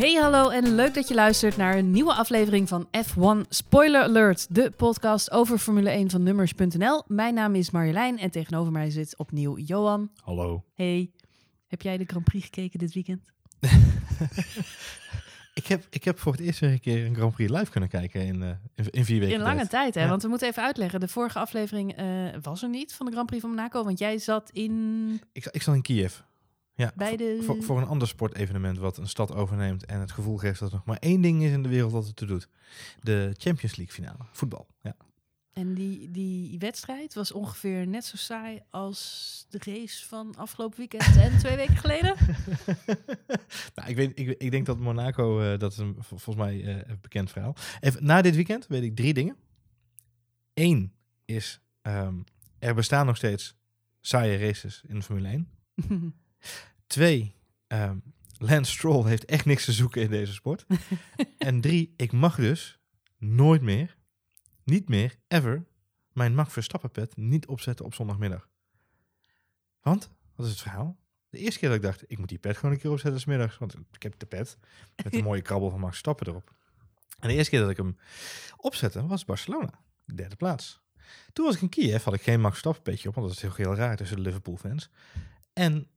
Hey 0.00 0.14
hallo 0.14 0.48
en 0.48 0.74
leuk 0.74 0.94
dat 0.94 1.08
je 1.08 1.14
luistert 1.14 1.56
naar 1.56 1.76
een 1.76 1.90
nieuwe 1.90 2.14
aflevering 2.14 2.68
van 2.68 2.88
F1 3.06 3.48
Spoiler 3.48 4.02
Alert, 4.02 4.54
de 4.54 4.70
podcast 4.70 5.30
over 5.30 5.58
Formule 5.58 5.90
1 5.90 6.10
van 6.10 6.22
Nummers.nl. 6.22 7.02
Mijn 7.06 7.34
naam 7.34 7.54
is 7.54 7.70
Marjolein 7.70 8.18
en 8.18 8.30
tegenover 8.30 8.72
mij 8.72 8.90
zit 8.90 9.16
opnieuw 9.16 9.56
Johan. 9.58 10.10
Hallo. 10.22 10.64
Hey, 10.74 11.10
heb 11.66 11.82
jij 11.82 11.96
de 11.96 12.04
Grand 12.04 12.24
Prix 12.24 12.44
gekeken 12.44 12.78
dit 12.78 12.92
weekend? 12.92 13.30
ik, 15.60 15.66
heb, 15.66 15.86
ik 15.90 16.04
heb 16.04 16.18
voor 16.18 16.32
het 16.32 16.40
eerst 16.40 16.60
weer 16.60 16.70
een 16.70 16.80
keer 16.80 17.06
een 17.06 17.14
Grand 17.14 17.34
Prix 17.34 17.50
live 17.50 17.70
kunnen 17.70 17.88
kijken 17.88 18.20
in, 18.20 18.42
uh, 18.42 18.48
in, 18.74 18.90
in, 18.90 19.04
vier 19.04 19.20
weken. 19.20 19.34
In 19.34 19.42
lange 19.42 19.56
tijd, 19.56 19.70
tijd, 19.70 19.94
hè? 19.94 20.02
Ja. 20.02 20.08
Want 20.08 20.22
we 20.22 20.28
moeten 20.28 20.48
even 20.48 20.62
uitleggen. 20.62 21.00
De 21.00 21.08
vorige 21.08 21.38
aflevering 21.38 22.00
uh, 22.00 22.28
was 22.42 22.62
er 22.62 22.68
niet 22.68 22.94
van 22.94 23.06
de 23.06 23.12
Grand 23.12 23.26
Prix 23.26 23.42
van 23.42 23.50
Monaco, 23.50 23.84
want 23.84 23.98
jij 23.98 24.18
zat 24.18 24.50
in... 24.50 25.20
Ik, 25.32 25.46
ik 25.50 25.62
zat 25.62 25.74
in 25.74 25.82
Kiev. 25.82 26.20
Ja, 26.80 26.92
bij 26.96 27.16
de... 27.16 27.40
voor, 27.42 27.62
voor, 27.62 27.78
een 27.78 27.86
ander 27.86 28.08
sportevenement 28.08 28.78
wat 28.78 28.96
een 28.96 29.08
stad 29.08 29.34
overneemt 29.34 29.84
en 29.84 30.00
het 30.00 30.12
gevoel 30.12 30.36
geeft 30.36 30.60
dat 30.60 30.68
er 30.68 30.74
nog 30.74 30.84
maar 30.84 30.96
één 30.96 31.20
ding 31.20 31.42
is 31.42 31.50
in 31.50 31.62
de 31.62 31.68
wereld 31.68 31.92
wat 31.92 32.06
het 32.06 32.16
te 32.16 32.26
doet. 32.26 32.48
De 33.00 33.34
Champions 33.36 33.76
League 33.76 33.94
finale, 33.94 34.18
voetbal. 34.32 34.66
Ja. 34.82 34.96
En 35.52 35.74
die, 35.74 36.10
die 36.10 36.58
wedstrijd 36.58 37.14
was 37.14 37.32
ongeveer 37.32 37.86
net 37.86 38.04
zo 38.04 38.16
saai 38.16 38.62
als 38.70 39.46
de 39.48 39.58
race 39.64 40.06
van 40.06 40.36
afgelopen 40.36 40.78
weekend 40.78 41.16
en 41.16 41.38
twee 41.38 41.56
weken 41.56 41.76
geleden. 41.84 42.16
nou, 43.74 43.88
ik, 43.88 43.96
weet, 43.96 44.18
ik, 44.18 44.28
ik 44.28 44.50
denk 44.50 44.66
dat 44.66 44.78
Monaco, 44.78 45.42
uh, 45.42 45.58
dat 45.58 45.72
is 45.72 45.78
een, 45.78 45.96
volgens 45.98 46.36
mij 46.36 46.54
uh, 46.54 46.76
een 46.76 46.98
bekend 47.00 47.30
verhaal. 47.30 47.54
Even, 47.80 48.04
na 48.04 48.22
dit 48.22 48.34
weekend 48.34 48.66
weet 48.66 48.82
ik 48.82 48.96
drie 48.96 49.14
dingen. 49.14 49.36
Eén 50.54 50.92
is, 51.24 51.60
um, 51.82 52.24
er 52.58 52.74
bestaan 52.74 53.06
nog 53.06 53.16
steeds 53.16 53.54
saaie 54.00 54.46
races 54.46 54.82
in 54.86 54.94
de 54.94 55.02
Formule 55.02 55.28
1. 55.28 55.48
Twee, 56.86 57.34
um, 57.68 58.02
Lance 58.38 58.72
Stroll 58.72 59.06
heeft 59.06 59.24
echt 59.24 59.44
niks 59.44 59.64
te 59.64 59.72
zoeken 59.72 60.02
in 60.02 60.10
deze 60.10 60.32
sport. 60.32 60.66
en 61.38 61.60
drie, 61.60 61.94
ik 61.96 62.12
mag 62.12 62.36
dus 62.36 62.78
nooit 63.18 63.62
meer, 63.62 63.96
niet 64.64 64.88
meer, 64.88 65.16
ever, 65.28 65.66
mijn 66.12 66.34
Max 66.34 66.52
Verstappen 66.52 66.90
pet 66.90 67.16
niet 67.16 67.46
opzetten 67.46 67.84
op 67.84 67.94
zondagmiddag. 67.94 68.48
Want, 69.80 70.10
wat 70.34 70.46
is 70.46 70.52
het 70.52 70.60
verhaal? 70.60 70.98
De 71.30 71.38
eerste 71.38 71.58
keer 71.58 71.68
dat 71.68 71.78
ik 71.78 71.84
dacht, 71.84 72.04
ik 72.06 72.18
moet 72.18 72.28
die 72.28 72.38
pet 72.38 72.56
gewoon 72.56 72.74
een 72.74 72.80
keer 72.80 72.90
opzetten 72.90 73.20
smiddags, 73.20 73.58
want 73.58 73.74
ik 73.92 74.02
heb 74.02 74.18
de 74.18 74.26
pet 74.26 74.58
met 75.04 75.14
een 75.14 75.24
mooie 75.30 75.42
krabbel 75.42 75.70
van 75.70 75.80
Max 75.80 75.90
Verstappen 75.90 76.26
erop. 76.26 76.54
En 77.18 77.28
de 77.28 77.34
eerste 77.34 77.50
keer 77.50 77.60
dat 77.60 77.70
ik 77.70 77.76
hem 77.76 77.96
opzette 78.56 79.06
was 79.06 79.24
Barcelona, 79.24 79.80
de 80.04 80.14
derde 80.14 80.36
plaats. 80.36 80.80
Toen 81.32 81.44
was 81.44 81.54
ik 81.54 81.62
in 81.62 81.68
Kiev, 81.68 82.04
had 82.04 82.14
ik 82.14 82.22
geen 82.22 82.40
Max 82.40 82.52
Verstappen 82.52 82.82
petje 82.82 83.08
op, 83.08 83.14
want 83.14 83.26
dat 83.26 83.36
is 83.36 83.42
heel, 83.42 83.54
heel 83.54 83.74
raar 83.74 83.96
tussen 83.96 84.16
de 84.16 84.22
Liverpool 84.22 84.56
fans. 84.56 84.90
En 85.52 85.88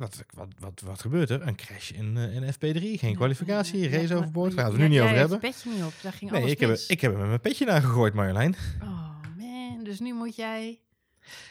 wat, 0.00 0.24
wat, 0.34 0.48
wat, 0.58 0.80
wat 0.84 1.00
gebeurt 1.00 1.30
er? 1.30 1.46
Een 1.46 1.56
crash 1.56 1.90
in, 1.90 2.16
uh, 2.16 2.34
in 2.34 2.42
FP3, 2.54 2.98
geen 3.00 3.14
kwalificatie, 3.16 3.90
ja, 3.90 3.96
race 3.98 4.14
overboord. 4.14 4.54
maar 4.54 4.64
Gaan 4.64 4.72
we 4.72 4.78
nu 4.78 4.88
niet 4.88 5.00
over 5.00 5.14
hebben. 5.16 5.38
het 5.42 5.50
petje 5.50 5.70
niet 5.70 5.82
op, 5.84 5.92
daar 6.02 6.12
ging 6.12 6.30
Nee, 6.30 6.40
alles 6.40 6.52
ik 6.52 6.60
heb, 6.60 6.70
ik 6.88 7.00
heb 7.00 7.10
hem 7.10 7.20
met 7.20 7.28
mijn 7.28 7.40
petje 7.40 7.66
naar 7.66 7.80
gegooid, 7.82 8.14
Marjolein. 8.14 8.54
Oh 8.82 9.16
man, 9.36 9.80
dus 9.84 10.00
nu 10.00 10.14
moet 10.14 10.36
jij 10.36 10.78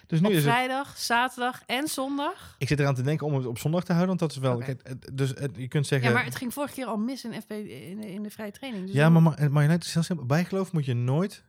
Dus 0.08 0.20
nu 0.20 0.25
op 0.25 0.31
is 0.31 0.38
het... 0.44 0.53
vrijdag, 0.53 0.97
zaterdag 0.97 1.64
en 1.66 1.88
zondag... 1.88 2.55
Ik 2.58 2.67
zit 2.67 2.80
eraan 2.80 2.95
te 2.95 3.02
denken 3.02 3.25
om 3.27 3.33
het 3.36 3.45
op 3.45 3.58
zondag 3.58 3.83
te 3.83 3.94
houden, 3.94 4.17
want 4.17 4.20
dat 4.20 4.31
is 4.31 4.38
wel... 4.38 4.58
Kijk, 4.58 5.16
dus 5.17 5.33
je 5.55 5.67
kunt 5.67 5.88
zeggen... 5.88 6.08
Ja, 6.09 6.14
maar 6.16 6.25
het 6.25 6.36
ging 6.36 6.53
vorige 6.53 6.73
keer 6.73 6.86
al 6.86 6.97
mis 6.97 7.23
in, 7.25 7.42
FP, 7.42 7.52
in, 7.52 8.02
de, 8.02 8.11
in 8.11 8.23
de 8.23 8.30
vrije 8.30 8.52
training. 8.52 8.86
Dus 8.86 8.95
Ja, 8.95 9.03
dan- 9.03 9.14
maar 9.14 9.22
Ma- 9.22 9.36
Marjolein, 9.38 9.70
het 9.70 9.83
is 9.83 9.94
heel 9.94 10.03
simpel. 10.03 10.25
Bijgeloof 10.25 10.72
moet 10.72 10.86
je 10.86 10.94
nooit 10.94 11.44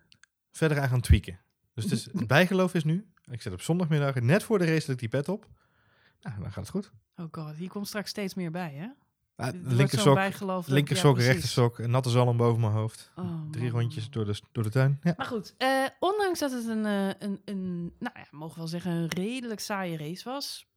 verder 0.50 0.80
aan 0.80 0.88
gaan 0.88 1.00
tweaken. 1.00 1.40
Dus 1.74 1.84
het, 1.84 1.92
is, 1.92 2.04
het 2.18 2.26
bijgeloof 2.26 2.74
is 2.74 2.84
nu... 2.84 3.04
Ik 3.30 3.42
zet 3.42 3.52
op 3.52 3.60
zondagmiddag, 3.62 4.14
net 4.14 4.42
voor 4.42 4.58
de 4.58 4.64
race, 4.64 4.80
dat 4.80 4.88
ik 4.88 4.98
die 4.98 5.08
pet 5.08 5.28
op. 5.28 5.46
Nou, 6.20 6.40
dan 6.40 6.52
gaat 6.52 6.54
het 6.62 6.68
goed. 6.70 6.90
Oh 7.16 7.26
god, 7.30 7.54
hier 7.56 7.68
komt 7.68 7.86
straks 7.86 8.10
steeds 8.10 8.34
meer 8.34 8.50
bij, 8.50 8.72
hè? 8.74 8.86
Ah, 9.36 10.14
bijgeloof 10.14 10.64
dat- 10.64 10.74
linkersok, 10.74 11.06
ja, 11.06 11.12
precies. 11.12 11.32
rechtersok, 11.32 11.78
een 11.78 11.90
natte 11.90 12.10
zalm 12.10 12.36
boven 12.36 12.60
mijn 12.60 12.72
hoofd. 12.72 13.10
Oh, 13.16 13.50
Drie 13.50 13.70
man. 13.70 13.80
rondjes 13.80 14.10
door 14.10 14.24
de, 14.24 14.40
door 14.52 14.62
de 14.62 14.70
tuin. 14.70 14.98
Ja. 15.02 15.14
Maar 15.16 15.26
goed, 15.26 15.54
eh, 15.58 15.84
ondanks 15.98 16.38
dat 16.38 16.50
het 16.52 16.66
een, 16.66 16.86
eh, 16.86 17.08
een, 17.18 17.40
een, 17.44 17.82
nou 17.98 18.18
ja, 18.18 18.26
mogen 18.30 18.54
we 18.54 18.58
wel 18.60 18.68
zeggen, 18.68 18.90
een 18.92 19.08
redelijk 19.08 19.60
saaie 19.60 19.96
race 19.96 20.24
was. 20.28 20.68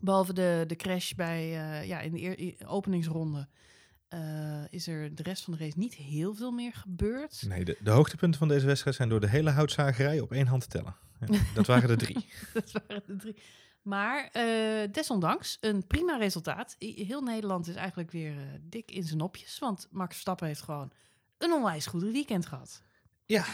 Behalve 0.00 0.32
de, 0.32 0.64
de 0.66 0.76
crash 0.76 1.12
bij, 1.12 1.40
eh, 1.42 1.86
ja, 1.88 2.00
in 2.00 2.12
de 2.12 2.38
eer- 2.38 2.66
openingsronde. 2.68 3.48
is 4.70 4.86
er 4.86 5.14
de 5.14 5.22
rest 5.22 5.44
van 5.44 5.52
de 5.52 5.58
race 5.64 5.78
niet 5.78 5.94
heel 5.94 6.34
veel 6.34 6.50
meer 6.50 6.72
gebeurd. 6.74 7.44
Nee, 7.46 7.64
de, 7.64 7.76
de 7.82 7.90
hoogtepunten 7.90 8.38
van 8.38 8.48
deze 8.48 8.66
wedstrijd 8.66 8.96
zijn 8.96 9.08
door 9.08 9.20
de 9.20 9.28
hele 9.28 9.50
houtzagerij 9.50 10.20
op 10.20 10.32
één 10.32 10.46
hand 10.46 10.62
te 10.62 10.68
tellen. 10.68 10.96
Ja, 11.26 11.38
dat 11.54 11.66
waren 11.66 11.90
er 11.90 11.98
drie. 11.98 12.28
dat 12.54 12.72
waren 12.72 13.02
de 13.06 13.16
drie. 13.16 13.36
Maar 13.82 14.28
eh, 14.32 14.92
desondanks, 14.92 15.58
een 15.60 15.86
prima 15.86 16.16
resultaat. 16.16 16.76
Heel 16.78 17.22
Nederland 17.22 17.68
is 17.68 17.74
eigenlijk 17.74 18.10
weer 18.10 18.38
eh, 18.38 18.44
dik 18.60 18.90
in 18.90 19.04
zijn 19.04 19.18
nopjes. 19.18 19.58
Want 19.58 19.88
Max 19.90 20.10
Verstappen 20.10 20.46
heeft 20.46 20.62
gewoon 20.62 20.90
een 21.38 21.52
onwijs 21.52 21.86
goed 21.86 22.02
weekend 22.02 22.46
gehad. 22.46 22.82
Ja, 23.24 23.44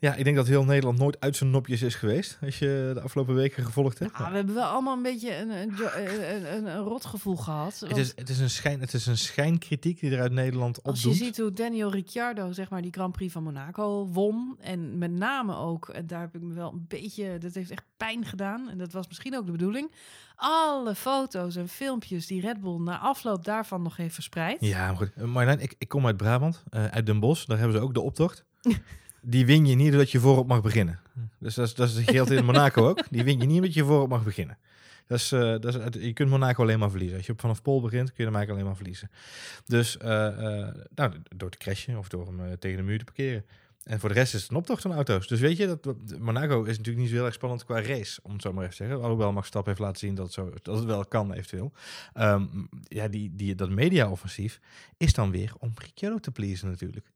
ik 0.00 0.24
denk 0.24 0.36
dat 0.36 0.46
heel 0.46 0.64
Nederland 0.64 0.98
nooit 0.98 1.20
uit 1.20 1.36
zijn 1.36 1.50
nopjes 1.50 1.82
is 1.82 1.94
geweest. 1.94 2.38
Als 2.42 2.58
je 2.58 2.90
de 2.94 3.00
afgelopen 3.00 3.34
weken 3.34 3.64
gevolgd 3.64 3.98
hebt. 3.98 4.12
Ah, 4.12 4.30
we 4.30 4.36
hebben 4.36 4.54
wel 4.54 4.64
allemaal 4.64 4.96
een 4.96 5.02
beetje 5.02 5.36
een, 5.36 5.50
een, 5.50 5.72
een, 5.96 6.34
een, 6.34 6.56
een, 6.56 6.66
een 6.66 6.84
rotgevoel 6.84 7.36
gehad. 7.36 7.84
Het 7.86 7.96
is, 7.96 8.12
het, 8.16 8.28
is 8.28 8.38
een 8.38 8.50
schijn, 8.50 8.80
het 8.80 8.94
is 8.94 9.06
een 9.06 9.18
schijnkritiek 9.18 10.00
die 10.00 10.10
er 10.10 10.20
uit 10.20 10.32
Nederland 10.32 10.82
als 10.82 11.02
je 11.02 11.14
ziet 11.14 11.38
hoe 11.38 11.52
Daniel 11.52 11.90
Ricciardo 11.90 12.52
zeg 12.52 12.70
maar, 12.70 12.82
die 12.82 12.92
Grand 12.92 13.12
Prix 13.12 13.32
van 13.32 13.42
Monaco 13.42 14.06
won. 14.06 14.56
En 14.60 14.98
met 14.98 15.10
name 15.10 15.56
ook, 15.56 15.88
en 15.88 16.06
daar 16.06 16.20
heb 16.20 16.34
ik 16.34 16.42
me 16.42 16.54
wel 16.54 16.72
een 16.72 16.84
beetje... 16.88 17.38
Dat 17.38 17.54
heeft 17.54 17.70
echt 17.70 17.84
pijn 17.96 18.24
gedaan. 18.24 18.68
En 18.70 18.78
dat 18.78 18.92
was 18.92 19.08
misschien 19.08 19.36
ook 19.36 19.46
de 19.46 19.52
bedoeling. 19.52 19.92
Alle 20.36 20.94
foto's 20.94 21.56
en 21.56 21.68
filmpjes 21.68 22.26
die 22.26 22.40
Red 22.40 22.60
Bull 22.60 22.78
na 22.80 22.98
afloop 22.98 23.44
daarvan 23.44 23.82
nog 23.82 23.96
heeft 23.96 24.14
verspreid. 24.14 24.60
Ja, 24.60 24.86
maar 24.86 24.96
goed. 24.96 25.16
Marjolein, 25.16 25.60
ik, 25.60 25.74
ik 25.78 25.88
kom 25.88 26.06
uit 26.06 26.16
Brabant, 26.16 26.64
eh, 26.70 26.84
uit 26.86 27.06
Den 27.06 27.20
Bosch. 27.20 27.46
Daar 27.46 27.58
hebben 27.58 27.76
ze 27.76 27.82
ook 27.82 27.94
de 27.94 28.00
optocht. 28.00 28.44
Die 29.22 29.46
win 29.46 29.66
je 29.66 29.74
niet 29.74 29.90
doordat 29.90 30.10
je 30.10 30.20
voorop 30.20 30.46
mag 30.46 30.62
beginnen. 30.62 31.00
Dus 31.38 31.54
dat, 31.54 31.66
is, 31.66 31.74
dat 31.74 31.88
is, 31.88 32.04
geldt 32.04 32.30
in 32.30 32.44
Monaco 32.44 32.88
ook. 32.88 33.04
Die 33.10 33.24
win 33.24 33.40
je 33.40 33.46
niet 33.46 33.56
omdat 33.56 33.74
je 33.74 33.84
voorop 33.84 34.08
mag 34.08 34.24
beginnen. 34.24 34.58
Dat 35.06 35.18
is, 35.18 35.32
eh, 35.32 35.40
dat 35.40 35.94
is, 35.94 36.02
je 36.02 36.12
kunt 36.12 36.30
Monaco 36.30 36.62
alleen 36.62 36.78
maar 36.78 36.90
verliezen. 36.90 37.16
Als 37.16 37.26
je 37.26 37.34
vanaf 37.36 37.62
Pol 37.62 37.80
begint, 37.80 38.12
kun 38.12 38.24
je 38.24 38.30
eigenlijk 38.30 38.50
alleen 38.50 38.64
maar 38.64 38.76
verliezen. 38.76 39.10
Dus 39.66 39.96
eh, 39.96 40.26
eh, 40.26 40.74
nou, 40.94 41.12
door 41.36 41.50
te 41.50 41.58
crashen 41.58 41.98
of 41.98 42.08
door 42.08 42.26
hem 42.26 42.58
tegen 42.58 42.76
de 42.76 42.82
muur 42.82 42.98
te 42.98 43.04
parkeren. 43.04 43.44
En 43.82 44.00
voor 44.00 44.08
de 44.08 44.14
rest 44.14 44.34
is 44.34 44.42
het 44.42 44.50
een 44.50 44.56
optocht 44.56 44.82
van 44.82 44.92
auto's. 44.92 45.26
Dus 45.26 45.40
weet 45.40 45.56
je, 45.56 45.66
dat, 45.66 45.94
Monaco 46.18 46.62
is 46.62 46.76
natuurlijk 46.76 46.98
niet 46.98 47.08
zo 47.08 47.14
heel 47.14 47.24
erg 47.24 47.34
spannend 47.34 47.64
qua 47.64 47.82
race, 47.82 48.20
om 48.22 48.32
het 48.32 48.42
zo 48.42 48.52
maar 48.52 48.64
even 48.64 48.76
te 48.76 48.82
zeggen. 48.82 49.02
Alhoewel 49.02 49.26
Max 49.26 49.38
Verstappen 49.38 49.72
heeft 49.72 49.84
laten 49.84 49.98
zien 49.98 50.14
dat 50.14 50.24
het, 50.24 50.34
zo, 50.34 50.52
dat 50.62 50.76
het 50.76 50.84
wel 50.84 51.04
kan, 51.04 51.32
eventueel. 51.32 51.72
Ehm, 52.12 52.44
ja, 52.82 53.08
die, 53.08 53.34
die, 53.34 53.54
dat 53.54 53.70
media-offensief 53.70 54.60
is 54.96 55.12
dan 55.12 55.30
weer 55.30 55.52
om 55.58 55.72
Ricciardo 55.74 56.18
te 56.18 56.30
pleasen 56.30 56.68
natuurlijk. 56.68 57.06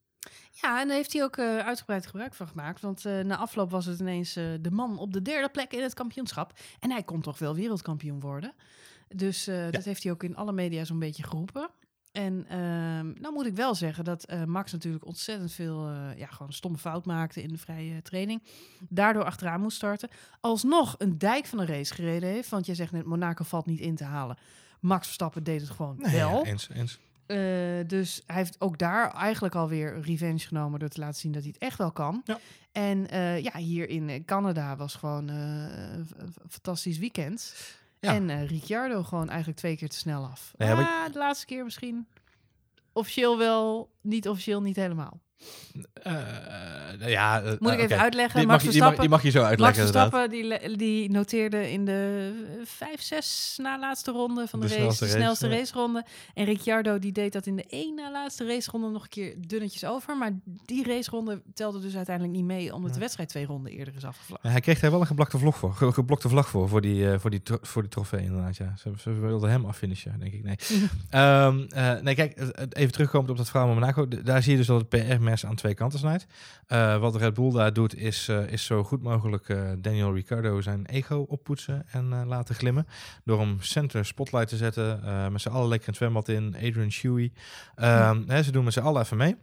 Ja, 0.52 0.80
en 0.80 0.86
daar 0.86 0.96
heeft 0.96 1.12
hij 1.12 1.22
ook 1.22 1.36
eh, 1.36 1.58
uitgebreid 1.58 2.06
gebruik 2.06 2.34
van 2.34 2.48
gemaakt. 2.48 2.80
Want 2.80 3.04
eh, 3.06 3.20
na 3.20 3.36
afloop 3.36 3.70
was 3.70 3.86
het 3.86 4.00
ineens 4.00 4.36
eh, 4.36 4.44
de 4.60 4.70
man 4.70 4.98
op 4.98 5.12
de 5.12 5.22
derde 5.22 5.48
plek 5.48 5.72
in 5.72 5.82
het 5.82 5.94
kampioenschap. 5.94 6.52
En 6.80 6.90
hij 6.90 7.02
kon 7.02 7.20
toch 7.20 7.38
wel 7.38 7.54
wereldkampioen 7.54 8.20
worden. 8.20 8.52
Dus 9.08 9.44
dat 9.70 9.84
heeft 9.84 10.02
hij 10.02 10.12
ook 10.12 10.22
in 10.22 10.36
alle 10.36 10.52
media 10.52 10.84
zo'n 10.84 10.98
beetje 10.98 11.22
geroepen. 11.22 11.70
En 12.12 12.44
ehm, 12.48 13.12
nou 13.20 13.32
moet 13.32 13.46
ik 13.46 13.54
wel 13.54 13.74
zeggen 13.74 14.04
dat 14.04 14.26
Max 14.46 14.72
natuurlijk 14.72 15.06
ontzettend 15.06 15.52
veel 15.52 15.90
ja, 16.16 16.26
gewoon 16.26 16.52
stomme 16.52 16.78
fout 16.78 17.04
maakte 17.04 17.42
in 17.42 17.48
de 17.48 17.58
vrije 17.58 18.02
training. 18.02 18.42
Daardoor 18.88 19.24
achteraan 19.24 19.60
moest 19.60 19.76
starten. 19.76 20.08
Alsnog 20.40 20.94
een 20.98 21.18
dijk 21.18 21.46
van 21.46 21.58
een 21.58 21.66
race 21.66 21.94
gereden 21.94 22.28
heeft. 22.28 22.48
Want 22.48 22.66
jij 22.66 22.74
zegt 22.74 22.92
net, 22.92 23.04
Monaco 23.04 23.44
valt 23.44 23.66
niet 23.66 23.80
in 23.80 23.94
te 23.96 24.04
halen. 24.04 24.36
Max 24.80 25.04
Verstappen 25.04 25.44
deed 25.44 25.60
het 25.60 25.70
gewoon 25.70 25.96
Nee, 25.98 26.16
wel. 26.16 26.44
ja, 26.44 26.50
eens, 26.50 26.68
eens. 26.68 26.98
Eh, 27.26 27.36
dus 27.86 28.22
hij 28.26 28.36
heeft 28.36 28.60
ook 28.60 28.78
daar 28.78 29.10
eigenlijk 29.14 29.54
alweer 29.54 30.00
revenge 30.00 30.38
genomen 30.38 30.80
door 30.80 30.88
te 30.88 31.00
laten 31.00 31.20
zien 31.20 31.32
dat 31.32 31.42
hij 31.42 31.50
het 31.54 31.62
echt 31.62 31.78
wel 31.78 31.92
kan. 31.92 32.22
Ja. 32.24 32.38
En 32.72 33.08
eh, 33.10 33.42
ja, 33.42 33.56
hier 33.56 33.88
in 33.88 34.08
eh, 34.08 34.24
Canada 34.24 34.76
was 34.76 34.94
gewoon 34.94 35.28
een 35.28 36.08
fantastisch 36.48 36.98
weekend. 36.98 37.54
Ja. 38.00 38.14
En 38.14 38.46
Ricciardo 38.46 39.02
gewoon 39.02 39.28
eigenlijk 39.28 39.58
twee 39.58 39.76
keer 39.76 39.88
te 39.88 39.96
snel 39.96 40.24
af. 40.24 40.52
Nee, 40.56 40.74
maar- 40.74 41.04
Ah, 41.06 41.12
de 41.12 41.18
laatste 41.18 41.46
keer 41.46 41.64
misschien. 41.64 42.06
Officieel 42.92 43.38
wel, 43.38 43.90
niet 44.00 44.28
officieel 44.28 44.62
niet 44.62 44.76
helemaal. 44.76 45.20
Eh, 46.02 46.12
nou 46.98 47.10
ja, 47.10 47.42
eh, 47.42 47.52
Moet 47.58 47.72
ik 47.72 47.78
eh, 47.78 47.84
even 47.84 47.98
uitleggen. 47.98 48.38
Die 48.38 48.48
mag, 48.48 48.62
je, 48.62 48.70
die, 48.70 48.80
mag, 48.80 48.94
Verstappen, 48.94 49.00
die 49.00 49.08
mag 49.08 49.22
je 49.22 49.30
zo 49.30 49.42
uitleggen. 49.42 49.82
Verstappen 49.82 50.30
die, 50.30 50.76
die 50.76 51.10
noteerde 51.10 51.70
in 51.72 51.84
de 51.84 52.32
vijf, 52.64 53.02
zes 53.02 53.58
na 53.62 53.78
laatste 53.78 54.10
ronde 54.10 54.46
van 54.46 54.60
de, 54.60 54.66
De 54.66 54.72
race, 54.72 54.82
snelste 54.84 55.04
de 55.04 55.10
snelste 55.10 55.48
raceronde. 55.48 56.04
En 56.34 56.44
Ricciardo 56.44 56.98
die 56.98 57.12
deed 57.12 57.32
dat 57.32 57.46
in 57.46 57.56
de 57.56 57.64
één 57.68 57.94
na 57.94 58.10
laatste 58.10 58.46
raceronde 58.46 58.88
nog 58.88 59.02
een 59.02 59.08
keer 59.08 59.34
dunnetjes 59.38 59.84
over. 59.84 60.16
Maar 60.16 60.30
die 60.64 60.84
raceronde 60.86 61.42
telde 61.54 61.80
dus 61.80 61.96
uiteindelijk 61.96 62.36
niet 62.36 62.44
mee, 62.46 62.74
omdat 62.74 62.94
de 62.94 63.00
wedstrijd 63.00 63.28
twee 63.28 63.46
ronden 63.46 63.72
eerder 63.72 63.94
is 63.96 64.04
afgevlacht. 64.04 64.42
Ja, 64.42 64.50
hij 64.50 64.60
kreeg 64.60 64.80
daar 64.80 64.90
wel 64.90 65.00
een 65.00 65.06
geblokte 65.06 65.38
vlog 65.38 65.56
voor. 65.56 65.74
Ge- 65.74 65.92
geblokte 65.92 66.28
vlag 66.28 66.48
voor, 66.48 66.68
voor 66.68 66.80
die, 66.80 67.10
eh, 67.12 67.18
voor 67.18 67.30
die, 67.30 67.40
voor 67.62 67.82
die 67.82 67.90
trofee 67.90 68.22
inderdaad. 68.24 68.56
Ja. 68.56 68.74
Ze, 68.78 68.90
ze 68.98 69.12
wilden 69.12 69.50
hem 69.50 69.64
affinishen, 69.64 70.18
denk 70.18 70.32
ik. 70.32 70.42
Nee, 70.44 70.56
Ehm, 71.10 71.64
eh, 71.68 72.00
nee 72.00 72.14
kijk, 72.14 72.38
even 72.70 72.92
terugkomend 72.92 73.30
op 73.30 73.36
dat 73.36 73.50
verhaal 73.50 73.66
met 73.68 73.78
Monaco. 73.78 74.08
Daar 74.22 74.42
zie 74.42 74.50
je 74.52 74.58
dus 74.58 74.66
dat 74.66 74.78
het 74.80 74.88
PR-merk 74.88 75.31
aan 75.44 75.54
twee 75.54 75.74
kanten 75.74 75.98
snijdt. 75.98 76.26
Uh, 76.68 76.98
wat 76.98 77.16
Red 77.16 77.34
Bull 77.34 77.52
daar 77.52 77.72
doet, 77.72 77.96
is, 77.96 78.28
uh, 78.28 78.52
is 78.52 78.64
zo 78.64 78.84
goed 78.84 79.02
mogelijk 79.02 79.48
uh, 79.48 79.70
Daniel 79.78 80.14
Ricciardo 80.14 80.60
zijn 80.60 80.86
ego 80.86 81.26
oppoetsen 81.28 81.84
en 81.90 82.26
laten 82.26 82.54
glimmen. 82.54 82.86
Door 83.24 83.38
hem 83.40 83.56
center 83.60 84.04
spotlight 84.04 84.48
te 84.48 84.56
zetten, 84.56 85.00
met 85.32 85.40
z'n 85.40 85.48
allen 85.48 85.68
lekker 85.68 85.88
een 85.88 85.94
zwembad 85.94 86.28
in, 86.28 86.54
Adrian 86.54 86.90
Shuey. 86.90 87.32
Ehm, 87.74 88.42
ze 88.42 88.52
doen 88.52 88.64
met 88.64 88.72
z'n 88.72 88.80
allen 88.80 89.02
even 89.02 89.16
mee. 89.16 89.36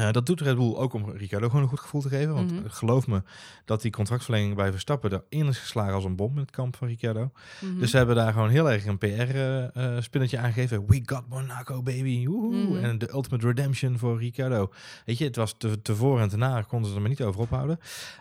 Uh, 0.00 0.10
dat 0.10 0.26
doet 0.26 0.40
Red 0.40 0.56
Bull 0.56 0.74
ook 0.74 0.92
om 0.92 1.10
Ricardo 1.10 1.48
gewoon 1.48 1.62
een 1.62 1.68
goed 1.68 1.80
gevoel 1.80 2.00
te 2.00 2.08
geven. 2.08 2.34
Want 2.34 2.50
mm 2.50 2.58
-hmm. 2.58 2.70
geloof 2.70 3.06
me 3.06 3.22
dat 3.64 3.82
die 3.82 3.90
contractverlenging 3.90 4.54
bij 4.54 4.70
Verstappen 4.70 5.22
erin 5.30 5.48
is 5.48 5.58
geslagen 5.58 5.94
als 5.94 6.04
een 6.04 6.16
bom 6.16 6.34
in 6.34 6.40
het 6.40 6.50
kamp 6.50 6.76
van 6.76 6.88
Ricardo. 6.88 7.20
Mm 7.20 7.30
-hmm. 7.60 7.78
Dus 7.78 7.90
ze 7.90 7.96
hebben 7.96 8.16
daar 8.16 8.32
gewoon 8.32 8.48
heel 8.48 8.70
erg 8.70 8.86
een 8.86 8.98
PR-spinnetje 8.98 10.36
uh, 10.36 10.42
aangegeven. 10.42 10.86
We 10.86 11.02
got 11.04 11.28
Monaco, 11.28 11.82
baby. 11.82 12.26
Mm 12.26 12.52
-hmm. 12.52 12.76
En 12.76 12.98
de 12.98 13.12
ultimate 13.12 13.46
redemption 13.46 13.98
voor 13.98 14.18
Ricardo. 14.18 14.70
Weet 15.04 15.18
je, 15.18 15.24
het 15.24 15.36
was 15.36 15.54
te, 15.58 15.82
te 15.82 15.96
voor 15.96 16.20
en 16.20 16.28
te 16.28 16.36
na, 16.36 16.62
konden 16.62 16.88
ze 16.88 16.94
er 16.94 17.00
maar 17.00 17.10
niet 17.10 17.22
over 17.22 17.40
ophouden. 17.40 17.78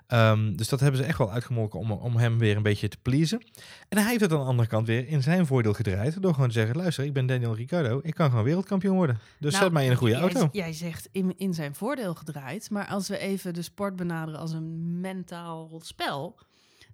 Um, 0.08 0.56
dus 0.56 0.70
dat 0.70 0.80
hebben 0.80 1.00
ze 1.00 1.06
echt 1.08 1.18
wel 1.18 1.32
uitgemolken 1.32 1.80
om, 1.80 1.92
om 1.92 2.16
hem 2.16 2.38
weer 2.38 2.56
een 2.56 2.64
beetje 2.64 2.88
te 2.88 2.98
pleasen. 3.02 3.42
En 3.90 3.98
hij 3.98 4.08
heeft 4.08 4.22
het 4.22 4.32
aan 4.32 4.40
de 4.40 4.46
andere 4.46 4.68
kant 4.68 4.88
weer 4.88 5.08
in 5.08 5.24
zijn 5.24 5.46
voordeel 5.46 5.74
gedraaid. 5.74 6.22
Door 6.22 6.34
gewoon 6.34 6.48
te 6.48 6.54
zeggen, 6.54 6.76
luister, 6.76 7.06
ik 7.06 7.14
ben 7.14 7.26
Daniel 7.26 7.56
Ricardo. 7.56 8.00
Ik 8.04 8.14
kan 8.14 8.30
gewoon 8.30 8.44
wereldkampioen 8.44 8.96
worden. 8.96 9.20
Dus 9.40 9.52
nou, 9.52 9.64
zet 9.64 9.74
mij 9.74 9.86
in 9.86 9.92
een 9.92 9.98
goede 9.98 10.14
jij, 10.14 10.22
auto. 10.22 10.50
Jij 10.52 10.74
zegt 10.74 11.10
in, 11.12 11.34
in 11.38 11.54
zijn 11.54 11.69
voordeel 11.76 12.16
gedraaid. 12.16 12.70
Maar 12.70 12.88
als 12.88 13.08
we 13.08 13.18
even 13.18 13.54
de 13.54 13.62
sport 13.62 13.96
benaderen 13.96 14.40
als 14.40 14.52
een 14.52 15.00
mentaal 15.00 15.82
spel, 15.84 16.40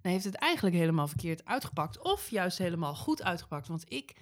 dan 0.02 0.12
heeft 0.12 0.24
het 0.24 0.34
eigenlijk 0.34 0.76
helemaal 0.76 1.08
verkeerd 1.08 1.44
uitgepakt. 1.44 2.02
Of 2.02 2.30
juist 2.30 2.58
helemaal 2.58 2.94
goed 2.94 3.22
uitgepakt. 3.22 3.68
Want 3.68 3.84
ik 3.88 4.16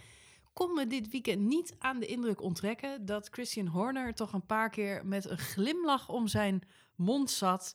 kon 0.52 0.74
me 0.74 0.86
dit 0.86 1.10
weekend 1.10 1.40
niet 1.40 1.74
aan 1.78 2.00
de 2.00 2.06
indruk 2.06 2.42
onttrekken 2.42 3.04
dat 3.04 3.28
Christian 3.30 3.66
Horner 3.66 4.14
toch 4.14 4.32
een 4.32 4.46
paar 4.46 4.70
keer 4.70 5.06
met 5.06 5.30
een 5.30 5.38
glimlach 5.38 6.08
om 6.08 6.28
zijn 6.28 6.62
mond 6.94 7.30
zat 7.30 7.74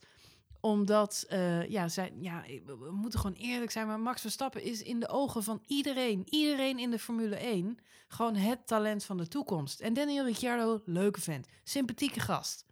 omdat, 0.62 1.26
uh, 1.30 1.70
ja, 1.70 1.88
ja, 2.20 2.44
we 2.66 2.92
moeten 2.92 3.20
gewoon 3.20 3.36
eerlijk 3.36 3.72
zijn, 3.72 3.88
maar 3.88 4.00
Max 4.00 4.22
Verstappen 4.22 4.64
is 4.64 4.82
in 4.82 5.00
de 5.00 5.08
ogen 5.08 5.44
van 5.44 5.64
iedereen, 5.68 6.24
iedereen 6.26 6.80
in 6.80 6.92
de 6.92 7.00
Formule 7.00 7.36
1, 7.36 7.78
gewoon 8.08 8.36
het 8.36 8.68
talent 8.68 9.04
van 9.04 9.18
de 9.18 9.28
toekomst. 9.28 9.80
En 9.80 9.94
Daniel 9.94 10.26
Ricciardo, 10.26 10.82
leuke 10.86 11.22
vent, 11.22 11.48
sympathieke 11.64 12.20
gast 12.20 12.66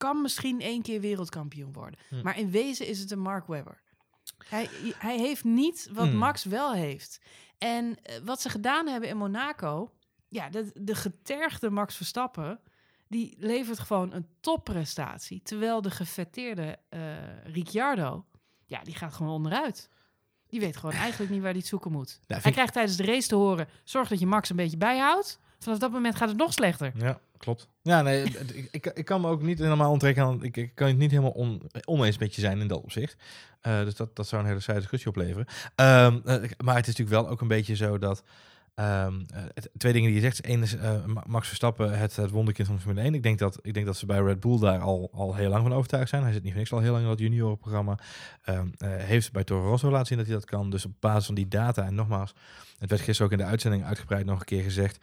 kan 0.00 0.22
misschien 0.22 0.60
één 0.60 0.82
keer 0.82 1.00
wereldkampioen 1.00 1.72
worden. 1.72 1.98
Hm. 2.08 2.22
Maar 2.22 2.38
in 2.38 2.50
wezen 2.50 2.86
is 2.86 2.98
het 2.98 3.10
een 3.10 3.20
Mark 3.20 3.46
Webber. 3.46 3.80
Hij, 4.48 4.68
hij 4.98 5.18
heeft 5.18 5.44
niet 5.44 5.88
wat 5.92 6.08
hm. 6.08 6.16
Max 6.16 6.44
wel 6.44 6.72
heeft. 6.72 7.20
En 7.58 7.84
uh, 7.86 8.16
wat 8.24 8.40
ze 8.40 8.48
gedaan 8.48 8.86
hebben 8.86 9.08
in 9.08 9.16
Monaco, 9.16 9.92
ja, 10.28 10.50
de, 10.50 10.70
de 10.74 10.94
getergde 10.94 11.70
Max 11.70 11.96
Verstappen, 11.96 12.60
die 13.08 13.36
levert 13.38 13.78
gewoon 13.78 14.12
een 14.12 14.26
topprestatie. 14.40 15.42
Terwijl 15.42 15.82
de 15.82 15.90
gefetteerde 15.90 16.78
uh, 16.90 17.00
Ricciardo, 17.44 18.24
ja, 18.66 18.82
die 18.82 18.94
gaat 18.94 19.14
gewoon 19.14 19.32
onderuit. 19.32 19.88
Die 20.46 20.60
weet 20.60 20.76
gewoon 20.76 20.94
eigenlijk 20.94 21.30
niet 21.30 21.40
waar 21.40 21.50
hij 21.50 21.58
het 21.58 21.68
zoeken 21.68 21.92
moet. 21.92 22.20
Ja, 22.26 22.38
hij 22.38 22.52
krijgt 22.52 22.72
tijdens 22.72 22.96
de 22.96 23.04
race 23.04 23.28
te 23.28 23.34
horen, 23.34 23.68
zorg 23.84 24.08
dat 24.08 24.20
je 24.20 24.26
Max 24.26 24.50
een 24.50 24.56
beetje 24.56 24.76
bijhoudt. 24.76 25.38
Vanaf 25.58 25.78
dat 25.78 25.90
moment 25.90 26.14
gaat 26.14 26.28
het 26.28 26.38
nog 26.38 26.52
slechter. 26.52 26.92
Ja, 26.96 27.20
klopt. 27.40 27.68
Ja, 27.82 28.02
nee, 28.02 28.24
ik, 28.70 28.86
ik, 28.86 29.04
kan 29.04 29.20
me 29.20 29.28
ook 29.28 29.42
niet 29.42 29.58
helemaal 29.58 29.90
onttrekken 29.90 30.22
aan... 30.22 30.44
Ik, 30.44 30.56
ik 30.56 30.74
kan 30.74 30.88
het 30.88 30.96
niet 30.96 31.10
helemaal 31.10 31.30
on, 31.30 31.62
oneens 31.84 32.18
met 32.18 32.34
je 32.34 32.40
zijn 32.40 32.60
in 32.60 32.68
dat 32.68 32.82
opzicht. 32.82 33.16
Uh, 33.62 33.84
dus 33.84 33.94
dat, 33.94 34.16
dat 34.16 34.26
zou 34.28 34.42
een 34.42 34.48
hele 34.48 34.60
saaie 34.60 34.78
discussie 34.78 35.10
opleveren. 35.10 35.46
Um, 35.76 36.22
uh, 36.24 36.50
maar 36.64 36.76
het 36.76 36.88
is 36.88 36.96
natuurlijk 36.96 37.22
wel 37.22 37.28
ook 37.28 37.40
een 37.40 37.48
beetje 37.48 37.76
zo 37.76 37.98
dat... 37.98 38.22
Um, 38.74 39.26
uh, 39.34 39.42
twee 39.76 39.92
dingen 39.92 40.08
die 40.08 40.20
je 40.20 40.24
zegt. 40.24 40.46
Eén 40.48 40.62
is 40.62 40.76
Max 41.26 41.46
Verstappen, 41.46 41.98
het, 41.98 42.16
het 42.16 42.30
wonderkind 42.30 42.66
van 42.66 42.76
de 42.76 42.82
Formule 42.82 43.04
1. 43.04 43.14
Ik 43.14 43.22
denk, 43.22 43.38
dat, 43.38 43.58
ik 43.62 43.74
denk 43.74 43.86
dat 43.86 43.96
ze 43.96 44.06
bij 44.06 44.20
Red 44.20 44.40
Bull 44.40 44.58
daar 44.58 44.80
al, 44.80 45.10
al 45.12 45.34
heel 45.34 45.48
lang 45.48 45.62
van 45.62 45.72
overtuigd 45.72 46.08
zijn. 46.08 46.22
Hij 46.22 46.32
zit 46.32 46.42
niet 46.42 46.52
voor 46.52 46.60
niks 46.60 46.72
al 46.72 46.80
heel 46.80 46.92
lang 46.92 47.02
in 47.02 47.08
dat 47.10 47.18
juniorenprogramma. 47.18 47.98
Um, 48.48 48.72
heeft 48.80 49.32
bij 49.32 49.44
Toro 49.44 49.68
Rosso 49.68 49.90
laten 49.90 50.06
zien 50.06 50.18
dat 50.18 50.26
hij 50.26 50.36
dat 50.36 50.44
kan. 50.44 50.70
Dus 50.70 50.84
op 50.84 50.92
basis 51.00 51.26
van 51.26 51.34
die 51.34 51.48
data, 51.48 51.84
en 51.84 51.94
nogmaals, 51.94 52.34
het 52.78 52.90
werd 52.90 53.02
gisteren 53.02 53.32
ook 53.32 53.38
in 53.38 53.44
de 53.44 53.50
uitzending 53.50 53.84
uitgebreid 53.84 54.26
nog 54.26 54.40
een 54.40 54.44
keer 54.44 54.62
gezegd 54.62 54.98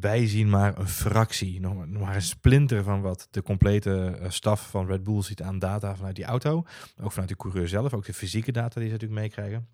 wij 0.00 0.26
zien 0.26 0.50
maar 0.50 0.78
een 0.78 0.88
fractie, 0.88 1.60
nog 1.60 1.86
maar 1.86 2.14
een 2.14 2.22
splinter 2.22 2.82
van 2.82 3.00
wat 3.00 3.28
de 3.30 3.42
complete 3.42 4.18
uh, 4.20 4.30
staf 4.30 4.70
van 4.70 4.86
Red 4.86 5.02
Bull 5.02 5.22
ziet 5.22 5.42
aan 5.42 5.58
data 5.58 5.96
vanuit 5.96 6.16
die 6.16 6.24
auto. 6.24 6.64
Ook 7.02 7.12
vanuit 7.12 7.28
de 7.28 7.36
coureur 7.36 7.68
zelf, 7.68 7.94
ook 7.94 8.04
de 8.04 8.14
fysieke 8.14 8.52
data 8.52 8.80
die 8.80 8.88
ze 8.88 8.92
natuurlijk 8.92 9.20
meekrijgen. 9.20 9.68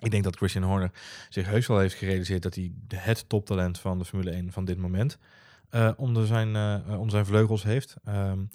Ik 0.00 0.10
denk 0.10 0.24
dat 0.24 0.36
Christian 0.36 0.64
Horner 0.64 0.90
zich 1.28 1.46
heus 1.46 1.66
wel 1.66 1.78
heeft 1.78 1.94
gerealiseerd 1.94 2.42
dat 2.42 2.54
hij 2.54 2.72
het 2.94 3.28
toptalent 3.28 3.78
van 3.78 3.98
de 3.98 4.04
Formule 4.04 4.30
1 4.30 4.52
van 4.52 4.64
dit 4.64 4.78
moment 4.78 5.18
uh, 5.70 5.90
onder, 5.96 6.26
zijn, 6.26 6.54
uh, 6.54 6.90
onder 6.90 7.10
zijn 7.10 7.26
vleugels 7.26 7.62
heeft. 7.62 7.96
Um, 8.08 8.50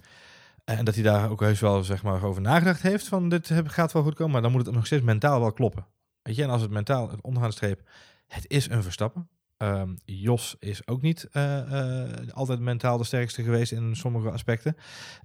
en 0.65 0.85
dat 0.85 0.93
hij 0.93 1.03
daar 1.03 1.29
ook 1.29 1.39
heus 1.39 1.59
wel 1.59 1.83
zeg 1.83 2.03
maar, 2.03 2.23
over 2.23 2.41
nagedacht 2.41 2.81
heeft 2.81 3.07
van 3.07 3.29
dit 3.29 3.51
gaat 3.65 3.91
wel 3.91 4.03
goed 4.03 4.15
komen, 4.15 4.31
maar 4.31 4.41
dan 4.41 4.51
moet 4.51 4.65
het 4.65 4.75
nog 4.75 4.85
steeds 4.85 5.03
mentaal 5.03 5.39
wel 5.39 5.51
kloppen. 5.51 5.85
Weet 6.21 6.35
je, 6.35 6.43
en 6.43 6.49
als 6.49 6.61
het 6.61 6.71
mentaal, 6.71 7.09
het 7.09 7.21
onderaan 7.21 7.51
het 8.27 8.45
is 8.47 8.69
een 8.69 8.83
Verstappen. 8.83 9.29
Um, 9.61 9.97
Jos 10.05 10.55
is 10.59 10.87
ook 10.87 11.01
niet 11.01 11.29
uh, 11.33 11.57
uh, 11.71 12.03
altijd 12.31 12.59
mentaal 12.59 12.97
de 12.97 13.03
sterkste 13.03 13.43
geweest 13.43 13.71
in 13.71 13.95
sommige 13.95 14.29
aspecten. 14.29 14.75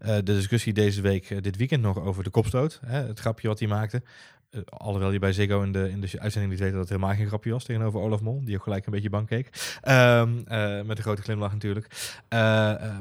Uh, 0.00 0.14
de 0.14 0.22
discussie 0.22 0.72
deze 0.72 1.00
week, 1.00 1.42
dit 1.42 1.56
weekend 1.56 1.82
nog 1.82 2.00
over 2.00 2.24
de 2.24 2.30
kopstoot. 2.30 2.80
Hè, 2.86 3.06
het 3.06 3.20
grapje 3.20 3.48
wat 3.48 3.58
hij 3.58 3.68
maakte. 3.68 4.02
Uh, 4.50 4.60
alhoewel 4.64 5.12
je 5.12 5.18
bij 5.18 5.32
Ziggo 5.32 5.62
in 5.62 5.72
de, 5.72 5.90
in 5.90 6.00
de 6.00 6.20
uitzending 6.20 6.52
niet 6.52 6.62
weet 6.62 6.70
dat 6.70 6.80
het 6.80 6.88
helemaal 6.88 7.14
geen 7.14 7.26
grapje 7.26 7.50
was 7.50 7.64
tegenover 7.64 8.00
Olaf 8.00 8.20
Mol, 8.20 8.44
die 8.44 8.56
ook 8.56 8.62
gelijk 8.62 8.86
een 8.86 8.92
beetje 8.92 9.10
bang 9.10 9.26
keek. 9.26 9.78
Um, 9.88 10.44
uh, 10.48 10.82
met 10.82 10.96
een 10.96 11.02
grote 11.02 11.22
glimlach 11.22 11.52
natuurlijk. 11.52 11.86
Uh, 12.28 12.38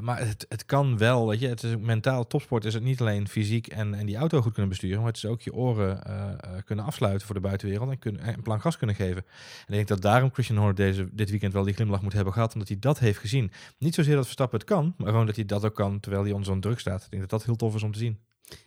maar 0.00 0.18
het, 0.18 0.46
het 0.48 0.64
kan 0.64 0.98
wel, 0.98 1.28
weet 1.28 1.40
je, 1.40 1.48
het 1.48 1.62
is 1.62 1.76
mentaal 1.76 2.26
topsport 2.26 2.64
is 2.64 2.74
het 2.74 2.82
niet 2.82 3.00
alleen 3.00 3.28
fysiek 3.28 3.66
en, 3.66 3.94
en 3.94 4.06
die 4.06 4.16
auto 4.16 4.40
goed 4.40 4.52
kunnen 4.52 4.70
besturen, 4.70 4.98
maar 4.98 5.06
het 5.06 5.16
is 5.16 5.26
ook 5.26 5.42
je 5.42 5.54
oren 5.54 6.02
kunnen 6.64 6.84
afsluiten 6.84 7.26
voor 7.26 7.34
de 7.34 7.40
buitenwereld 7.40 7.90
en, 7.90 7.98
kunnen, 7.98 8.20
en 8.20 8.42
plan 8.42 8.60
gas 8.60 8.76
kunnen 8.78 8.96
geven. 8.96 9.24
En 9.26 9.66
ik 9.66 9.74
denk 9.74 9.88
dat 9.88 10.02
daarom 10.02 10.30
Christian 10.32 10.58
Horner 10.58 10.76
deze, 10.76 11.08
dit 11.12 11.30
weekend 11.30 11.52
wel 11.52 11.64
die 11.64 11.74
glimlach 11.74 12.02
moet 12.02 12.12
hebben 12.12 12.32
gehad, 12.32 12.52
omdat 12.52 12.68
hij 12.68 12.78
dat 12.80 12.98
heeft 12.98 13.18
gezien. 13.18 13.50
Niet 13.78 13.94
zozeer 13.94 14.14
dat 14.14 14.24
Verstappen 14.24 14.58
het 14.58 14.68
kan, 14.68 14.94
maar 14.96 15.08
gewoon 15.08 15.26
dat 15.26 15.36
hij 15.36 15.44
dat 15.44 15.64
ook 15.64 15.74
kan 15.74 16.00
terwijl 16.00 16.22
hij 16.22 16.32
onder 16.32 16.46
zo'n 16.46 16.60
druk 16.60 16.78
staat. 16.78 17.04
Ik 17.04 17.10
denk 17.10 17.22
dat 17.22 17.30
dat 17.30 17.44
heel 17.44 17.56
tof 17.56 17.74
is 17.74 17.82
om 17.82 17.92
te 17.92 17.98
zien. 17.98 18.18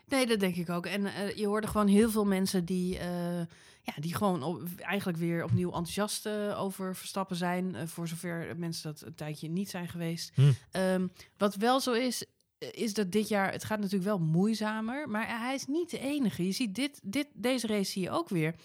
Nee, 0.08 0.28
dat 0.28 0.40
denk 0.40 0.56
ik 0.56 0.70
ook. 0.70 0.86
En 0.86 1.02
uh, 1.02 1.36
je 1.36 1.48
hoorde 1.48 1.68
gewoon 1.68 1.88
heel 1.88 2.10
veel 2.10 2.26
mensen 2.26 2.66
die, 2.66 2.96
uh, 2.96 3.40
ja, 3.82 3.94
die 4.00 4.16
gewoon 4.16 4.44
op, 4.44 4.62
eigenlijk 4.78 5.18
weer 5.18 5.44
opnieuw 5.44 5.68
enthousiast 5.68 6.26
uh, 6.26 6.62
over 6.62 6.96
Verstappen 6.96 7.36
zijn. 7.36 7.88
voor 7.88 8.08
zover 8.08 8.56
mensen 8.58 8.92
dat 8.92 9.02
een 9.02 9.16
tijdje 9.16 9.50
niet 9.50 9.70
zijn 9.70 9.88
geweest. 9.88 10.32
Hm. 10.36 10.52
Um, 10.72 11.12
wat 11.38 11.56
wel 11.56 11.80
zo 11.80 11.94
is, 11.94 12.26
is 12.58 12.94
dat 12.94 13.12
dit 13.12 13.28
jaar, 13.28 13.52
het 13.52 13.64
gaat 13.64 13.78
natuurlijk 13.80 14.06
wel 14.06 14.20
moeizamer, 14.20 15.10
maar 15.10 15.40
hij 15.40 15.56
is 15.56 15.66
niet 15.66 15.90
de 15.90 16.00
enige. 16.00 16.46
Je 16.46 16.52
ziet 16.52 16.76
dit, 16.76 17.00
dit, 17.04 17.28
deze 17.34 17.68
race 17.68 17.92
zie 17.92 18.02
je 18.02 18.12
ook 18.12 18.30
weer. 18.30 18.56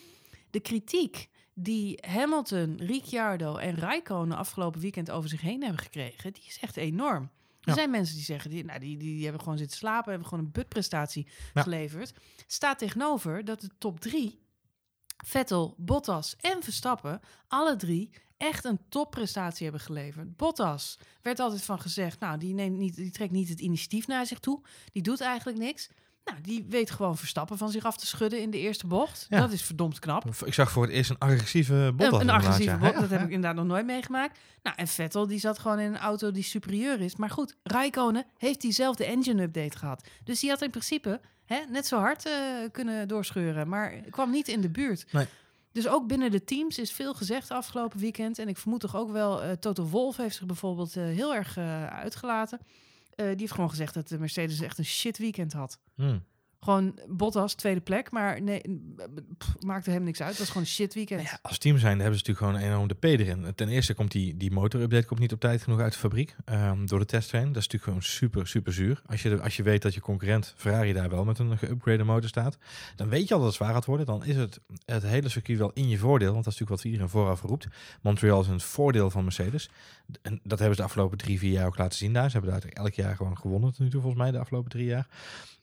De 0.51 0.61
kritiek 0.61 1.29
die 1.55 1.99
Hamilton, 2.07 2.77
Ricciardo 2.77 3.57
en 3.57 3.77
Raikkonen 3.77 4.37
afgelopen 4.37 4.81
weekend 4.81 5.11
over 5.11 5.29
zich 5.29 5.41
heen 5.41 5.63
hebben 5.63 5.83
gekregen, 5.83 6.33
die 6.33 6.45
is 6.47 6.59
echt 6.61 6.77
enorm. 6.77 7.31
Er 7.65 7.75
zijn 7.75 7.91
mensen 7.91 8.15
die 8.15 8.25
zeggen, 8.25 8.51
die, 8.51 8.65
nou, 8.65 8.79
die, 8.79 8.97
die, 8.99 9.15
die, 9.15 9.23
hebben 9.23 9.43
gewoon 9.43 9.59
zitten 9.59 9.77
slapen, 9.77 10.11
hebben 10.11 10.29
gewoon 10.29 10.45
een 10.45 10.53
butprestatie 10.53 11.29
geleverd. 11.55 12.13
Staat 12.47 12.79
tegenover 12.79 13.45
dat 13.45 13.61
de 13.61 13.71
top 13.79 14.01
drie, 14.01 14.43
Vettel, 15.25 15.75
Bottas 15.79 16.37
en 16.37 16.63
Verstappen, 16.63 17.21
alle 17.49 17.77
drie 17.77 18.11
echt 18.37 18.65
een 18.65 18.81
topprestatie 18.89 19.63
hebben 19.63 19.83
geleverd. 19.83 20.37
Bottas 20.37 20.99
werd 21.23 21.41
altijd 21.41 21.63
van 21.63 21.81
gezegd, 21.81 22.21
nou, 22.21 22.39
die, 22.39 22.55
neemt 22.55 22.79
niet, 22.79 22.97
die 22.97 23.11
trekt 23.11 23.33
niet 23.33 23.49
het 23.49 23.61
initiatief 23.61 24.07
naar 24.07 24.27
zich 24.27 24.39
toe. 24.39 24.63
Die 24.93 25.03
doet 25.03 25.21
eigenlijk 25.21 25.59
niks. 25.59 25.91
Nou, 26.25 26.39
die 26.43 26.67
weet 26.69 26.91
gewoon 26.91 27.17
Verstappen 27.17 27.59
van 27.59 27.71
zich 27.71 27.85
af 27.85 27.97
te 27.97 28.07
schudden 28.07 28.41
in 28.41 28.51
de 28.51 28.59
eerste 28.59 28.87
bocht. 28.87 29.27
Ja. 29.29 29.41
Dat 29.41 29.53
is 29.53 29.63
verdomd 29.63 29.99
knap. 29.99 30.35
Ik 30.45 30.55
zag 30.55 30.71
voor 30.71 30.83
het 30.83 30.93
eerst 30.93 31.11
een 31.11 31.19
agressieve 31.19 31.93
Bottas. 31.97 32.21
Een, 32.21 32.29
een 32.29 32.35
agressieve 32.35 32.71
ja. 32.71 32.79
bot, 32.79 33.01
dat 33.01 33.11
heb 33.11 33.21
ik 33.21 33.31
inderdaad 33.31 33.55
nog 33.55 33.67
nooit 33.67 33.87
meegemaakt. 33.87 34.39
Nou, 34.63 34.77
en 34.77 34.89
Vettel 34.89 35.27
die 35.27 35.39
zat 35.39 35.59
gewoon 35.59 35.79
in 35.79 35.95
een 35.95 35.99
auto 35.99 36.31
die 36.31 36.43
superieur 36.43 37.01
is. 37.01 37.17
Maar 37.17 37.31
goed, 37.31 37.57
Raikkonen 37.63 38.27
heeft 38.39 38.61
diezelfde 38.61 39.05
engine 39.05 39.43
update 39.43 39.79
gehad. 39.79 40.09
Dus 40.25 40.41
die 40.41 40.51
had 40.51 40.63
in 40.63 40.71
principe 40.71 41.21
hè, 41.45 41.59
net 41.69 41.87
zo 41.87 41.99
hard 41.99 42.27
uh, 42.27 42.33
kunnen 42.73 43.09
doorscheuren. 43.09 43.69
Maar 43.69 43.93
kwam 44.11 44.31
niet 44.31 44.49
in 44.49 44.61
de 44.61 44.71
buurt. 44.71 45.13
Nee. 45.13 45.27
Dus 45.73 45.89
ook 45.89 46.07
binnen 46.07 46.31
de 46.31 46.45
teams 46.45 46.79
is 46.79 46.93
veel 46.93 47.15
gezegd 47.15 47.51
afgelopen 47.51 48.01
weekend. 48.01 48.39
En 48.39 48.49
ik 48.49 48.57
vermoed 48.57 48.81
toch 48.81 48.97
ook 48.97 49.11
wel, 49.11 49.45
uh, 49.45 49.51
Toto 49.51 49.85
Wolf 49.85 50.17
heeft 50.17 50.37
zich 50.37 50.47
bijvoorbeeld 50.47 50.97
uh, 50.97 51.05
heel 51.05 51.35
erg 51.35 51.59
uitgelaten. 51.89 52.61
Die 53.17 53.25
heeft 53.37 53.53
gewoon 53.53 53.71
gezegd 53.71 53.95
dat 53.95 54.09
de 54.09 54.19
Mercedes 54.19 54.61
echt 54.61 54.79
een 54.79 54.85
shit 54.85 55.19
weekend 55.19 55.53
had. 55.53 55.79
Hmm. 55.95 56.25
Gewoon 56.65 56.99
Bottas, 57.09 57.55
tweede 57.55 57.81
plek. 57.81 58.11
Maar 58.11 58.43
nee, 58.43 58.61
pff, 59.39 59.55
maakte 59.61 59.91
hem 59.91 60.03
niks 60.03 60.21
uit. 60.21 60.31
Het 60.31 60.39
was 60.39 60.49
gewoon 60.49 60.63
een 60.63 60.69
shit 60.69 60.95
weekend. 60.95 61.23
Ja, 61.23 61.39
als 61.43 61.59
team 61.59 61.79
zijn 61.79 62.01
hebben 62.01 62.19
ze 62.19 62.25
natuurlijk 62.27 62.59
gewoon 62.59 62.73
enorm 62.73 62.89
de 62.89 62.95
P 62.95 63.05
erin. 63.05 63.55
Ten 63.55 63.69
eerste 63.69 63.95
komt 63.95 64.11
die, 64.11 64.37
die 64.37 64.51
motorupdate 64.51 65.07
komt 65.07 65.21
niet 65.21 65.33
op 65.33 65.41
tijd 65.41 65.63
genoeg 65.63 65.81
uit 65.81 65.93
de 65.93 65.99
fabriek. 65.99 66.37
ehm, 66.45 66.87
door 66.87 66.99
de 66.99 67.05
testtrain. 67.05 67.47
Dat 67.53 67.57
is 67.57 67.69
natuurlijk 67.69 67.85
gewoon 67.85 68.03
super, 68.03 68.47
super 68.47 68.73
zuur. 68.73 69.03
Als 69.07 69.23
je, 69.23 69.41
als 69.41 69.57
je 69.57 69.63
weet 69.63 69.83
dat 69.83 69.95
je 69.95 70.01
concurrent 70.01 70.55
Ferrari 70.57 70.93
daar 70.93 71.11
wel 71.11 71.25
met 71.25 71.39
een 71.39 71.59
geüpgrade 71.59 72.05
motor 72.05 72.29
staat. 72.29 72.59
Dan 72.97 73.09
weet 73.09 73.29
je 73.29 73.35
al 73.35 73.41
dat 73.41 73.49
het 73.49 73.57
zwaar 73.57 73.73
gaat 73.73 73.85
worden. 73.85 74.07
Dan 74.07 74.25
is 74.25 74.37
het, 74.37 74.61
het 74.85 75.03
hele 75.03 75.29
circuit 75.29 75.59
wel 75.59 75.71
in 75.75 75.89
je 75.89 75.99
voordeel. 75.99 76.33
Want 76.33 76.45
dat 76.45 76.53
is 76.53 76.59
natuurlijk 76.61 76.83
wat 76.83 76.93
iedereen 76.93 77.09
vooraf 77.09 77.43
roept. 77.43 77.67
Montreal 78.03 78.41
is 78.41 78.47
een 78.47 78.61
voordeel 78.61 79.11
van 79.11 79.23
Mercedes. 79.23 79.71
En 80.23 80.41
dat 80.43 80.59
hebben 80.59 80.77
ze 80.77 80.83
de 80.83 80.89
afgelopen 80.89 81.19
drie, 81.19 81.39
vier 81.39 81.53
jaar 81.53 81.67
ook 81.67 81.79
laten 81.79 81.99
zien 81.99 82.13
daar. 82.13 82.31
Ze 82.31 82.39
hebben 82.39 82.61
daar 82.61 82.71
elk 82.71 82.95
jaar 82.95 83.17
gewoon 83.17 83.39
gewonnen 83.39 83.71
tot 83.71 83.79
nu 83.81 83.91
volgens 83.91 84.15
mij 84.15 84.31
de 84.31 84.39
afgelopen 84.39 84.71
drie 84.71 84.87
jaar. 84.87 85.07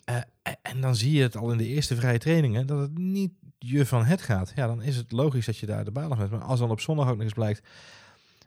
Eh, 0.03 0.15
en- 0.41 0.57
en 0.61 0.81
dan 0.81 0.95
zie 0.95 1.11
je 1.11 1.21
het 1.21 1.37
al 1.37 1.51
in 1.51 1.57
de 1.57 1.67
eerste 1.67 1.95
vrije 1.95 2.17
trainingen 2.17 2.67
dat 2.67 2.79
het 2.79 2.97
niet 2.97 3.31
je 3.59 3.85
van 3.85 4.05
het 4.05 4.21
gaat. 4.21 4.51
Ja, 4.55 4.67
dan 4.67 4.81
is 4.81 4.95
het 4.95 5.11
logisch 5.11 5.45
dat 5.45 5.57
je 5.57 5.65
daar 5.65 5.85
de 5.85 5.91
baan 5.91 6.11
af 6.11 6.17
hebt. 6.17 6.31
Maar 6.31 6.41
als 6.41 6.59
dan 6.59 6.71
op 6.71 6.79
zondag 6.79 7.09
ook 7.09 7.21
eens 7.21 7.33
blijkt... 7.33 7.61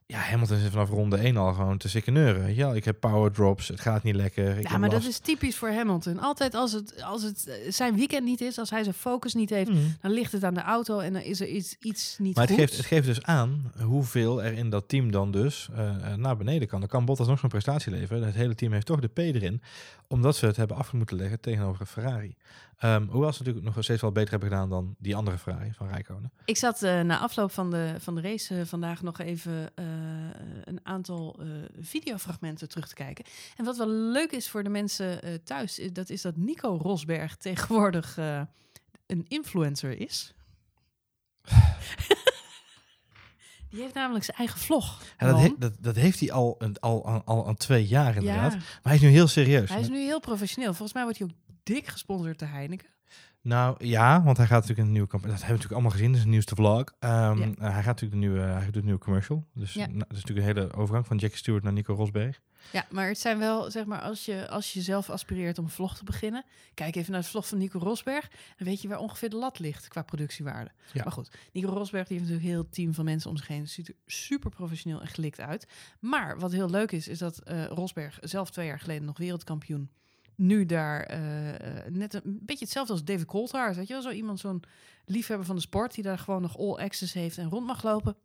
Ja, 0.06 0.18
Hamilton 0.18 0.58
zit 0.58 0.70
vanaf 0.70 0.88
ronde 0.90 1.16
1 1.16 1.36
al 1.36 1.52
gewoon 1.52 1.78
te 1.78 1.88
sikkeneuren. 1.88 2.54
Ja, 2.54 2.72
ik 2.72 2.84
heb 2.84 3.00
power 3.00 3.32
drops, 3.32 3.68
het 3.68 3.80
gaat 3.80 4.02
niet 4.02 4.14
lekker. 4.14 4.58
Ik 4.58 4.68
Ja, 4.68 4.78
maar 4.78 4.90
dat 4.90 5.04
is 5.04 5.18
typisch 5.18 5.56
voor 5.56 5.68
Hamilton. 5.70 6.18
Altijd 6.18 6.54
als 6.54 6.72
het, 6.72 7.02
als 7.02 7.22
het 7.22 7.46
eh, 7.46 7.54
zijn 7.72 7.94
weekend 7.96 8.24
niet 8.24 8.40
is, 8.40 8.58
als 8.58 8.70
hij 8.70 8.82
zijn 8.82 8.94
focus 8.94 9.34
niet 9.34 9.50
heeft, 9.50 9.70
Hmm. 9.70 9.96
dan 10.00 10.10
ligt 10.10 10.32
het 10.32 10.44
aan 10.44 10.54
de 10.54 10.62
auto 10.62 10.98
en 10.98 11.12
dan 11.12 11.22
is 11.22 11.40
er 11.40 11.46
iets, 11.48 11.76
iets 11.80 12.16
niet 12.18 12.34
Maar 12.34 12.44
het 12.44 12.52
goed. 12.52 12.62
geeft, 12.62 12.76
het 12.76 12.86
geeft 12.86 13.06
dus 13.06 13.22
aan 13.22 13.72
hoeveel 13.82 14.42
er 14.42 14.52
in 14.52 14.70
dat 14.70 14.88
team 14.88 15.10
dan 15.10 15.30
dus 15.30 15.68
eh, 15.74 15.88
eh, 16.12 16.18
naar 16.18 16.36
beneden 16.36 16.68
kan. 16.68 16.80
Dan 16.80 16.88
kan 16.88 17.04
Bottas 17.04 17.26
nog 17.26 17.38
zo'n 17.38 17.48
prestatie 17.48 17.92
leveren. 17.92 18.22
Het 18.26 18.34
hele 18.34 18.54
team 18.54 18.72
heeft 18.72 18.86
toch 18.86 19.00
de 19.00 19.08
P 19.08 19.18
erin. 19.18 19.62
Omdat 20.08 20.36
ze 20.36 20.46
het 20.46 20.56
hebben 20.56 20.76
af 20.76 20.92
moeten 20.92 21.16
leggen 21.16 21.40
tegenover 21.40 21.86
Ferrari. 21.86 22.36
Ehm, 22.78 23.06
hoewel 23.08 23.32
ze 23.32 23.38
natuurlijk 23.38 23.74
nog 23.74 23.84
steeds 23.84 24.00
wel 24.00 24.12
beter 24.12 24.30
hebben 24.30 24.48
gedaan 24.48 24.68
dan 24.68 24.94
die 24.98 25.16
andere 25.16 25.38
Ferrari 25.38 25.72
van 25.76 25.88
Rijkonen. 25.88 26.32
Ik 26.44 26.56
zat 26.56 26.80
na 26.80 27.18
afloop 27.18 27.50
van 27.52 27.70
de, 27.70 27.94
van 27.98 28.14
de 28.14 28.20
race 28.20 28.66
vandaag 28.66 29.02
nog 29.02 29.18
even 29.20 29.70
een 30.64 30.80
aantal 30.82 31.36
eh, 31.40 31.46
videofragmenten 31.80 32.68
terug 32.68 32.88
te 32.88 32.94
kijken. 32.94 33.24
En 33.56 33.64
wat 33.64 33.76
wel 33.76 33.88
leuk 33.88 34.32
is 34.32 34.48
voor 34.48 34.62
de 34.62 34.68
mensen 34.70 35.22
eh, 35.22 35.34
thuis, 35.44 35.78
is 35.78 35.92
dat 35.92 36.10
is 36.10 36.22
dat 36.22 36.36
Nico 36.36 36.78
Rosberg 36.82 37.36
tegenwoordig 37.46 38.18
eh, 38.18 38.40
een 39.06 39.24
influencer 39.28 40.00
is. 40.00 40.34
Die 43.70 43.82
heeft 43.82 43.94
namelijk 43.94 44.24
zijn 44.24 44.36
eigen 44.36 44.58
vlog. 44.58 45.02
Ja, 45.18 45.26
dat, 45.26 45.40
he- 45.40 45.54
dat, 45.58 45.72
dat 45.80 45.96
heeft 45.96 46.20
hij 46.20 46.32
al, 46.32 46.54
een- 46.58 46.78
al, 46.80 47.04
al, 47.06 47.22
al 47.24 47.46
aan 47.46 47.56
twee 47.56 47.86
jaar 47.86 48.16
inderdaad. 48.16 48.52
Ja, 48.52 48.58
Maar 48.58 48.80
hij 48.82 48.94
is 48.94 49.00
nu 49.00 49.08
heel 49.08 49.26
serieus. 49.28 49.68
hij 49.68 49.80
is 49.80 49.88
nu 49.88 49.98
heel 50.04 50.20
professioneel. 50.20 50.68
Volgens 50.70 50.92
mij 50.92 51.02
wordt 51.02 51.18
hij 51.18 51.26
ook 51.28 51.34
dik 51.62 51.86
gesponsord 51.86 52.38
door 52.38 52.48
Heineken. 52.48 52.88
Nou 53.44 53.84
ja, 53.86 54.22
want 54.22 54.36
hij 54.36 54.46
gaat 54.46 54.60
natuurlijk 54.60 54.86
een 54.86 54.92
nieuwe 54.92 55.08
campagne. 55.08 55.34
Dat 55.36 55.46
hebben 55.46 55.56
we 55.60 55.62
natuurlijk 55.64 55.72
allemaal 55.72 55.90
gezien. 55.90 56.08
Dat 56.08 56.16
is 56.18 56.24
een 56.24 56.30
nieuwste 56.30 56.54
vlog. 56.54 56.84
Ehm, 56.98 57.38
Ja. 57.38 57.44
eh, 57.46 57.72
hij 57.72 57.82
gaat 57.82 58.00
natuurlijk 58.00 58.12
de 58.12 58.16
nieuwe, 58.28 58.40
hij 58.40 58.64
doet 58.64 58.76
een 58.76 58.84
nieuwe 58.84 58.98
commercial. 59.00 59.46
Dus 59.54 59.72
Ja. 59.72 59.86
nou, 59.86 59.98
dat 59.98 60.12
is 60.16 60.24
natuurlijk 60.24 60.46
een 60.48 60.54
hele 60.56 60.72
overgang 60.72 61.06
van 61.06 61.16
Jackie 61.16 61.38
Stewart 61.38 61.64
naar 61.64 61.72
Nico 61.72 61.94
Rosberg. 61.94 62.40
Ja, 62.72 62.86
maar 62.90 63.08
het 63.08 63.18
zijn 63.18 63.38
wel, 63.38 63.70
zeg 63.70 63.84
maar, 63.84 64.00
als 64.00 64.24
je, 64.24 64.48
als 64.48 64.72
je 64.72 64.80
zelf 64.82 65.10
aspireert 65.10 65.58
om 65.58 65.64
een 65.64 65.70
vlog 65.70 65.96
te 65.96 66.04
beginnen, 66.04 66.44
kijk 66.74 66.96
even 66.96 67.12
naar 67.12 67.20
de 67.20 67.26
vlog 67.26 67.48
van 67.48 67.58
Nico 67.58 67.78
Rosberg, 67.78 68.28
dan 68.56 68.66
weet 68.66 68.82
je 68.82 68.88
waar 68.88 68.98
ongeveer 68.98 69.30
de 69.30 69.36
lat 69.36 69.58
ligt 69.58 69.88
qua 69.88 70.02
productiewaarde. 70.02 70.70
Ja. 70.92 71.02
Maar 71.02 71.12
goed, 71.12 71.30
Nico 71.52 71.68
Rosberg 71.68 72.08
die 72.08 72.16
heeft 72.18 72.30
natuurlijk 72.30 72.54
een 72.56 72.62
heel 72.62 72.68
team 72.70 72.94
van 72.94 73.04
mensen 73.04 73.30
om 73.30 73.36
zich 73.36 73.46
heen. 73.46 73.68
Ziet 73.68 73.88
er 73.88 73.94
super 74.06 74.50
professioneel 74.50 75.00
en 75.00 75.06
gelikt 75.08 75.40
uit. 75.40 75.66
Maar 76.00 76.38
wat 76.38 76.52
heel 76.52 76.70
leuk 76.70 76.92
is, 76.92 77.08
is 77.08 77.18
dat 77.18 77.38
eh, 77.38 77.64
Rosberg 77.64 78.18
zelf 78.20 78.50
twee 78.50 78.66
jaar 78.66 78.80
geleden 78.80 79.04
nog 79.04 79.18
wereldkampioen, 79.18 79.90
nu 80.36 80.66
daar 80.66 81.02
eh, 81.02 81.54
eh, 81.54 81.92
net 81.92 82.14
een, 82.14 82.38
beetje 82.42 82.64
hetzelfde 82.64 82.92
als 82.92 83.04
David 83.04 83.26
Coulthard, 83.26 83.76
weet 83.76 83.86
je 83.86 83.92
wel, 83.92 84.02
zo 84.02 84.10
iemand, 84.10 84.40
zo'n 84.40 84.62
liefhebber 85.04 85.46
van 85.46 85.56
de 85.56 85.62
sport, 85.62 85.94
die 85.94 86.04
daar 86.04 86.18
gewoon 86.18 86.42
nog 86.42 86.58
all 86.58 86.74
access 86.74 87.12
heeft 87.12 87.38
en 87.38 87.48
rond 87.48 87.66
mag 87.66 87.82
lopen. 87.82 88.16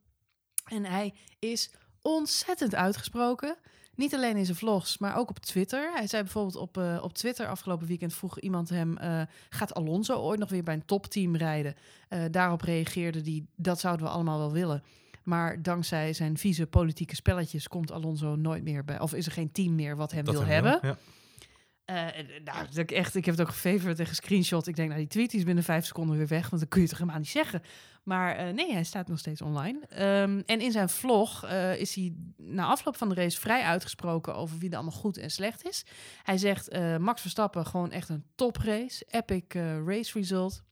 En 0.65 0.85
hij 0.85 1.13
is 1.39 1.71
ontzettend 2.01 2.75
uitgesproken. 2.75 3.57
Niet 3.95 4.15
alleen 4.15 4.37
in 4.37 4.45
zijn 4.45 4.57
vlogs, 4.57 4.97
maar 4.97 5.15
ook 5.15 5.29
op 5.29 5.39
Twitter. 5.39 5.91
Hij 5.93 6.07
zei 6.07 6.23
bijvoorbeeld 6.23 6.55
op, 6.55 6.77
eh, 6.77 6.99
op 7.01 7.13
Twitter 7.13 7.47
afgelopen 7.47 7.87
weekend 7.87 8.13
vroeg 8.13 8.39
iemand 8.39 8.69
hem: 8.69 8.97
eh, 8.97 9.21
gaat 9.49 9.73
Alonso 9.73 10.15
ooit 10.15 10.39
nog 10.39 10.49
weer 10.49 10.63
bij 10.63 10.73
een 10.73 10.85
topteam 10.85 11.35
rijden? 11.35 11.75
Daarop 12.31 12.61
reageerde 12.61 13.21
hij: 13.21 13.45
dat 13.55 13.79
zouden 13.79 14.05
we 14.05 14.11
allemaal 14.11 14.37
wel 14.37 14.51
willen. 14.51 14.83
Maar 15.23 15.61
dankzij 15.61 16.13
zijn 16.13 16.37
vieze 16.37 16.67
politieke 16.67 17.15
spelletjes 17.15 17.67
komt 17.67 17.91
Alonso 17.91 18.35
nooit 18.35 18.63
meer 18.63 18.85
bij, 18.85 18.99
of 18.99 19.13
is 19.13 19.25
er 19.25 19.31
geen 19.31 19.51
team 19.51 19.75
meer 19.75 19.95
wat 19.95 20.11
hem 20.11 20.25
Dat 20.25 20.33
wil 20.33 20.45
hebben. 20.45 20.79
Ja. 20.81 20.97
Eh, 21.89 22.05
nou, 22.43 22.67
ik 22.73 22.91
echt, 22.91 23.15
ik 23.15 23.25
heb 23.25 23.37
het 23.37 23.47
ook 23.47 23.53
gefavored 23.53 23.99
en 23.99 24.05
gescreenshot. 24.05 24.67
Ik 24.67 24.75
denk, 24.75 24.87
nou, 24.87 24.99
die 24.99 25.09
tweet 25.09 25.29
die 25.29 25.39
is 25.39 25.45
binnen 25.45 25.63
vijf 25.63 25.85
seconden 25.85 26.17
weer 26.17 26.27
weg, 26.27 26.49
want 26.49 26.61
dan 26.61 26.69
kun 26.69 26.81
je 26.81 26.87
het 26.87 26.97
helemaal 26.97 27.19
niet 27.19 27.29
zeggen. 27.29 27.61
Maar 28.03 28.35
eh, 28.35 28.53
nee, 28.53 28.73
hij 28.73 28.83
staat 28.83 29.07
nog 29.07 29.19
steeds 29.19 29.41
online. 29.41 29.79
Ehm, 29.89 30.41
en 30.45 30.61
in 30.61 30.71
zijn 30.71 30.89
vlog 30.89 31.45
eh, 31.45 31.79
is 31.79 31.95
hij 31.95 32.13
na 32.37 32.65
afloop 32.65 32.95
van 32.95 33.09
de 33.09 33.15
race 33.15 33.39
vrij 33.39 33.61
uitgesproken 33.61 34.35
over 34.35 34.57
wie 34.57 34.69
er 34.69 34.75
allemaal 34.75 34.99
goed 34.99 35.17
en 35.17 35.29
slecht 35.29 35.67
is. 35.67 35.85
Hij 36.23 36.37
zegt, 36.37 36.79
Max 36.99 37.21
Verstappen 37.21 37.65
gewoon 37.65 37.91
echt 37.91 38.09
een 38.09 38.23
toprace, 38.35 39.05
epic 39.09 39.43
race 39.85 40.19
result. 40.19 40.63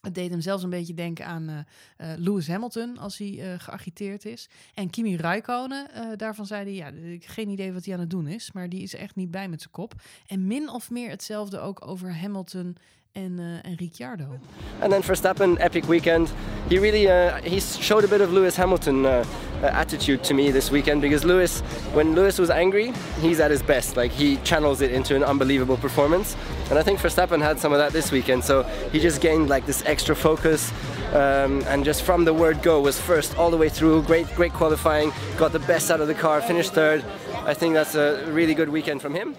Het 0.00 0.14
deed 0.14 0.30
hem 0.30 0.40
zelfs 0.40 0.62
een 0.62 0.70
beetje 0.70 0.94
denken 0.94 1.26
aan 1.26 1.48
eh, 1.48 2.12
eh, 2.12 2.18
Lewis 2.18 2.48
Hamilton 2.48 2.98
als 2.98 3.18
hij 3.18 3.38
eh, 3.40 3.58
geagiteerd 3.58 4.24
is. 4.24 4.48
En 4.74 4.90
Kimi 4.90 5.16
Räikkönen, 5.16 5.88
daarvan 6.16 6.46
zei 6.46 6.62
hij, 6.64 6.74
ja, 6.74 6.86
ik 7.12 7.26
geen 7.26 7.48
idee 7.48 7.72
wat 7.72 7.84
hij 7.84 7.94
aan 7.94 8.00
het 8.00 8.10
doen 8.10 8.26
is, 8.26 8.52
maar 8.52 8.68
die 8.68 8.82
is 8.82 8.94
echt 8.94 9.16
niet 9.16 9.30
bij 9.30 9.48
met 9.48 9.60
zijn 9.60 9.72
kop. 9.72 9.94
En 10.26 10.46
min 10.46 10.70
of 10.70 10.90
meer 10.90 11.10
hetzelfde 11.10 11.58
ook 11.58 11.86
over 11.86 12.16
Hamilton 12.16 12.76
en, 13.12 13.38
en 13.62 13.74
Ricciardo. 13.76 14.38
And 14.80 14.90
then 14.90 15.02
Verstappen, 15.02 15.56
epic 15.56 15.84
weekend. 15.84 16.32
He 16.68 16.78
really 16.78 17.06
he 17.50 17.60
showed 17.60 18.04
a 18.04 18.08
bit 18.08 18.20
of 18.20 18.32
Lewis 18.32 18.56
Hamilton 18.56 19.24
attitude 19.68 20.24
to 20.24 20.34
me 20.34 20.50
this 20.50 20.70
weekend 20.70 21.02
because 21.02 21.24
Lewis, 21.24 21.60
when 21.92 22.14
Lewis 22.14 22.38
was 22.38 22.50
angry, 22.50 22.92
he's 23.20 23.40
at 23.40 23.50
his 23.50 23.62
best. 23.62 23.96
Like 23.96 24.10
he 24.10 24.36
channels 24.38 24.80
it 24.80 24.92
into 24.92 25.16
an 25.16 25.22
unbelievable 25.22 25.76
performance. 25.76 26.36
And 26.70 26.78
I 26.78 26.82
think 26.82 27.00
Verstappen 27.00 27.40
had 27.40 27.58
some 27.58 27.72
of 27.72 27.78
that 27.78 27.92
this 27.92 28.10
weekend. 28.12 28.44
So 28.44 28.62
he 28.92 29.00
just 29.00 29.20
gained 29.20 29.48
like 29.48 29.66
this 29.66 29.84
extra 29.86 30.14
focus. 30.14 30.72
Um, 31.12 31.62
and 31.66 31.84
just 31.84 32.02
from 32.02 32.24
the 32.24 32.32
word 32.32 32.62
go 32.62 32.80
was 32.80 33.00
first 33.00 33.36
all 33.36 33.50
the 33.50 33.56
way 33.56 33.68
through. 33.68 34.02
Great, 34.02 34.26
great 34.34 34.52
qualifying. 34.52 35.12
Got 35.36 35.52
the 35.52 35.58
best 35.60 35.90
out 35.90 36.00
of 36.00 36.06
the 36.06 36.14
car. 36.14 36.40
Finished 36.40 36.72
third. 36.72 37.04
I 37.44 37.54
think 37.54 37.74
that's 37.74 37.94
a 37.94 38.24
really 38.30 38.54
good 38.54 38.68
weekend 38.68 39.02
from 39.02 39.14
him. 39.14 39.36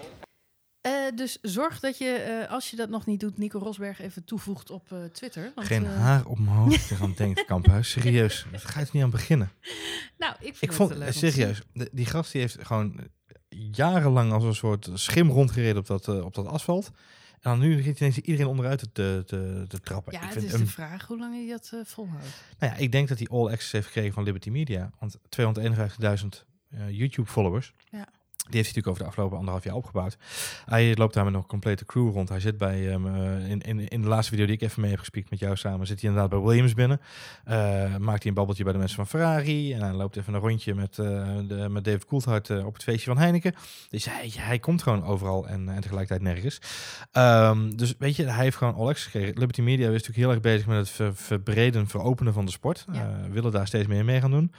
Eh, 0.82 0.92
dus 1.14 1.38
zorg 1.42 1.80
dat 1.80 1.98
je, 1.98 2.10
eh, 2.10 2.50
als 2.50 2.70
je 2.70 2.76
dat 2.76 2.88
nog 2.88 3.06
niet 3.06 3.20
doet, 3.20 3.38
Nico 3.38 3.58
Rosberg 3.58 4.00
even 4.00 4.24
toevoegt 4.24 4.70
op 4.70 4.92
eh, 4.92 5.04
Twitter. 5.04 5.52
Want, 5.54 5.66
Geen 5.66 5.86
haar 5.86 6.24
op 6.24 6.38
mijn 6.38 6.56
hoofd 6.56 6.88
je 6.88 6.96
aan 7.00 7.14
denkt, 7.16 7.44
Kamphuis. 7.44 7.90
Serieus, 7.90 8.46
daar 8.50 8.60
ga 8.60 8.80
je 8.80 8.86
niet 8.92 9.02
aan 9.02 9.10
beginnen. 9.10 9.52
Nou, 10.18 10.32
ik 10.32 10.40
vind 10.40 10.62
Ik 10.62 10.68
het 10.68 10.74
vond, 10.76 10.94
leuk 10.96 11.10
te 11.10 11.18
serieus, 11.18 11.62
de- 11.72 11.88
die 11.92 12.06
gast 12.06 12.32
die 12.32 12.40
heeft 12.40 12.56
gewoon 12.60 13.00
jarenlang 13.72 14.32
als 14.32 14.44
een 14.44 14.54
soort 14.54 14.90
schim 14.94 15.30
rondgereden 15.30 15.76
op 15.78 15.86
dat, 15.86 16.08
op 16.08 16.34
dat 16.34 16.46
asfalt. 16.46 16.90
En 17.32 17.50
dan 17.50 17.58
nu 17.58 17.76
begint 17.76 18.00
ineens 18.00 18.18
iedereen 18.18 18.46
onderuit 18.46 18.78
te, 18.78 18.92
te, 18.92 19.22
te, 19.26 19.64
te 19.68 19.80
trappen. 19.80 20.12
Ja, 20.12 20.18
ik 20.18 20.24
het 20.24 20.32
vind 20.38 20.52
is 20.52 20.58
de 20.58 20.66
vraag 20.66 21.06
hoe 21.06 21.18
lang 21.18 21.34
hij 21.34 21.46
dat 21.48 21.72
volhoudt. 21.88 22.26
Nou 22.58 22.72
ja, 22.72 22.78
ik 22.78 22.92
denk 22.92 23.08
dat 23.08 23.18
hij 23.18 23.26
all 23.28 23.46
access 23.50 23.72
heeft 23.72 23.86
gekregen 23.86 24.12
van 24.12 24.22
Liberty 24.24 24.50
Media. 24.50 24.90
Want 24.98 25.18
251.000 25.18 26.46
eh, 26.70 26.90
YouTube-followers. 26.90 27.72
Ja. 27.90 28.08
Die 28.42 28.60
heeft 28.60 28.74
hij 28.74 28.82
natuurlijk 28.82 28.86
over 28.86 29.02
de 29.02 29.08
afgelopen 29.08 29.36
anderhalf 29.38 29.64
jaar 29.64 29.74
opgebouwd. 29.74 30.16
Hij 30.64 30.96
loopt 30.96 31.14
daar 31.14 31.24
met 31.24 31.34
een 31.34 31.46
complete 31.46 31.84
crew 31.84 32.12
rond. 32.12 32.28
Hij 32.28 32.40
zit 32.40 32.58
bij, 32.58 32.88
eh, 32.88 33.50
in, 33.50 33.60
in, 33.60 33.88
in 33.88 34.02
de 34.02 34.08
laatste 34.08 34.30
video 34.30 34.46
die 34.46 34.54
ik 34.54 34.62
even 34.62 34.80
mee 34.80 34.90
heb 34.90 34.98
gespiekt 34.98 35.30
met 35.30 35.38
jou 35.38 35.56
samen, 35.56 35.86
zit 35.86 36.00
hij 36.00 36.10
inderdaad 36.10 36.38
bij 36.38 36.48
Williams 36.48 36.74
binnen. 36.74 37.00
Eh, 37.44 37.96
maakt 37.96 38.18
hij 38.18 38.28
een 38.28 38.34
babbeltje 38.34 38.64
bij 38.64 38.72
de 38.72 38.78
mensen 38.78 38.96
van 38.96 39.06
Ferrari. 39.06 39.72
En 39.72 39.82
hij 39.82 39.92
loopt 39.92 40.16
even 40.16 40.34
een 40.34 40.40
rondje 40.40 40.74
met, 40.74 40.98
eh, 40.98 41.06
de, 41.48 41.66
met 41.70 41.84
David 41.84 42.06
Coulthard 42.06 42.50
op 42.64 42.74
het 42.74 42.82
feestje 42.82 43.10
van 43.10 43.18
Heineken. 43.18 43.54
Dus 43.90 44.04
hij, 44.04 44.32
hij 44.36 44.58
komt 44.58 44.82
gewoon 44.82 45.04
overal 45.04 45.46
en, 45.48 45.68
en 45.68 45.80
tegelijkertijd 45.80 46.22
nergens. 46.22 46.60
Ehm, 47.12 47.70
dus 47.70 47.94
weet 47.98 48.16
je, 48.16 48.24
hij 48.24 48.44
heeft 48.44 48.56
gewoon 48.56 48.74
all 48.74 48.88
access 48.88 49.04
gekregen. 49.04 49.38
Liberty 49.38 49.60
Media 49.60 49.86
is 49.86 49.92
natuurlijk 49.92 50.18
heel 50.18 50.30
erg 50.30 50.40
bezig 50.40 50.66
met 50.66 50.78
het 50.78 50.90
ver- 50.90 51.16
verbreden, 51.16 51.86
veropenen 51.88 52.32
van 52.32 52.44
de 52.44 52.50
sport. 52.50 52.84
Ja. 52.92 53.20
Willen 53.30 53.52
daar 53.52 53.66
steeds 53.66 53.86
meer 53.86 54.04
mee 54.04 54.20
gaan 54.20 54.30
doen. 54.30 54.52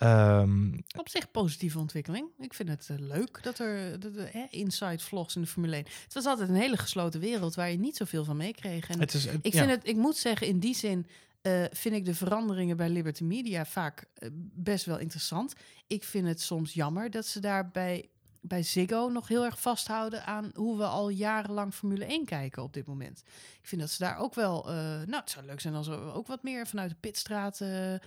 Ehm, 0.00 0.72
Op 0.98 1.08
zich 1.08 1.30
positieve 1.30 1.78
ontwikkeling. 1.78 2.26
Ik 2.38 2.54
vind 2.54 2.68
het 2.68 2.88
eh, 2.90 2.96
leuk 2.98 3.42
dat 3.42 3.58
er 3.58 3.98
hè, 4.32 4.46
inside 4.50 4.98
vlogs 5.04 5.34
in 5.36 5.40
de 5.42 5.46
Formule 5.46 5.74
1. 5.76 5.84
Het 6.04 6.14
was 6.14 6.24
altijd 6.26 6.48
een 6.48 6.54
hele 6.54 6.76
gesloten 6.76 7.20
wereld 7.20 7.54
waar 7.54 7.70
je 7.70 7.78
niet 7.78 7.96
zoveel 7.96 8.24
van 8.24 8.36
meekreeg. 8.36 8.88
En 8.88 9.00
het 9.00 9.14
is, 9.14 9.24
het- 9.24 9.38
ik, 9.42 9.52
ja. 9.52 9.58
vind 9.58 9.70
het, 9.70 9.88
ik 9.88 9.96
moet 9.96 10.16
zeggen, 10.16 10.46
in 10.46 10.58
die 10.58 10.74
zin 10.74 11.06
eh, 11.42 11.64
vind 11.72 11.94
ik 11.94 12.04
de 12.04 12.14
veranderingen 12.14 12.76
bij 12.76 12.88
Liberty 12.88 13.24
Media 13.24 13.64
vaak 13.66 14.04
eh, 14.14 14.28
best 14.54 14.84
wel 14.84 14.98
interessant. 14.98 15.54
Ik 15.86 16.04
vind 16.04 16.26
het 16.26 16.40
soms 16.40 16.72
jammer 16.72 17.10
dat 17.10 17.26
ze 17.26 17.40
daarbij 17.40 18.08
bij 18.40 18.62
Ziggo 18.62 19.08
nog 19.08 19.28
heel 19.28 19.44
erg 19.44 19.60
vasthouden 19.60 20.24
aan 20.24 20.50
hoe 20.54 20.76
we 20.76 20.84
al 20.84 21.08
jarenlang 21.08 21.74
Formule 21.74 22.04
1 22.04 22.24
kijken 22.24 22.62
op 22.62 22.72
dit 22.72 22.86
moment. 22.86 23.22
Ik 23.60 23.66
vind 23.68 23.80
dat 23.80 23.90
ze 23.90 24.02
daar 24.02 24.18
ook 24.18 24.34
wel, 24.34 24.68
eh, 24.68 24.74
nou, 24.84 25.16
het 25.16 25.30
zou 25.30 25.46
leuk 25.46 25.60
zijn 25.60 25.74
als 25.74 25.86
er 25.86 26.12
ook 26.12 26.26
wat 26.26 26.42
meer 26.42 26.66
vanuit 26.66 26.90
de 26.90 26.96
pitstraat 27.00 27.60
eh, 27.60 27.94
eh, 27.94 28.00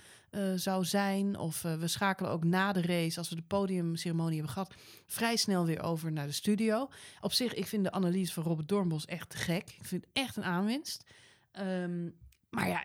zou 0.54 0.84
zijn. 0.84 1.38
Of 1.38 1.62
we 1.62 1.88
schakelen 1.88 2.30
ook 2.30 2.44
na 2.44 2.72
de 2.72 2.82
race, 2.82 3.18
als 3.18 3.28
we 3.28 3.34
de 3.34 3.42
podiumceremonie 3.42 4.34
hebben 4.34 4.52
gehad, 4.52 4.74
vrij 5.06 5.36
snel 5.36 5.66
weer 5.66 5.82
over 5.82 6.12
naar 6.12 6.26
de 6.26 6.32
studio. 6.32 6.88
Op 7.20 7.32
zich, 7.32 7.54
ik 7.54 7.66
vind 7.66 7.84
de 7.84 7.92
analyse 7.92 8.32
van 8.32 8.42
Robert 8.42 8.68
Doornbos 8.68 9.04
echt 9.04 9.30
te 9.30 9.36
gek. 9.36 9.74
Ik 9.78 9.84
vind 9.86 10.04
het 10.04 10.10
echt 10.12 10.36
een 10.36 10.44
aanwinst. 10.44 11.04
Ehm, 11.52 12.08
maar 12.50 12.68
ja, 12.68 12.82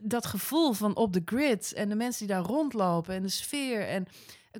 dat 0.00 0.26
gevoel 0.26 0.72
van 0.72 0.96
op 0.96 1.12
de 1.12 1.22
grid 1.24 1.72
en 1.72 1.88
de 1.88 1.94
mensen 1.94 2.26
die 2.26 2.36
daar 2.36 2.44
rondlopen 2.44 3.14
en 3.14 3.22
de 3.22 3.28
sfeer 3.28 3.88
en 3.88 4.06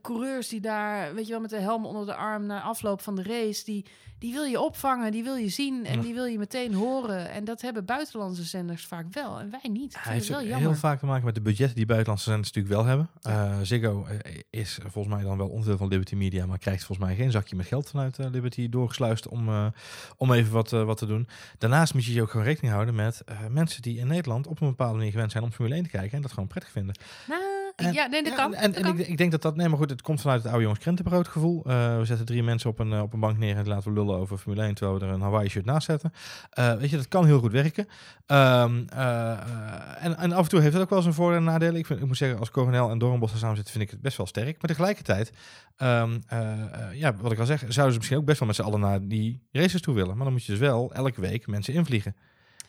coureurs 0.01 0.49
die 0.49 0.61
daar, 0.61 1.15
weet 1.15 1.25
je 1.27 1.33
wel, 1.33 1.41
met 1.41 1.51
de 1.51 1.61
helm 1.61 1.87
onder 1.87 2.07
de 2.07 2.15
arm 2.15 2.47
na 2.47 2.61
afloop 2.61 3.01
van 3.01 3.15
de 3.17 3.23
race, 3.23 3.65
die, 3.65 3.87
die 4.19 4.33
wil 4.33 4.45
je 4.45 4.61
opvangen, 4.61 5.13
die 5.13 5.23
wil 5.23 5.35
je 5.35 5.49
zien 5.49 5.87
en 5.87 5.97
Ja. 5.97 6.03
die 6.03 6.15
wil 6.15 6.25
je 6.25 6.39
meteen 6.39 6.75
horen. 6.75 7.31
En 7.31 7.45
dat 7.45 7.61
hebben 7.61 7.85
buitenlandse 7.85 8.43
zenders 8.45 8.87
vaak 8.87 9.07
wel 9.11 9.41
en 9.41 9.51
wij 9.51 9.71
niet. 9.71 9.97
Hij 10.03 10.13
heeft 10.13 10.29
wel 10.29 10.41
jammer. 10.41 10.59
heel 10.59 10.75
vaak 10.75 10.99
te 10.99 11.07
maken 11.07 11.25
met 11.25 11.35
de 11.35 11.41
budgetten 11.41 11.77
die 11.77 11.87
buitenlandse 11.87 12.31
zenders 12.31 12.53
natuurlijk 12.53 12.75
wel 12.75 12.85
hebben. 12.85 13.11
Eh, 13.23 13.59
Ziggo 13.63 14.05
eh, 14.05 14.41
is 14.51 14.79
volgens 14.87 15.15
mij 15.15 15.25
dan 15.25 15.37
wel 15.37 15.49
onderdeel 15.49 15.77
van 15.77 15.89
Liberty 15.89 16.15
Media, 16.15 16.47
maar 16.47 16.59
krijgt 16.59 16.85
volgens 16.85 17.07
mij 17.07 17.17
geen 17.17 17.31
zakje 17.31 17.57
met 17.57 17.67
geld 17.67 17.89
vanuit 17.89 18.19
eh, 18.19 18.27
Liberty 18.31 18.69
doorgesluist 18.69 19.29
om, 19.29 19.73
om 20.17 20.33
even 20.33 20.53
wat, 20.53 20.71
wat 20.71 20.97
te 20.97 21.07
doen. 21.07 21.29
Daarnaast 21.59 21.95
moet 21.95 22.05
je 22.05 22.13
je 22.13 22.23
ook 22.23 22.31
gewoon 22.31 22.47
rekening 22.47 22.73
houden 22.73 22.95
met 22.95 23.25
mensen 23.49 23.83
die 23.83 23.99
in 23.99 24.07
Nederland 24.07 24.47
op 24.47 24.61
een 24.61 24.69
bepaalde 24.69 24.97
manier 24.97 25.13
gewend 25.13 25.31
zijn 25.33 25.45
om 25.45 25.53
Formule 25.53 25.75
1 25.75 25.85
te 25.85 25.91
kijken 25.91 26.17
en 26.17 26.23
dat 26.23 26.33
gewoon 26.33 26.49
prettig 26.49 26.71
vinden. 26.73 26.95
Nou, 27.29 27.43
En- 27.77 27.93
ja, 27.93 28.07
nee, 28.07 28.23
dat 28.23 28.33
Ja, 28.33 28.39
kan. 28.39 28.55
En, 28.55 28.71
dat 28.73 28.77
en 28.81 28.83
kan. 28.87 28.99
ik, 28.99 29.07
ik 29.09 29.17
denk 29.17 29.31
dat 29.31 29.43
dat, 29.43 29.57
nee, 29.57 29.69
maar 29.69 29.79
goed, 29.79 29.91
het 29.91 30.03
komt 30.03 30.21
vanuit 30.21 30.39
het 30.39 30.49
oude 30.49 30.63
jongens 30.63 30.83
krentenbrood 30.83 31.29
gevoel. 31.29 31.65
Eh, 31.67 31.99
we 31.99 32.05
zetten 32.05 32.27
drie 32.27 32.43
mensen 32.43 32.71
op 32.71 32.79
een, 32.79 32.93
eh, 32.93 33.03
op 33.03 33.13
een 33.13 33.21
bank 33.21 33.39
neer 33.39 33.57
en 33.57 33.69
laten 33.69 33.93
we 33.93 34.01
lullen 34.01 34.19
over 34.19 34.39
Formule 34.39 34.63
1 34.67 34.75
terwijl 34.75 34.99
we 34.99 35.05
er 35.07 35.13
een 35.13 35.21
Hawaii 35.21 35.49
shirt 35.49 35.65
naast 35.65 35.87
zetten. 35.87 36.13
Eh, 36.51 36.75
weet 36.75 36.91
je, 36.91 36.97
dat 36.97 37.09
kan 37.09 37.27
heel 37.27 37.39
goed 37.39 37.53
werken. 37.53 37.87
Ehm, 38.27 38.83
eh, 38.89 39.31
eh, 39.33 40.05
en, 40.05 40.17
en 40.19 40.33
af 40.33 40.43
en 40.43 40.49
toe 40.49 40.61
heeft 40.61 40.73
het 40.73 40.83
ook 40.83 40.91
wel 40.91 41.03
zijn 41.03 41.15
voordelen 41.15 41.47
en 41.47 41.53
nadelen. 41.53 41.77
Ik, 41.77 41.87
vind, 41.87 42.01
ik 42.01 42.07
moet 42.07 42.17
zeggen, 42.17 42.39
als 42.39 42.51
Coronel 42.51 42.91
en 42.91 42.99
Doornbos 42.99 43.33
er 43.33 43.39
samen 43.39 43.57
zitten, 43.57 43.73
vind 43.75 43.85
ik 43.85 43.91
het 43.91 44.01
best 44.01 44.17
wel 44.17 44.27
sterk. 44.27 44.61
Maar 44.61 44.71
tegelijkertijd, 44.71 45.33
ehm, 45.77 46.19
eh, 46.27 46.51
eh, 46.53 46.95
ja, 46.95 47.15
wat 47.21 47.33
ik 47.33 47.39
al 47.39 47.47
zeg, 47.47 47.59
zouden 47.69 47.93
ze 47.93 47.99
misschien 47.99 48.19
ook 48.19 48.25
best 48.25 48.39
wel 48.39 48.49
met 48.49 48.57
z'n 48.57 48.63
allen 48.63 48.81
naar 48.81 49.09
die 49.09 49.43
races 49.53 49.81
toe 49.81 49.95
willen. 49.95 50.15
Maar 50.15 50.25
dan 50.25 50.33
moet 50.33 50.45
je 50.45 50.53
dus 50.53 50.61
wel 50.61 50.93
elke 50.93 51.21
week 51.21 51.47
mensen 51.47 51.75
invliegen. 51.75 52.17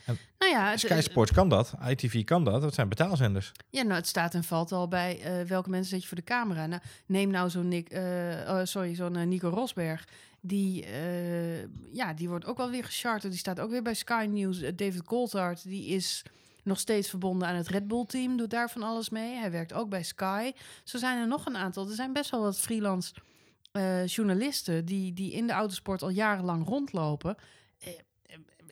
Nou 0.05 0.51
ja, 0.51 0.77
Sky 0.77 1.01
Sports 1.01 1.31
kan 1.31 1.49
dat, 1.49 1.73
ITV 1.87 2.23
kan 2.23 2.43
dat, 2.43 2.61
dat 2.61 2.73
zijn 2.73 2.89
betaalzenders. 2.89 3.51
Ja, 3.69 3.81
nou, 3.81 3.95
het 3.95 4.07
staat 4.07 4.33
en 4.33 4.43
valt 4.43 4.71
al 4.71 4.87
bij 4.87 5.21
eh, 5.21 5.47
welke 5.47 5.69
mensen 5.69 5.89
zet 5.89 6.01
je 6.01 6.07
voor 6.07 6.17
de 6.17 6.23
camera. 6.23 6.65
Nou, 6.65 6.81
neem 7.05 7.29
nou 7.29 7.49
zo'n 7.49 7.67
Nick, 7.67 7.89
eh, 7.89 8.01
oh, 8.47 8.59
sorry, 8.63 8.95
zo'n 8.95 9.15
eh, 9.15 9.25
Nico 9.25 9.49
Rosberg. 9.49 10.07
Die, 10.45 10.85
ja, 11.91 12.13
die 12.13 12.29
wordt 12.29 12.45
ook 12.45 12.57
wel 12.57 12.69
weer 12.69 12.83
gecharterd. 12.83 13.31
Die 13.31 13.39
staat 13.39 13.59
ook 13.59 13.69
weer 13.69 13.81
bij 13.81 13.93
Sky 13.93 14.27
News. 14.29 14.59
David 14.59 15.03
Coulthard, 15.03 15.63
die 15.63 15.85
is 15.85 16.23
nog 16.63 16.79
steeds 16.79 17.09
verbonden 17.09 17.47
aan 17.47 17.55
het 17.55 17.67
Red 17.67 17.87
Bull 17.87 18.05
team. 18.05 18.37
Doet 18.37 18.49
daar 18.49 18.69
van 18.69 18.83
alles 18.83 19.09
mee. 19.09 19.35
Hij 19.35 19.51
werkt 19.51 19.73
ook 19.73 19.89
bij 19.89 20.03
Sky. 20.03 20.51
Zo 20.83 20.97
zijn 20.97 21.19
er 21.19 21.27
nog 21.27 21.45
een 21.45 21.57
aantal. 21.57 21.87
Er 21.87 21.95
zijn 21.95 22.13
best 22.13 22.31
wel 22.31 22.41
wat 22.41 22.59
freelance 22.59 23.13
journalisten 24.05 24.85
die, 24.85 25.13
die 25.13 25.31
in 25.31 25.47
de 25.47 25.53
autosport 25.53 26.01
al 26.01 26.09
jarenlang 26.09 26.67
rondlopen. 26.67 27.35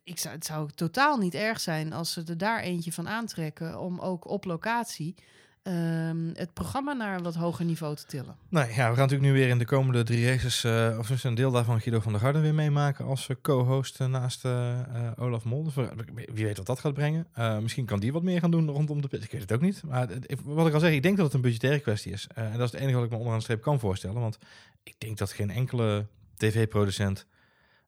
Ik 0.04 0.20
zou, 0.20 0.36
het 0.36 0.46
zou 0.46 0.70
totaal 0.76 1.18
niet 1.18 1.34
erg 1.34 1.60
zijn 1.60 1.94
als 1.94 2.14
ze 2.14 2.24
er 2.28 2.38
daar 2.38 2.62
eentje 2.62 2.92
van 2.92 3.10
aantrekken 3.10 3.80
om 3.80 4.00
ook 4.00 4.30
op 4.30 4.46
locatie 4.46 5.16
ehm, 5.64 6.30
het 6.34 6.54
programma 6.54 6.94
naar 6.94 7.16
een 7.16 7.24
wat 7.24 7.36
hoger 7.36 7.66
niveau 7.66 7.96
te 7.96 8.06
tillen. 8.06 8.36
Nou 8.50 8.68
ja, 8.68 8.74
we 8.74 8.82
gaan 8.82 8.88
natuurlijk 8.88 9.22
nu 9.22 9.34
weer 9.34 9.50
in 9.50 9.58
de 9.58 9.66
komende 9.66 10.04
drie 10.04 10.28
races, 10.28 10.64
eh 10.64 10.96
of 11.00 11.24
een 11.24 11.36
deel 11.36 11.52
daarvan 11.52 11.82
Guido 11.82 12.00
van 12.00 12.12
der 12.12 12.22
Garden 12.22 12.42
weer 12.42 12.54
meemaken 12.54 13.06
als 13.06 13.30
co-host 13.42 14.00
eh, 14.00 14.08
naast 14.08 14.46
eh, 14.46 14.80
Olaf 15.18 15.44
Mol. 15.44 15.64
Dus 15.64 15.74
wie 16.34 16.46
weet 16.46 16.58
wat 16.58 16.66
dat 16.66 16.80
gaat 16.80 16.94
brengen. 16.94 17.28
Misschien 17.62 17.86
kan 17.86 18.00
die 18.00 18.14
wat 18.14 18.24
meer 18.24 18.40
gaan 18.40 18.52
doen 18.52 18.70
rondom 18.70 19.02
de 19.02 19.08
pit. 19.08 19.24
Ik 19.24 19.32
weet 19.32 19.42
het 19.42 19.52
ook 19.52 19.62
niet. 19.62 19.84
Maar 19.84 20.08
wat 20.44 20.68
ik 20.68 20.74
al 20.74 20.80
zeg, 20.80 20.92
ik 20.92 21.04
denk 21.04 21.16
dat 21.16 21.26
het 21.26 21.36
een 21.36 21.42
budgettaire 21.42 21.80
kwestie 21.80 22.12
is. 22.12 22.28
En 22.34 22.58
dat 22.58 22.66
is 22.66 22.72
het 22.72 22.82
enige 22.82 22.96
wat 22.96 23.06
ik 23.06 23.10
me 23.10 23.16
onderaan 23.16 23.38
de 23.38 23.44
streep 23.44 23.62
kan 23.62 23.80
voorstellen. 23.80 24.22
Want 24.22 24.38
ik 24.84 24.96
denk 24.98 25.18
dat 25.18 25.32
geen 25.32 25.50
enkele 25.50 26.06
tv-producent 26.38 27.26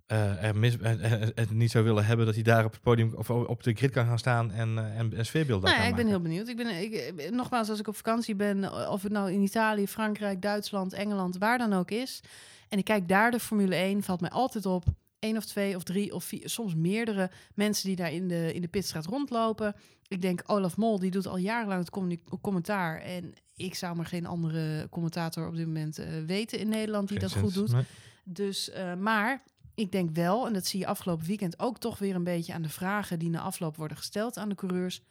eh, 0.06 0.44
er 0.44 0.56
mis, 0.56 0.78
eh, 0.78 1.14
eh, 1.14 1.30
het 1.36 1.52
niet 1.52 1.72
zou 1.72 1.84
willen 1.84 2.06
hebben 2.06 2.26
dat 2.26 2.36
hij 2.36 2.44
daar 2.44 2.66
op 2.66 2.72
het 2.72 2.82
podium 2.82 3.14
of 3.16 3.30
op 3.30 3.64
de 3.64 3.74
grid 3.74 3.92
kan 3.92 4.06
gaan 4.06 4.20
staan 4.20 4.52
en, 4.52 4.96
en 4.96 5.18
een 5.18 5.26
sfeerbeeld 5.26 5.62
daar 5.62 5.72
Nou 5.72 5.84
ja, 5.84 5.90
ik 5.90 5.96
ben 5.96 6.08
heel 6.08 6.22
benieuwd. 6.22 6.48
Ik 6.48 6.58
ben, 6.58 6.82
ik, 6.82 7.14
nogmaals, 7.32 7.70
als 7.70 7.80
ik 7.80 7.88
op 7.88 7.96
vakantie 7.96 8.36
ben, 8.36 8.90
of 8.90 9.04
het 9.04 9.12
nou 9.12 9.32
in 9.32 9.42
Italië, 9.42 9.88
Frankrijk, 9.88 10.42
Duitsland, 10.42 10.94
Engeland, 10.94 11.38
waar 11.38 11.58
dan 11.58 11.74
ook 11.74 11.92
is. 11.92 12.22
En 12.70 12.78
ik 12.78 12.84
kijk 12.84 13.08
daar 13.08 13.32
de 13.32 13.40
Formule 13.40 13.76
1, 13.76 14.04
valt 14.04 14.22
mij 14.22 14.30
altijd 14.30 14.66
op 14.66 14.86
één 15.20 15.38
of 15.38 15.46
twee 15.46 15.76
of 15.76 15.84
drie 15.84 16.14
of 16.14 16.24
vier, 16.24 16.50
soms 16.50 16.76
meerdere 16.76 17.32
mensen 17.56 17.88
die 17.88 17.96
daar 17.96 18.12
in 18.12 18.28
de, 18.28 18.54
in 18.54 18.62
de 18.62 18.68
pitstraat 18.68 19.06
rondlopen. 19.06 19.76
Ik 20.08 20.22
denk, 20.22 20.44
Olaf 20.46 20.78
Mol, 20.78 21.00
die 21.00 21.12
doet 21.12 21.28
al 21.28 21.38
jarenlang 21.38 21.80
het 21.80 22.18
commentaar. 22.42 23.02
En 23.02 23.34
ik 23.56 23.76
zou 23.76 23.96
maar 23.96 24.06
geen 24.06 24.26
andere 24.26 24.88
commentator 24.90 25.48
op 25.48 25.56
dit 25.56 25.66
moment 25.66 26.00
weten 26.26 26.60
in 26.60 26.70
Nederland 26.70 27.08
die 27.08 27.20
Geen 27.20 27.30
dat 27.30 27.38
goed 27.40 27.54
doet. 27.54 27.72
Nee. 27.72 27.84
Dus, 28.24 28.72
maar 28.98 29.44
ik 29.76 29.92
denk 29.92 30.10
wel, 30.16 30.48
en 30.48 30.54
dat 30.54 30.66
zie 30.66 30.80
je 30.80 30.88
afgelopen 30.88 31.28
weekend 31.28 31.60
ook 31.60 31.80
toch 31.80 32.00
weer 32.00 32.16
een 32.16 32.24
beetje 32.24 32.54
aan 32.54 32.62
de 32.62 32.70
vragen 32.70 33.20
die 33.20 33.30
na 33.30 33.40
afloop 33.40 33.76
worden 33.76 33.98
gesteld 33.98 34.38
aan 34.38 34.50
de 34.50 34.56
coureurs. 34.56 35.02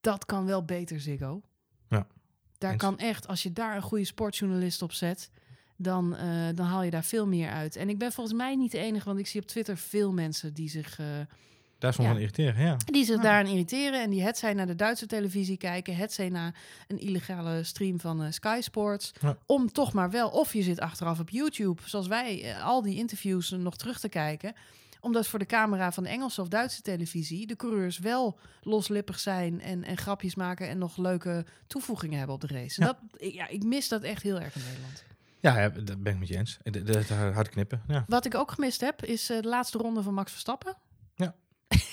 Dat 0.00 0.24
kan 0.24 0.44
wel 0.46 0.64
beter, 0.64 1.00
Ziggo. 1.00 1.42
Ja, 1.88 2.06
Daar 2.58 2.72
eens. 2.72 2.82
kan 2.82 2.98
echt, 2.98 3.26
als 3.26 3.42
je 3.42 3.52
daar 3.52 3.76
een 3.76 3.82
goede 3.82 4.04
sportjournalist 4.04 4.82
op 4.82 4.92
zet, 4.92 5.30
dan, 5.76 6.16
eh, 6.16 6.48
dan 6.54 6.66
haal 6.66 6.82
je 6.82 6.90
daar 6.90 7.04
veel 7.04 7.26
meer 7.26 7.50
uit. 7.50 7.76
En 7.76 7.88
ik 7.88 7.98
ben 7.98 8.12
volgens 8.12 8.36
mij 8.36 8.56
niet 8.56 8.70
de 8.72 8.78
enige, 8.78 9.04
want 9.04 9.18
ik 9.18 9.26
zie 9.26 9.40
op 9.40 9.46
Twitter 9.46 9.76
veel 9.76 10.12
mensen 10.12 10.54
die 10.54 10.68
zich, 10.68 10.98
eh, 10.98 11.06
Daar 11.84 11.92
is 11.92 12.04
Ja. 12.04 12.10
van 12.12 12.16
irriteren, 12.20 12.64
ja. 12.66 12.76
die 12.84 13.04
zich 13.04 13.16
Ja. 13.16 13.22
daaraan 13.22 13.46
irriteren. 13.46 14.02
En 14.02 14.10
die 14.10 14.22
het 14.22 14.38
zij 14.38 14.54
naar 14.54 14.66
de 14.66 14.74
Duitse 14.74 15.06
televisie 15.06 15.56
kijken, 15.56 15.96
het 15.96 16.12
zij 16.12 16.28
naar 16.28 16.54
een 16.88 16.98
illegale 16.98 17.62
stream 17.62 18.00
van 18.00 18.22
eh, 18.22 18.30
Sky 18.30 18.58
Sports. 18.60 19.12
Ja. 19.20 19.36
Om 19.46 19.72
toch 19.72 19.92
maar 19.92 20.10
wel, 20.10 20.28
of 20.28 20.52
je 20.52 20.62
zit 20.62 20.80
achteraf 20.80 21.20
op 21.20 21.30
YouTube, 21.30 21.82
zoals 21.84 22.06
wij, 22.06 22.42
eh, 22.42 22.64
al 22.64 22.82
die 22.82 22.96
interviews 22.96 23.52
eh, 23.52 23.58
nog 23.58 23.76
terug 23.76 24.00
te 24.00 24.08
kijken. 24.08 24.52
Omdat 25.00 25.26
voor 25.26 25.38
de 25.38 25.46
camera 25.46 25.92
van 25.92 26.02
de 26.02 26.08
Engelse 26.08 26.40
of 26.40 26.48
Duitse 26.48 26.82
televisie 26.82 27.46
de 27.46 27.56
coureurs 27.56 27.98
wel 27.98 28.38
loslippig 28.62 29.18
zijn 29.20 29.60
en, 29.60 29.84
en 29.84 29.96
grapjes 29.96 30.34
maken 30.34 30.68
en 30.68 30.78
nog 30.78 30.96
leuke 30.96 31.46
toevoegingen 31.66 32.18
hebben 32.18 32.34
op 32.34 32.40
de 32.40 32.46
race. 32.54 32.80
Ja. 32.80 32.86
dat, 32.86 32.96
ik, 33.16 33.32
ja, 33.34 33.48
ik 33.48 33.64
mis 33.64 33.88
dat 33.88 34.02
echt 34.02 34.22
heel 34.22 34.40
erg 34.40 34.54
in 34.56 34.62
Nederland. 34.66 35.04
Ja, 35.40 35.58
ja, 35.60 35.68
dat 35.68 36.02
ben 36.02 36.12
ik 36.12 36.18
met 36.18 36.28
je 36.28 36.36
eens. 36.36 36.58
De- 36.62 37.30
hard 37.34 37.48
knippen, 37.48 37.82
ja. 37.88 38.04
Wat 38.08 38.24
ik 38.24 38.34
ook 38.34 38.50
gemist 38.50 38.80
heb, 38.80 39.04
is 39.04 39.30
eh, 39.30 39.40
de 39.42 39.48
laatste 39.48 39.78
ronde 39.78 40.02
van 40.02 40.14
Max 40.14 40.30
Verstappen. 40.32 40.74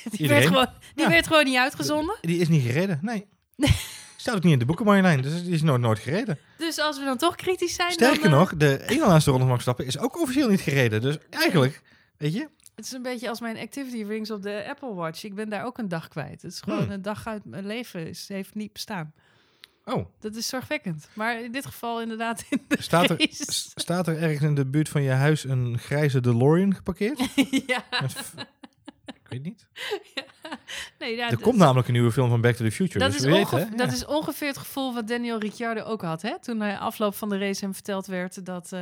Die 0.12 0.28
werd 0.28 0.46
gewoon, 0.46 0.68
die 0.96 1.04
Ja. 1.04 1.10
werd 1.10 1.28
gewoon 1.28 1.46
niet 1.46 1.58
uitgezonden. 1.58 2.16
Die 2.22 2.40
is 2.40 2.48
niet 2.48 2.64
gereden, 2.66 3.00
nee. 3.02 3.28
Staat 4.18 4.36
ook 4.36 4.44
niet 4.44 4.54
in 4.54 4.60
de 4.60 4.66
boeken, 4.66 4.86
Marjolein. 4.86 5.22
Dus 5.22 5.44
die 5.44 5.54
is 5.54 5.62
nooit, 5.62 5.82
nooit 5.82 6.00
gereden. 6.00 6.38
Dus 6.58 6.80
als 6.80 7.00
we 7.00 7.06
dan 7.06 7.18
toch 7.18 7.36
kritisch 7.36 7.74
zijn, 7.76 7.92
Sterker 7.92 8.22
dan, 8.22 8.32
eh, 8.32 8.38
nog, 8.38 8.56
de 8.56 8.88
ene 8.90 9.08
laatste 9.08 9.30
ronde 9.30 9.46
van 9.46 9.54
Verstappen 9.54 9.86
is 9.86 9.98
ook 9.98 10.22
officieel 10.22 10.50
niet 10.50 10.62
gereden. 10.62 11.02
Dus 11.02 11.18
eigenlijk, 11.30 11.82
weet 12.18 12.34
je... 12.34 12.48
Het 12.76 12.86
is 12.86 12.92
een 12.92 13.02
beetje 13.02 13.30
als 13.30 13.40
mijn 13.40 13.58
activity 13.58 14.04
rings 14.04 14.32
op 14.32 14.42
de 14.42 14.66
Apple 14.70 14.94
Watch. 14.94 15.24
Ik 15.24 15.36
ben 15.36 15.50
daar 15.50 15.66
ook 15.66 15.78
een 15.78 15.88
dag 15.88 16.08
kwijt. 16.08 16.42
Het 16.42 16.52
is 16.52 16.60
gewoon 16.62 16.82
Hmm. 16.84 16.92
een 16.92 17.02
dag 17.02 17.28
uit 17.28 17.46
mijn 17.46 17.66
leven. 17.66 18.08
Is, 18.08 18.28
heeft 18.28 18.56
niet 18.56 18.74
bestaan. 18.74 19.14
Oh, 19.86 20.06
Dat 20.20 20.36
is 20.36 20.48
zorgwekkend. 20.48 21.08
Maar 21.14 21.42
in 21.44 21.52
dit 21.52 21.66
geval 21.66 22.02
inderdaad 22.02 22.46
in 22.50 22.62
de 22.68 22.82
staat 22.82 23.10
er, 23.10 23.28
staat 23.76 24.08
er 24.08 24.18
ergens 24.22 24.42
in 24.42 24.56
de 24.56 24.66
buurt 24.66 24.90
van 24.90 25.02
je 25.02 25.10
huis 25.10 25.44
een 25.44 25.78
grijze 25.80 26.20
DeLorean 26.20 26.76
geparkeerd? 26.76 27.20
ja. 27.68 27.84
Met 28.02 28.34
weet 29.32 29.44
niet. 29.44 29.67
Nee, 31.00 31.16
ja, 31.16 31.30
Er 31.30 31.40
komt 31.40 31.58
namelijk 31.58 31.88
een 31.88 31.94
nieuwe 31.94 32.12
film 32.12 32.30
van 32.30 32.42
Back 32.42 32.56
to 32.56 32.66
the 32.66 32.72
Future. 32.72 33.00
dat, 33.00 33.12
dus 33.12 33.20
is 33.20 33.26
we 33.26 33.32
weten, 33.32 33.52
ongeveer, 33.54 33.72
hè? 33.72 33.76
dat 33.76 33.92
is 33.92 34.06
ongeveer 34.06 34.48
het 34.48 34.58
gevoel 34.58 34.94
wat 34.94 35.08
Daniel 35.08 35.40
Ricciardo 35.40 35.82
ook 35.82 36.02
had. 36.02 36.22
Hè? 36.22 36.40
Toen 36.40 36.60
hij 36.60 36.78
afloop 36.78 37.16
van 37.16 37.30
de 37.30 37.38
race 37.38 37.64
hem 37.64 37.74
verteld 37.74 38.06
werd 38.06 38.46
dat 38.46 38.72
eh, 38.72 38.80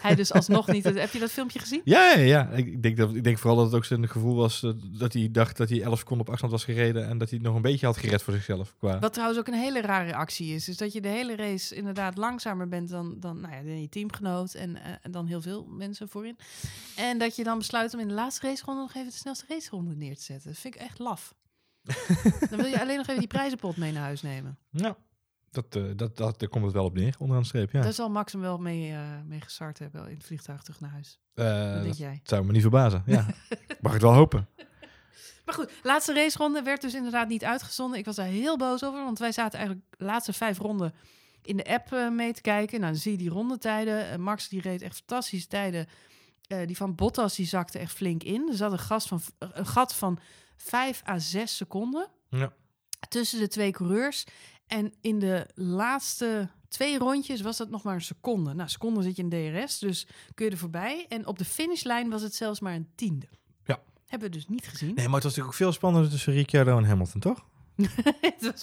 hij 0.00 0.14
dus 0.14 0.32
alsnog 0.32 0.66
niet... 0.66 0.84
Heb 0.94 1.12
je 1.12 1.18
dat 1.18 1.30
filmpje 1.30 1.58
gezien? 1.58 1.80
Ja, 1.84 2.12
ja, 2.12 2.18
ja. 2.18 2.48
Ik, 2.48 2.82
denk 2.82 2.96
dat, 2.96 3.14
ik 3.14 3.24
denk 3.24 3.38
vooral 3.38 3.56
dat 3.56 3.66
het 3.66 3.74
ook 3.74 3.84
zijn 3.84 4.08
gevoel 4.08 4.34
was 4.34 4.62
eh, 4.62 4.70
dat 4.84 5.12
hij 5.12 5.28
dacht 5.30 5.56
dat 5.56 5.68
hij 5.68 5.82
11 5.82 5.98
seconden 5.98 6.26
op 6.26 6.32
afstand 6.32 6.52
was 6.52 6.64
gereden 6.64 7.08
en 7.08 7.18
dat 7.18 7.28
hij 7.28 7.38
het 7.38 7.46
nog 7.46 7.56
een 7.56 7.62
beetje 7.62 7.86
had 7.86 7.96
gered 7.96 8.22
voor 8.22 8.34
zichzelf. 8.34 8.74
Qua... 8.78 8.98
Wat 8.98 9.12
trouwens 9.12 9.40
ook 9.40 9.46
een 9.46 9.54
hele 9.54 9.80
rare 9.80 10.14
actie 10.14 10.54
is. 10.54 10.68
Is 10.68 10.76
dat 10.76 10.92
je 10.92 11.00
de 11.00 11.08
hele 11.08 11.36
race 11.36 11.74
inderdaad 11.74 12.16
langzamer 12.16 12.68
bent 12.68 12.88
dan, 12.88 13.16
dan, 13.20 13.40
nou 13.40 13.54
ja, 13.54 13.62
dan 13.62 13.80
je 13.80 13.88
teamgenoot 13.88 14.54
en, 14.54 14.76
eh, 14.76 14.92
en 15.02 15.10
dan 15.10 15.26
heel 15.26 15.40
veel 15.40 15.66
mensen 15.70 16.08
voorin. 16.08 16.36
En 16.96 17.18
dat 17.18 17.36
je 17.36 17.44
dan 17.44 17.58
besluit 17.58 17.94
om 17.94 18.00
in 18.00 18.08
de 18.08 18.14
laatste 18.14 18.46
raceronde 18.46 18.80
nog 18.80 18.94
even 18.94 19.10
de 19.10 19.16
snelste 19.16 19.44
raceronde 19.48 19.94
neer 19.96 20.16
te 20.16 20.22
zetten. 20.22 20.50
Dat 20.50 20.58
vind 20.58 20.71
ik 20.74 20.80
echt 20.80 20.98
laf. 20.98 21.34
dan 22.50 22.58
wil 22.58 22.64
je 22.66 22.80
alleen 22.80 22.96
nog 22.96 23.06
even 23.06 23.18
die 23.18 23.28
prijzenpot 23.28 23.76
mee 23.76 23.92
naar 23.92 24.02
huis 24.02 24.22
nemen. 24.22 24.58
Ja, 24.70 24.96
dat, 25.50 25.76
eh, 25.76 25.82
dat, 25.96 26.16
dat, 26.16 26.40
daar 26.40 26.48
komt 26.48 26.64
het 26.64 26.72
wel 26.72 26.84
op 26.84 26.94
neer, 26.94 27.14
onderaan 27.18 27.42
de 27.42 27.48
streep. 27.48 27.70
Ja. 27.72 27.82
Daar 27.82 27.92
zal 27.92 28.10
Max 28.10 28.32
hem 28.32 28.40
wel 28.40 28.58
mee, 28.58 28.92
eh 28.92 29.00
mee 29.26 29.40
gestart 29.40 29.78
hebben 29.78 30.08
in 30.08 30.16
het 30.16 30.24
vliegtuig 30.24 30.62
terug 30.62 30.80
naar 30.80 30.90
huis. 30.90 31.18
Eh, 31.34 31.44
Wat 31.44 31.72
denk 31.72 31.84
dat 31.86 31.98
jij? 31.98 32.20
zou 32.22 32.44
me 32.44 32.52
niet 32.52 32.60
verbazen. 32.60 33.02
Ja. 33.06 33.26
Mag 33.80 33.92
het 33.92 34.02
wel 34.02 34.12
hopen. 34.14 34.48
Maar 35.44 35.54
goed, 35.54 35.72
laatste 35.82 36.14
raceronde 36.14 36.62
werd 36.62 36.80
dus 36.80 36.94
inderdaad 36.94 37.28
niet 37.28 37.44
uitgezonden. 37.44 37.98
Ik 37.98 38.04
was 38.04 38.16
daar 38.16 38.26
heel 38.26 38.56
boos 38.56 38.84
over, 38.84 39.04
want 39.04 39.18
wij 39.18 39.32
zaten 39.32 39.58
eigenlijk 39.58 39.86
de 39.98 40.04
laatste 40.04 40.32
vijf 40.32 40.58
ronden 40.58 40.94
in 41.42 41.56
de 41.56 41.64
app 41.64 42.10
mee 42.12 42.32
te 42.32 42.40
kijken. 42.40 42.80
Nou, 42.80 42.92
dan 42.92 43.00
zie 43.00 43.12
je 43.12 43.18
die 43.18 43.28
rondetijden. 43.30 44.20
Max 44.20 44.48
die 44.48 44.60
reed 44.60 44.82
echt 44.82 44.96
fantastische 44.96 45.46
tijden. 45.48 45.86
Die 46.66 46.76
van 46.76 46.94
Bottas 46.94 47.34
die 47.34 47.46
zakte 47.46 47.78
echt 47.78 47.92
flink 47.92 48.22
in. 48.22 48.48
Er 48.50 48.56
zat 48.56 48.72
een, 48.72 48.78
gas 48.78 49.06
van, 49.06 49.20
een 49.38 49.66
gat 49.66 49.94
van 49.94 50.18
5 50.64 51.02
à 51.08 51.18
6 51.18 51.56
seconden 51.56 52.08
Ja. 52.30 52.52
tussen 53.08 53.38
de 53.38 53.48
twee 53.48 53.70
coureurs. 53.70 54.24
En 54.66 54.92
in 55.00 55.18
de 55.18 55.46
laatste 55.54 56.48
twee 56.68 56.98
rondjes 56.98 57.40
was 57.40 57.56
dat 57.56 57.70
nog 57.70 57.82
maar 57.82 57.94
een 57.94 58.00
seconde. 58.00 58.54
Nou, 58.54 58.68
seconde 58.68 59.02
zit 59.02 59.16
je 59.16 59.22
in 59.28 59.62
DRS, 59.64 59.78
dus 59.78 60.06
kun 60.34 60.44
je 60.44 60.50
er 60.50 60.58
voorbij. 60.58 61.06
En 61.08 61.26
op 61.26 61.38
de 61.38 61.44
finishlijn 61.44 62.10
was 62.10 62.22
het 62.22 62.34
zelfs 62.34 62.60
maar 62.60 62.74
een 62.74 62.88
tiende. 62.94 63.28
Ja. 63.64 63.80
Hebben 64.06 64.30
we 64.30 64.34
dus 64.36 64.46
niet 64.48 64.68
gezien. 64.68 64.94
Nee, 64.94 65.04
maar 65.06 65.14
het 65.14 65.22
was 65.22 65.22
natuurlijk 65.22 65.46
ook 65.48 65.54
veel 65.54 65.72
spannender 65.72 66.10
tussen 66.10 66.32
Ricciardo 66.32 66.78
en 66.78 66.84
Hamilton, 66.84 67.20
toch? 67.20 67.44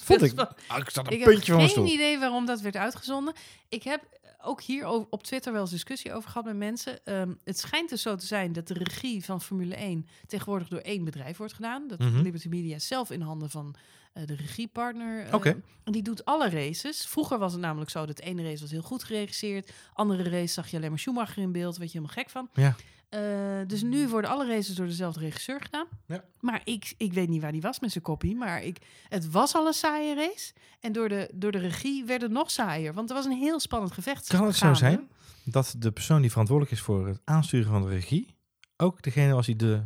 Vond 0.03 0.21
ik. 0.21 0.39
Ah, 0.67 0.77
ik 0.77 0.89
zat 0.89 1.07
een 1.07 1.13
Ik 1.13 1.19
heb 1.19 1.27
puntje 1.29 1.51
van 1.51 1.61
mijn 1.61 1.73
geen 1.73 1.85
idee 1.87 2.19
waarom 2.19 2.45
dat 2.45 2.61
werd 2.61 2.75
uitgezonden. 2.75 3.33
Ik 3.69 3.83
heb 3.83 4.18
ook 4.43 4.61
hier 4.61 4.87
op 4.87 5.23
Twitter 5.23 5.51
wel 5.51 5.61
eens 5.61 5.71
discussie 5.71 6.13
over 6.13 6.29
gehad 6.29 6.45
met 6.45 6.55
mensen. 6.55 7.05
Ehm, 7.05 7.33
het 7.43 7.59
schijnt 7.59 7.89
dus 7.89 8.01
zo 8.01 8.15
te 8.15 8.25
zijn 8.25 8.53
dat 8.53 8.67
de 8.67 8.73
regie 8.73 9.25
van 9.25 9.41
Formule 9.41 9.75
1 9.75 10.07
tegenwoordig 10.27 10.67
door 10.67 10.79
één 10.79 11.03
bedrijf 11.03 11.37
wordt 11.37 11.53
gedaan. 11.53 11.87
Dat 11.87 11.99
Mhm. 11.99 12.21
Liberty 12.21 12.47
Media 12.47 12.79
zelf 12.79 13.11
in 13.11 13.21
handen 13.21 13.49
van 13.49 13.75
de 14.13 14.35
regiepartner. 14.35 15.25
eh. 15.45 15.51
En 15.83 15.91
die 15.91 16.01
doet 16.01 16.25
alle 16.25 16.49
races. 16.49 17.05
Vroeger 17.05 17.37
was 17.37 17.51
het 17.51 17.61
namelijk 17.61 17.89
zo 17.91 18.05
dat 18.05 18.19
ene 18.19 18.43
race 18.43 18.61
was 18.61 18.71
heel 18.71 18.81
goed 18.81 19.03
geregisseerd. 19.03 19.71
Andere 19.93 20.29
race 20.29 20.53
zag 20.53 20.67
je 20.67 20.77
alleen 20.77 20.89
maar 20.89 20.99
Schumacher 20.99 21.41
in 21.43 21.51
beeld. 21.51 21.77
Weet 21.77 21.91
je 21.91 21.97
helemaal 21.97 22.23
gek 22.23 22.29
van. 22.29 22.49
Ja. 22.53 22.75
Eh, 23.09 23.67
dus 23.67 23.81
nu 23.81 24.07
worden 24.07 24.29
alle 24.29 24.47
races 24.47 24.75
door 24.75 24.85
dezelfde 24.85 25.19
regisseur 25.19 25.61
gedaan. 25.61 25.87
Ja. 26.05 26.23
Maar 26.39 26.61
ik, 26.63 26.93
ik 26.97 27.13
weet 27.13 27.29
niet 27.29 27.41
waar 27.41 27.51
die 27.51 27.61
was 27.61 27.79
met 27.79 27.91
zijn 27.91 28.03
kopie. 28.03 28.35
Maar 28.35 28.63
ik, 28.63 28.77
het 29.09 29.31
was 29.31 29.55
al 29.55 29.67
een 29.67 29.73
saaie 29.73 30.15
race. 30.15 30.53
En 30.79 30.91
door 30.91 31.09
de, 31.09 31.29
door 31.33 31.51
de 31.51 31.57
regie 31.57 32.05
werd 32.05 32.21
het 32.21 32.31
nog 32.31 32.51
saaier. 32.51 32.93
Want 32.93 33.09
er 33.09 33.15
was 33.15 33.25
een 33.25 33.31
heel 33.37 33.59
spannend 33.59 33.91
gevecht. 33.91 34.27
Kan 34.27 34.45
het 34.45 34.55
zo 34.55 34.73
zijn 34.73 35.09
dat 35.43 35.75
de 35.77 35.91
persoon 35.91 36.21
die 36.21 36.29
verantwoordelijk 36.29 36.75
is 36.77 36.83
voor 36.83 37.07
het 37.07 37.21
aansturen 37.23 37.71
van 37.71 37.81
de 37.81 37.89
regie 37.89 38.37
ook 38.81 39.01
degene 39.01 39.33
was 39.33 39.45
die 39.45 39.55
de 39.55 39.83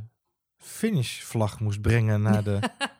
finishvlag 0.57 1.59
moest 1.59 1.81
brengen 1.81 2.21
naar 2.21 2.43
de... 2.43 2.59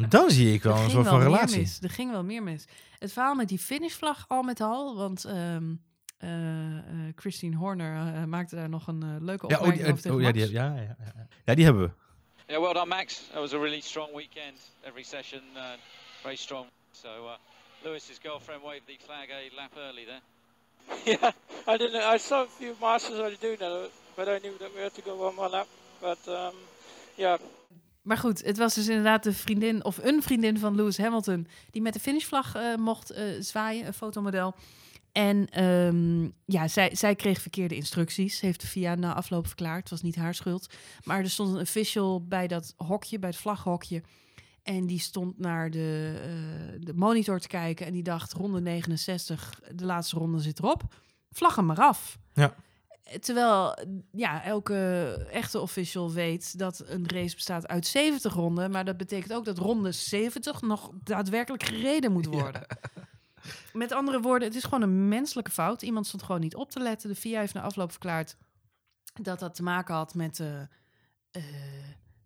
Ja. 0.00 0.08
Want 0.08 0.22
dan 0.22 0.30
zie 0.30 0.52
ik 0.52 0.62
wel 0.62 0.76
Er 0.76 0.82
een 0.84 0.90
soort 0.90 1.06
van 1.06 1.18
wel 1.18 1.28
meer 1.28 1.36
relatie. 1.36 1.58
mis. 1.58 1.78
Er 1.82 1.90
ging 1.90 2.10
wel 2.10 2.24
meer 2.24 2.42
mis. 2.42 2.64
Het 2.98 3.12
verhaal 3.12 3.34
met 3.34 3.48
die 3.48 3.58
finishvlag 3.58 4.24
al 4.28 4.42
met 4.42 4.60
al. 4.60 4.96
Want 4.96 5.24
ehm, 5.24 5.74
eh, 6.18 6.76
eh, 6.76 6.82
Christine 7.16 7.56
Horner 7.56 8.14
eh, 8.14 8.24
maakte 8.24 8.54
daar 8.54 8.68
nog 8.68 8.86
een 8.86 9.24
leuke 9.24 9.48
Ja, 9.48 9.56
opmerking 9.56 9.68
oh, 9.68 9.74
die, 9.74 9.86
over 9.86 10.02
tegen 10.02 10.16
oh, 10.16 10.22
ja, 10.22 10.32
die, 10.32 10.52
ja, 10.52 10.64
ja, 10.64 10.74
ja, 10.74 10.96
ja. 11.14 11.26
ja, 11.44 11.54
die 11.54 11.64
hebben 11.64 11.82
we. 11.82 11.90
Yeah, 12.46 12.62
well 12.62 12.72
done, 12.72 12.86
Max. 12.86 13.28
That 13.32 13.40
was 13.40 13.52
a 13.52 13.58
really 13.58 13.80
strong 13.80 14.14
weekend. 14.14 14.58
Every 14.80 15.04
session, 15.04 15.42
uh, 15.54 15.62
very 16.22 16.36
strong. 16.36 16.66
So, 16.92 17.08
uh, 17.08 17.36
Lewis's 17.82 18.18
girlfriend 18.22 18.62
waved 18.62 18.86
the 18.86 18.96
flag 19.04 19.28
a 19.30 19.54
lap 19.56 19.72
early 19.76 20.04
there. 20.04 20.20
Yeah, 21.04 21.32
I 21.66 21.76
didn't. 21.76 22.14
I 22.14 22.18
saw 22.18 22.42
a 22.42 22.46
few 22.46 22.74
masters 22.80 23.18
already 23.18 23.36
do 23.40 23.56
that, 23.56 23.90
but 24.16 24.28
I 24.28 24.38
knew 24.38 24.56
that 24.58 24.70
we 24.74 24.80
had 24.80 24.94
to 24.94 25.02
go 25.02 25.16
one 25.16 25.34
more 25.34 25.50
lap. 25.50 25.66
But 26.00 26.28
um, 26.28 26.54
yeah, 27.16 27.36
Maar 28.08 28.18
goed, 28.18 28.44
het 28.44 28.58
was 28.58 28.74
dus 28.74 28.88
inderdaad 28.88 29.22
de 29.22 29.32
vriendin 29.32 29.84
of 29.84 29.98
een 30.02 30.22
vriendin 30.22 30.58
van 30.58 30.74
Lewis 30.74 30.98
Hamilton 30.98 31.46
die 31.70 31.82
met 31.82 31.92
de 31.92 32.00
finishvlag 32.00 32.54
eh, 32.54 32.74
mocht 32.74 33.10
eh, 33.10 33.24
zwaaien, 33.40 33.86
een 33.86 33.94
fotomodel. 33.94 34.54
En 35.12 35.48
ehm, 35.48 36.30
ja, 36.44 36.68
zij, 36.68 36.94
zij 36.94 37.14
kreeg 37.14 37.40
verkeerde 37.40 37.74
instructies, 37.74 38.40
heeft 38.40 38.64
VIA 38.64 38.94
na 38.94 39.14
afloop 39.14 39.46
verklaard. 39.46 39.80
Het 39.80 39.90
was 39.90 40.02
niet 40.02 40.16
haar 40.16 40.34
schuld. 40.34 40.74
Maar 41.04 41.18
er 41.18 41.30
stond 41.30 41.54
een 41.54 41.60
official 41.60 42.26
bij 42.26 42.46
dat 42.46 42.74
hokje, 42.76 43.18
bij 43.18 43.28
het 43.28 43.38
vlaghokje. 43.38 44.02
En 44.62 44.86
die 44.86 45.00
stond 45.00 45.38
naar 45.38 45.70
de, 45.70 46.18
eh, 46.22 46.80
de 46.80 46.94
monitor 46.94 47.40
te 47.40 47.48
kijken 47.48 47.86
en 47.86 47.92
die 47.92 48.02
dacht, 48.02 48.32
ronde 48.32 48.60
69, 48.60 49.60
de 49.74 49.84
laatste 49.84 50.16
ronde 50.16 50.40
zit 50.40 50.58
erop. 50.58 50.82
Vlag 51.30 51.56
hem 51.56 51.66
maar 51.66 51.80
af. 51.80 52.18
Ja. 52.32 52.54
Terwijl 53.20 53.78
ja, 54.12 54.44
elke 54.44 54.76
echte 55.30 55.60
official 55.60 56.12
weet 56.12 56.58
dat 56.58 56.82
een 56.86 57.08
race 57.08 57.34
bestaat 57.34 57.66
uit 57.68 57.86
70 57.86 58.34
ronden. 58.34 58.70
Maar 58.70 58.84
dat 58.84 58.96
betekent 58.96 59.32
ook 59.32 59.44
dat 59.44 59.58
ronde 59.58 59.92
70 59.92 60.62
nog 60.62 60.90
daadwerkelijk 61.02 61.62
gereden 61.62 62.12
moet 62.12 62.26
worden. 62.26 62.66
Met 63.72 63.92
andere 63.92 64.20
woorden, 64.20 64.48
het 64.48 64.56
is 64.56 64.64
gewoon 64.64 64.82
een 64.82 65.08
menselijke 65.08 65.50
fout. 65.50 65.82
Iemand 65.82 66.06
stond 66.06 66.22
gewoon 66.22 66.40
niet 66.40 66.56
op 66.56 66.70
te 66.70 66.80
letten. 66.80 67.08
De 67.08 67.14
VIA 67.14 67.40
heeft 67.40 67.54
na 67.54 67.60
afloop 67.60 67.90
verklaard 67.90 68.36
dat 69.22 69.38
dat 69.38 69.54
te 69.54 69.62
maken 69.62 69.94
had 69.94 70.14
met... 70.14 70.40
eh, 70.40 70.60
eh, 71.30 71.42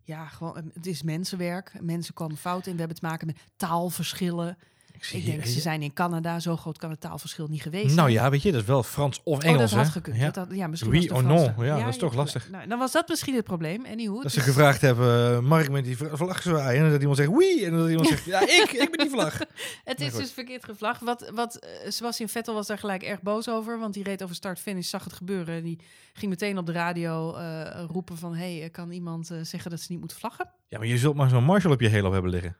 ja, 0.03 0.27
gewoon, 0.27 0.71
het 0.73 0.85
is 0.85 1.03
mensenwerk. 1.03 1.81
Mensen 1.81 2.13
komen 2.13 2.37
fout 2.37 2.65
in. 2.65 2.73
We 2.73 2.79
hebben 2.79 2.97
te 2.97 3.05
maken 3.05 3.27
met 3.27 3.37
taalverschillen. 3.55 4.57
Zie 4.99 5.19
Ik 5.19 5.25
denk, 5.25 5.45
ze 5.45 5.59
zijn 5.59 5.81
in 5.81 5.93
Canada. 5.93 6.39
Zo 6.39 6.57
groot 6.57 6.77
kan 6.77 6.89
het 6.89 7.01
taalverschil 7.01 7.47
niet 7.47 7.61
geweest 7.61 7.83
zijn. 7.85 7.95
Nou 7.95 8.09
ja, 8.09 8.29
weet 8.29 8.41
je, 8.41 8.51
dat 8.51 8.61
is 8.61 8.67
wel 8.67 8.83
Frans 8.83 9.21
of 9.23 9.37
Oh, 9.37 9.43
Engels, 9.45 9.59
dat 9.71 9.79
had 9.79 9.85
hè? 9.85 9.91
gekund. 9.91 10.17
Ja. 10.17 10.29
Dat 10.31 10.47
ja, 10.51 10.67
misschien 10.67 10.91
Oui 10.91 11.07
was 11.09 11.21
non. 11.21 11.37
Franse. 11.39 11.63
Ja, 11.65 11.79
dat 11.79 11.87
is 11.87 11.97
toch 11.97 12.13
lastig. 12.13 12.49
Nou, 12.49 12.67
dan 12.67 12.79
was 12.79 12.91
dat 12.91 13.07
misschien 13.07 13.35
het 13.35 13.43
probleem. 13.43 13.85
Anyhow, 13.85 14.21
Dat 14.23 14.31
ze 14.31 14.37
is- 14.39 14.43
gevraagd 14.45 14.81
hebben, 14.81 15.35
eh, 15.35 15.39
Mark 15.39 15.69
met 15.71 15.83
die 15.83 15.97
vla- 15.97 16.15
vlag 16.15 16.41
zwaaien. 16.41 16.85
En 16.85 16.91
dat 16.91 16.99
iemand 16.99 17.17
zegt, 17.17 17.29
oui. 17.29 17.63
En 17.65 17.71
dat 17.77 17.89
iemand 17.89 18.07
zegt, 18.07 18.25
ja, 18.25 18.39
ik, 18.61 18.71
ik 18.71 18.87
ben 18.91 18.99
die 18.99 19.09
vlag. 19.09 19.39
Het 19.83 20.01
is 20.01 20.13
dus 20.13 20.31
verkeerd 20.31 20.63
gevlagd. 20.65 21.01
Wat, 21.01 21.31
wat 21.33 21.55
eh, 21.55 21.69
Sebastian 21.91 22.29
Vettel 22.29 22.53
was 22.53 22.67
daar 22.67 22.77
gelijk 22.77 23.03
erg 23.03 23.21
boos 23.21 23.49
over. 23.49 23.79
Want 23.79 23.93
die 23.93 24.03
reed 24.03 24.23
over 24.23 24.35
start-finish, 24.35 24.89
zag 24.89 25.03
het 25.03 25.13
gebeuren. 25.13 25.55
En 25.55 25.63
die 25.63 25.79
ging 26.13 26.31
meteen 26.31 26.57
op 26.57 26.65
de 26.65 26.71
radio 26.71 27.35
eh, 27.35 27.83
roepen 27.91 28.17
van... 28.17 28.35
hey, 28.35 28.69
kan 28.71 28.91
iemand 28.91 29.31
zeggen 29.41 29.71
dat 29.71 29.79
ze 29.79 29.85
niet 29.89 29.99
moeten 29.99 30.17
vlaggen? 30.17 30.49
Ja, 30.67 30.77
maar 30.77 30.87
je 30.87 30.97
zult 30.97 31.15
maar 31.15 31.29
zo'n 31.29 31.43
Marshall 31.43 31.73
op 31.73 31.81
je 31.81 31.91
halo 31.91 32.11
hebben 32.13 32.31
liggen. 32.31 32.55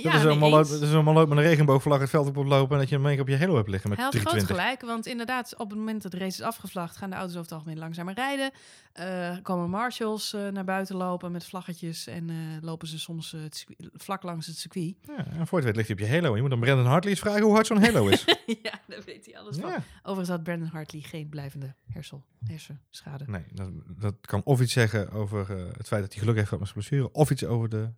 ja, 0.02 0.22
dat 0.22 0.32
is 0.32 0.38
mal 0.38 0.64
zo'n 0.64 1.04
maloot 1.04 1.28
met 1.28 1.38
een 1.38 1.44
regenboogvlag 1.44 2.00
het 2.00 2.10
veld 2.10 2.36
op 2.36 2.44
lopen 2.44 2.72
en 2.72 2.78
dat 2.78 2.88
je 2.88 2.94
hem 2.94 3.06
één 3.06 3.20
op 3.20 3.28
je 3.28 3.38
halo 3.38 3.56
hebt 3.56 3.68
liggen 3.68 3.88
met 3.88 3.98
Hij 3.98 4.06
had 4.06 4.14
groot 4.14 4.32
320. 4.32 4.56
gelijk, 4.56 4.94
want 4.94 5.06
inderdaad, 5.06 5.54
op 5.56 5.70
het 5.70 5.78
moment 5.78 6.02
dat 6.02 6.12
de 6.12 6.18
race 6.18 6.40
is 6.40 6.42
afgevlagd, 6.42 6.96
gaan 6.96 7.10
de 7.10 7.16
auto's 7.16 7.36
over 7.36 7.48
het 7.48 7.58
algemeen 7.58 7.78
langzamer 7.78 8.14
rijden. 8.14 8.50
Eh, 8.92 9.36
komen 9.42 9.70
marshals 9.70 10.32
eh, 10.32 10.48
naar 10.48 10.64
buiten 10.64 10.96
lopen 10.96 11.32
met 11.32 11.44
vlaggetjes 11.44 12.06
en 12.06 12.30
eh, 12.30 12.36
lopen 12.60 12.88
ze 12.88 12.98
soms 12.98 13.32
het 13.32 13.66
vlak 13.92 14.22
langs 14.22 14.46
het 14.46 14.56
circuit. 14.56 14.94
Ja, 15.06 15.26
en 15.26 15.46
voor 15.46 15.58
het 15.58 15.66
weet 15.66 15.76
ligt 15.76 15.88
hij 15.88 15.96
op 15.96 16.02
je 16.02 16.14
halo. 16.14 16.34
Je 16.34 16.40
moet 16.40 16.50
dan 16.50 16.60
Brandon 16.60 16.86
Hartley 16.86 17.12
eens 17.12 17.20
vragen 17.20 17.42
hoe 17.42 17.52
hard 17.52 17.66
zo'n 17.66 17.82
halo 17.82 18.08
is. 18.08 18.24
ja, 18.62 18.80
daar 18.86 19.02
weet 19.04 19.26
hij 19.26 19.38
alles 19.38 19.56
van. 19.56 19.72
Overigens 19.98 20.28
had 20.28 20.42
Brandon 20.42 20.68
Hartley 20.68 21.02
geen 21.02 21.28
blijvende 21.28 21.74
hersel, 21.92 22.24
hersenschade. 22.46 23.24
Nee, 23.26 23.44
dat, 23.52 23.70
dat 23.86 24.14
kan 24.20 24.42
of 24.44 24.60
iets 24.60 24.72
zeggen 24.72 25.10
over 25.10 25.48
het 25.48 25.88
feit 25.88 26.02
dat 26.02 26.12
hij 26.12 26.20
geluk 26.20 26.36
heeft 26.36 26.48
gehad 26.48 26.60
met 26.64 26.68
zijn 26.68 26.84
blessure, 26.84 27.12
of 27.12 27.30
iets 27.30 27.44
over 27.44 27.68
de 27.68 27.88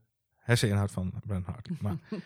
herseninhoud 0.50 0.90
van 0.90 1.12
Brandon 1.26 1.52
Hartley. 1.52 1.76
Maar 1.80 1.96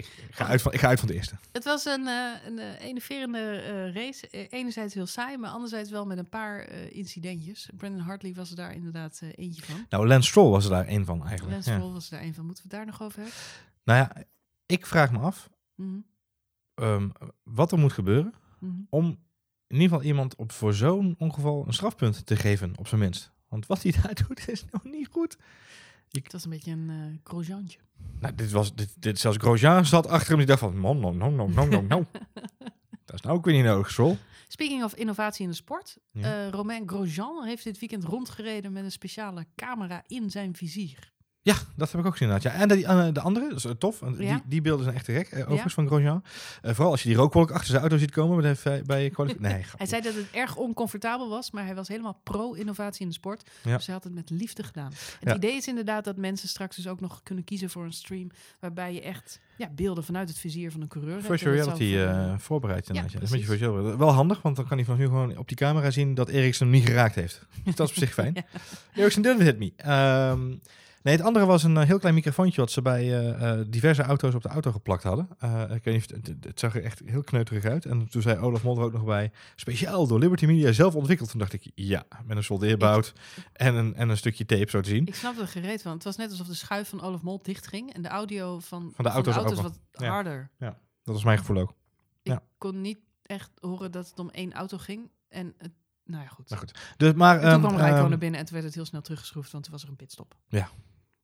ik, 0.00 0.28
ga 0.30 0.46
uit 0.46 0.62
van, 0.62 0.72
ik 0.72 0.80
ga 0.80 0.88
uit 0.88 0.98
van 0.98 1.08
de 1.08 1.14
eerste. 1.14 1.34
Het 1.52 1.64
was 1.64 1.84
een, 1.84 2.06
eh, 2.06 2.46
een 2.46 2.58
eh, 2.58 2.80
enerverende 2.80 3.38
eh, 3.38 3.94
race. 3.94 4.28
Eh, 4.28 4.46
enerzijds 4.50 4.94
heel 4.94 5.06
saai, 5.06 5.36
maar 5.36 5.50
anderzijds 5.50 5.90
wel 5.90 6.06
met 6.06 6.18
een 6.18 6.28
paar 6.28 6.68
incidentjes. 6.70 7.70
Brandon 7.76 8.00
Hartley 8.00 8.34
was 8.34 8.50
er 8.50 8.56
daar 8.56 8.74
inderdaad 8.74 9.22
eentje 9.34 9.62
van. 9.62 9.86
Nou, 9.88 10.06
Lance 10.06 10.28
Stroll 10.28 10.50
was 10.50 10.64
er 10.64 10.70
daar 10.70 10.86
één 10.86 11.04
van 11.04 11.20
eigenlijk. 11.20 11.52
Lance 11.52 11.70
Ja. 11.70 11.76
Stroll 11.76 11.92
was 11.92 12.04
er 12.04 12.10
daar 12.10 12.20
één 12.20 12.34
van. 12.34 12.46
Moeten 12.46 12.64
we 12.68 12.76
het 12.76 12.78
daar 12.78 12.86
nog 12.86 13.02
over 13.02 13.18
hebben? 13.18 13.38
Nou 13.84 13.98
ja, 13.98 14.24
ik 14.66 14.86
vraag 14.86 15.12
me 15.12 15.18
af 15.18 15.50
Mhm, 15.74 16.00
ehm, 16.74 17.08
wat 17.42 17.72
er 17.72 17.78
moet 17.78 17.92
gebeuren 17.92 18.34
mhm. 18.58 18.72
om 18.88 19.04
in 19.66 19.78
ieder 19.80 19.88
geval 19.88 20.02
iemand 20.02 20.36
op 20.36 20.52
voor 20.52 20.74
zo'n 20.74 21.14
ongeval 21.18 21.66
een 21.66 21.72
strafpunt 21.72 22.26
te 22.26 22.36
geven, 22.36 22.78
op 22.78 22.88
zijn 22.88 23.00
minst. 23.00 23.32
Want 23.48 23.66
wat 23.66 23.82
hij 23.82 23.92
daar 24.02 24.24
doet 24.28 24.48
is 24.48 24.64
nog 24.70 24.84
niet 24.84 25.08
goed. 25.10 25.38
Het 26.20 26.32
was 26.32 26.44
een 26.44 26.50
beetje 26.50 26.70
een 26.70 26.90
eh 26.90 27.20
grosjeantje. 27.24 27.78
Nou, 28.20 28.34
dit 28.34 28.50
was, 28.50 28.74
dit, 28.74 28.94
dit 28.98 29.18
zelfs 29.18 29.36
Grosjean 29.36 29.86
zat 29.86 30.06
achter 30.06 30.28
hem 30.28 30.38
die 30.38 30.46
dacht 30.46 30.60
van, 30.60 30.80
no, 30.80 30.94
no, 30.94 31.12
no, 31.12 31.30
no, 31.30 31.46
no, 31.46 31.64
no, 31.66 31.80
no. 31.80 32.06
Dat 33.04 33.14
is 33.14 33.20
nou 33.20 33.36
ook 33.36 33.44
weer 33.44 33.54
niet 33.54 33.64
nodig, 33.64 33.90
Stroll. 33.90 34.16
Speaking 34.48 34.84
of 34.84 34.94
innovatie 34.94 35.44
in 35.44 35.50
de 35.50 35.56
sport. 35.56 35.98
Ja. 36.12 36.44
eh, 36.46 36.48
Romain 36.50 36.88
Grosjean 36.88 37.44
heeft 37.44 37.64
dit 37.64 37.78
weekend 37.78 38.04
rondgereden 38.04 38.72
met 38.72 38.84
een 38.84 38.92
speciale 38.92 39.46
camera 39.56 40.02
in 40.06 40.30
zijn 40.30 40.56
vizier. 40.56 41.11
Ja, 41.44 41.54
dat 41.76 41.90
heb 41.92 42.00
ik 42.00 42.06
ook 42.06 42.12
gezien 42.12 42.28
inderdaad. 42.28 42.52
Ja. 42.52 42.60
En 42.60 42.68
de, 42.68 42.86
eh, 42.86 43.12
de 43.12 43.20
andere, 43.20 43.48
dat 43.48 43.58
is 43.58 43.64
eh, 43.64 43.70
tof. 43.70 44.00
Ja. 44.00 44.34
Die, 44.34 44.42
die 44.44 44.60
beelden 44.60 44.84
zijn 44.84 44.96
echt 44.96 45.04
te 45.04 45.12
gek, 45.12 45.28
eh, 45.28 45.40
overigens, 45.40 45.74
van 45.74 45.86
Grosjean. 45.86 46.22
Vooral 46.62 46.90
als 46.90 47.02
je 47.02 47.08
die 47.08 47.16
rookwolk 47.16 47.50
achter 47.50 47.66
zijn 47.66 47.80
auto 47.80 47.96
ziet 47.96 48.10
komen 48.10 48.56
bij, 48.62 48.82
bij 48.86 49.10
kwalificatie. 49.10 49.56
Nee, 49.56 49.64
Hij 49.76 49.86
zei 49.86 50.02
dat 50.02 50.14
het 50.14 50.30
erg 50.30 50.56
oncomfortabel 50.56 51.28
was, 51.28 51.50
maar 51.50 51.64
hij 51.64 51.74
was 51.74 51.88
helemaal 51.88 52.20
pro-innovatie 52.22 53.02
in 53.02 53.08
de 53.08 53.14
sport. 53.14 53.50
Ja. 53.62 53.76
Dus 53.76 53.86
hij 53.86 53.94
had 53.94 54.04
het 54.04 54.14
met 54.14 54.30
liefde 54.30 54.62
gedaan. 54.62 54.92
Het 55.20 55.36
idee 55.36 55.56
is 55.56 55.66
inderdaad 55.66 56.04
dat 56.04 56.16
mensen 56.16 56.48
straks 56.48 56.76
dus 56.76 56.88
ook 56.88 57.00
nog 57.00 57.20
kunnen 57.22 57.44
kiezen 57.44 57.70
voor 57.70 57.84
een 57.84 57.92
stream 57.92 58.30
waarbij 58.60 58.94
je 58.94 59.00
echt 59.00 59.40
ja, 59.56 59.68
beelden 59.74 60.04
vanuit 60.04 60.28
het 60.28 60.38
vizier 60.38 60.70
van 60.70 60.80
een 60.80 60.88
coureur 60.88 61.14
hebt. 61.14 61.26
virtual 61.26 61.52
reality 61.52 61.92
voor, 61.92 62.02
eh, 62.02 62.38
voorbereid. 62.38 62.88
inderdaad, 62.88 63.12
Ja, 63.12 63.18
dat 63.18 63.28
is 63.28 63.34
een 63.34 63.40
beetje 63.40 63.56
virtual. 63.58 63.96
Wel 63.96 64.10
handig, 64.10 64.42
want 64.42 64.56
dan 64.56 64.66
kan 64.66 64.76
hij 64.76 64.86
vanaf 64.86 65.00
nu 65.00 65.06
gewoon 65.06 65.36
op 65.36 65.48
die 65.48 65.56
camera 65.56 65.90
zien 65.90 66.14
dat 66.14 66.28
Eriksen 66.28 66.66
hem 66.66 66.74
niet 66.74 66.86
geraakt 66.86 67.14
heeft. 67.14 67.46
Dat 67.64 67.88
is 67.88 67.96
op 67.96 68.02
zich 68.02 68.12
fijn. 68.12 68.34
Ja. 68.34 68.42
Eriksen 68.94 69.22
didn't 69.22 69.42
hit 69.42 69.58
me. 69.58 69.72
Ehm, 69.76 70.54
nee, 71.02 71.16
het 71.16 71.24
andere 71.24 71.44
was 71.46 71.62
een 71.62 71.76
eh, 71.76 71.84
heel 71.86 71.98
klein 71.98 72.14
microfoontje 72.14 72.60
wat 72.60 72.70
ze 72.70 72.82
bij 72.82 73.02
eh, 73.02 73.50
eh, 73.60 73.66
diverse 73.68 74.02
auto's 74.02 74.34
op 74.34 74.42
de 74.42 74.48
auto 74.48 74.72
geplakt 74.72 75.02
hadden. 75.02 75.28
Ik 75.74 75.84
weet 75.84 75.94
niet, 75.94 76.10
het, 76.10 76.26
het- 76.26 76.44
het 76.44 76.60
zag 76.60 76.74
er 76.74 76.82
echt 76.84 77.02
heel 77.04 77.22
kneuterig 77.22 77.64
uit. 77.64 77.84
En 77.84 78.08
toen 78.08 78.22
zei 78.22 78.38
Olaf 78.38 78.62
Mol 78.62 78.78
er 78.78 78.84
ook 78.84 78.92
nog 78.92 79.04
bij, 79.04 79.32
speciaal 79.56 80.06
door 80.06 80.18
Liberty 80.18 80.46
Media 80.46 80.72
zelf 80.72 80.94
ontwikkeld. 80.94 81.30
Toen 81.30 81.38
dacht 81.38 81.52
ik, 81.52 81.70
ja, 81.74 82.04
met 82.24 82.36
een 82.36 82.44
soldeerbout 82.44 83.12
en 83.52 83.74
een, 83.74 83.94
en 83.94 84.08
een 84.08 84.16
stukje 84.16 84.44
tape 84.46 84.70
zo 84.70 84.80
te 84.80 84.88
zien. 84.88 85.06
Ik 85.06 85.14
snap 85.14 85.38
er 85.38 85.48
gereed 85.48 85.82
van. 85.82 85.92
Het 85.92 86.04
was 86.04 86.16
net 86.16 86.30
alsof 86.30 86.46
de 86.46 86.54
schuif 86.54 86.88
van 86.88 87.00
Olaf 87.02 87.22
Mol 87.22 87.40
dicht 87.42 87.66
ging 87.66 87.92
en 87.94 88.02
de 88.02 88.08
audio 88.08 88.58
van, 88.58 88.92
Van 88.94 89.04
de 89.04 89.10
auto's 89.10 89.34
wat 89.36 89.54
wel. 89.60 89.72
Ja. 89.92 90.08
harder. 90.08 90.50
Dat 90.58 91.14
was 91.14 91.24
mijn 91.24 91.38
gevoel 91.38 91.56
ook. 91.58 91.70
Ik 92.22 92.32
Ja. 92.32 92.42
kon 92.58 92.80
niet 92.80 92.98
echt 93.22 93.50
horen 93.60 93.90
dat 93.92 94.08
het 94.08 94.18
om 94.18 94.30
één 94.30 94.52
auto 94.52 94.78
ging. 94.78 95.10
En 95.28 95.54
het, 95.58 95.70
nou 96.04 96.22
ja, 96.22 96.28
goed. 96.28 96.48
Nou 96.48 96.60
goed. 96.60 96.78
Dus, 96.96 97.12
maar, 97.12 97.34
En 97.36 97.40
toen 97.42 97.50
ehm, 97.50 97.60
kwam 97.60 97.76
Rijkonen 97.76 98.10
ehm, 98.10 98.18
binnen 98.18 98.40
en 98.40 98.44
toen 98.46 98.54
werd 98.54 98.66
het 98.66 98.74
heel 98.74 98.84
snel 98.84 99.00
teruggeschroefd, 99.00 99.52
want 99.52 99.64
toen 99.64 99.72
was 99.72 99.82
er 99.82 99.88
een 99.88 99.96
pitstop. 99.96 100.34
ja, 100.48 100.68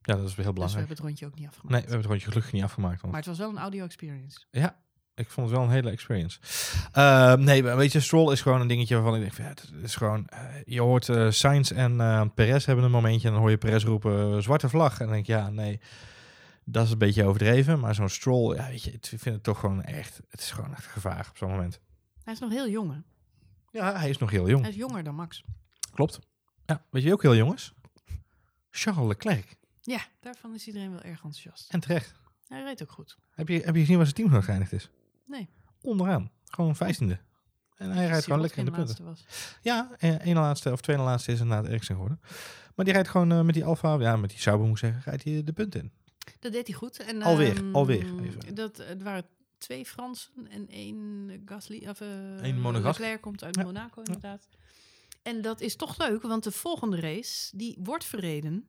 dat 0.01 0.17
is 0.17 0.35
weer 0.35 0.35
heel 0.35 0.35
Dus 0.35 0.45
we 0.45 0.53
belangrijk. 0.53 0.87
hebben 0.87 0.95
het 0.95 0.99
rondje 0.99 1.25
ook 1.25 1.35
niet 1.35 1.47
afgemaakt. 1.47 1.71
Nee, 1.71 1.81
we 1.81 1.87
hebben 1.89 2.01
het 2.01 2.09
rondje 2.09 2.27
gelukkig 2.27 2.51
niet 2.53 2.63
afgemaakt. 2.63 3.01
Want 3.01 3.13
Maar 3.13 3.21
het 3.21 3.29
was 3.29 3.37
wel 3.39 3.49
een 3.49 3.57
audio 3.57 3.83
experience. 3.85 4.39
Ja, 4.51 4.79
ik 5.15 5.29
vond 5.29 5.47
het 5.47 5.55
wel 5.55 5.65
een 5.65 5.71
hele 5.73 5.89
experience. 5.89 6.39
Uh, 6.97 7.33
nee, 7.33 7.63
maar 7.63 7.77
weet 7.77 7.91
je, 7.91 7.99
Stroll 7.99 8.31
is 8.31 8.41
gewoon 8.41 8.61
een 8.61 8.67
dingetje 8.67 8.95
waarvan 8.95 9.15
ik 9.15 9.21
denk, 9.21 9.33
ja, 9.37 9.43
het 9.43 9.83
is 9.83 9.95
gewoon, 9.95 10.27
uh, 10.33 10.39
je 10.65 10.81
hoort 10.81 11.07
uh, 11.07 11.31
Sainz 11.31 11.71
en 11.71 11.91
uh, 11.93 12.25
Perez 12.35 12.65
hebben 12.65 12.85
een 12.85 12.91
momentje 12.91 13.27
en 13.27 13.33
dan 13.33 13.41
hoor 13.41 13.51
je 13.51 13.57
Perez 13.57 13.83
roepen 13.83 14.43
zwarte 14.43 14.69
vlag. 14.69 14.91
En 14.99 15.05
dan 15.05 15.13
denk 15.13 15.27
ik, 15.27 15.35
ja, 15.35 15.49
nee, 15.49 15.79
dat 16.63 16.85
is 16.85 16.91
een 16.91 16.97
beetje 16.97 17.25
overdreven. 17.25 17.79
Maar 17.79 17.95
zo'n 17.95 18.09
Stroll, 18.09 18.55
ja, 18.55 18.67
weet 18.67 18.83
je, 18.83 18.91
ik 18.91 19.05
vind 19.05 19.23
het 19.23 19.43
toch 19.43 19.59
gewoon 19.59 19.83
echt, 19.83 20.21
het 20.29 20.39
is 20.39 20.51
gewoon 20.51 20.73
echt 20.75 20.85
gevaar 20.85 21.27
op 21.29 21.37
zo'n 21.37 21.49
moment. 21.49 21.79
Hij 22.23 22.33
is 22.33 22.39
nog 22.39 22.51
heel 22.51 22.69
jong, 22.69 22.91
hè? 22.93 22.99
Ja, 23.79 23.97
hij 23.99 24.09
is 24.09 24.17
nog 24.17 24.29
heel 24.31 24.49
jong. 24.49 24.61
Hij 24.61 24.71
is 24.71 24.75
jonger 24.77 25.03
dan 25.03 25.15
Max. 25.15 25.43
Klopt. 25.93 26.19
Ja, 26.65 26.83
weet 26.89 27.03
je 27.03 27.13
ook 27.13 27.21
heel 27.21 27.35
jong 27.35 27.53
is? 27.53 27.73
Charles 28.69 29.07
Leclerc. 29.07 29.55
Ja, 29.89 30.05
daarvan 30.19 30.53
is 30.53 30.67
iedereen 30.67 30.91
wel 30.91 31.01
erg 31.01 31.23
enthousiast. 31.23 31.71
En 31.71 31.79
terecht. 31.79 32.13
Hij 32.47 32.63
reed 32.63 32.81
ook 32.81 32.91
goed. 32.91 33.17
Heb 33.29 33.47
je, 33.47 33.59
heb 33.59 33.73
je 33.73 33.79
gezien 33.79 33.95
waar 33.95 34.05
zijn 34.05 34.17
team 34.17 34.31
nog 34.31 34.45
geëindigd 34.45 34.71
is? 34.71 34.89
Nee. 35.25 35.49
Onderaan. 35.81 36.31
Gewoon 36.45 36.75
vijftiende. 36.75 37.19
En 37.75 37.91
hij 37.91 38.07
rijdt 38.07 38.23
gewoon 38.23 38.41
lekker 38.41 38.59
in 38.59 38.65
de 38.65 38.71
punten. 38.71 39.05
Was. 39.05 39.25
Ja, 39.61 39.91
één 39.99 40.35
laatste 40.35 40.71
of 40.71 40.81
tweede 40.81 41.01
laatste 41.01 41.31
is 41.31 41.39
inderdaad 41.39 41.67
Eriksen 41.67 41.95
geworden. 41.95 42.19
Maar 42.75 42.85
die 42.85 42.93
rijdt 42.93 43.09
gewoon 43.09 43.31
uh, 43.31 43.41
met 43.41 43.53
die 43.53 43.65
Alfa, 43.65 43.99
ja, 43.99 44.15
met 44.15 44.29
die 44.29 44.39
Sauber 44.39 44.67
moet 44.67 44.75
ik 44.75 44.83
zeggen, 44.83 45.01
rijdt 45.05 45.23
hij 45.23 45.43
de 45.43 45.53
punten 45.53 45.81
in. 45.81 45.91
Dat 46.39 46.51
deed 46.51 46.67
hij 46.67 46.75
goed. 46.75 46.99
En, 46.99 47.21
alweer, 47.21 47.57
um, 47.57 47.75
alweer. 47.75 48.21
Even. 48.21 48.55
Dat, 48.55 48.77
het 48.77 49.03
waren 49.03 49.25
twee 49.57 49.85
Fransen 49.85 50.47
en 50.49 50.67
één 50.69 51.31
Gasly. 51.45 51.87
Of, 51.87 52.01
uh, 52.01 52.07
Eén. 52.41 52.81
Leclerc 52.81 53.21
komt 53.21 53.43
uit 53.43 53.55
ja. 53.55 53.63
Monaco 53.63 54.01
inderdaad. 54.01 54.47
Ja. 54.49 54.57
En 55.21 55.41
dat 55.41 55.61
is 55.61 55.75
toch 55.75 55.97
leuk, 55.97 56.21
want 56.21 56.43
de 56.43 56.51
volgende 56.51 56.99
race 56.99 57.57
die 57.57 57.77
wordt 57.83 58.05
verreden 58.05 58.67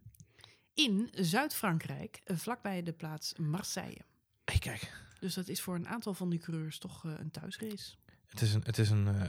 in 0.84 1.08
Zuid-Frankrijk, 1.12 2.20
uh, 2.26 2.36
vlakbij 2.36 2.82
de 2.82 2.92
plaats 2.92 3.34
Marseille. 3.38 4.00
Hey, 4.44 4.58
kijk. 4.58 4.92
Dus 5.18 5.34
dat 5.34 5.48
is 5.48 5.60
voor 5.60 5.74
een 5.74 5.88
aantal 5.88 6.14
van 6.14 6.30
die 6.30 6.38
coureurs 6.38 6.78
toch 6.78 7.04
uh, 7.04 7.12
een 7.18 7.30
thuisrace. 7.30 7.94
Het, 8.26 8.40
is 8.40 8.54
een, 8.54 8.62
het, 8.64 8.78
is 8.78 8.90
een, 8.90 9.06
uh, 9.06 9.22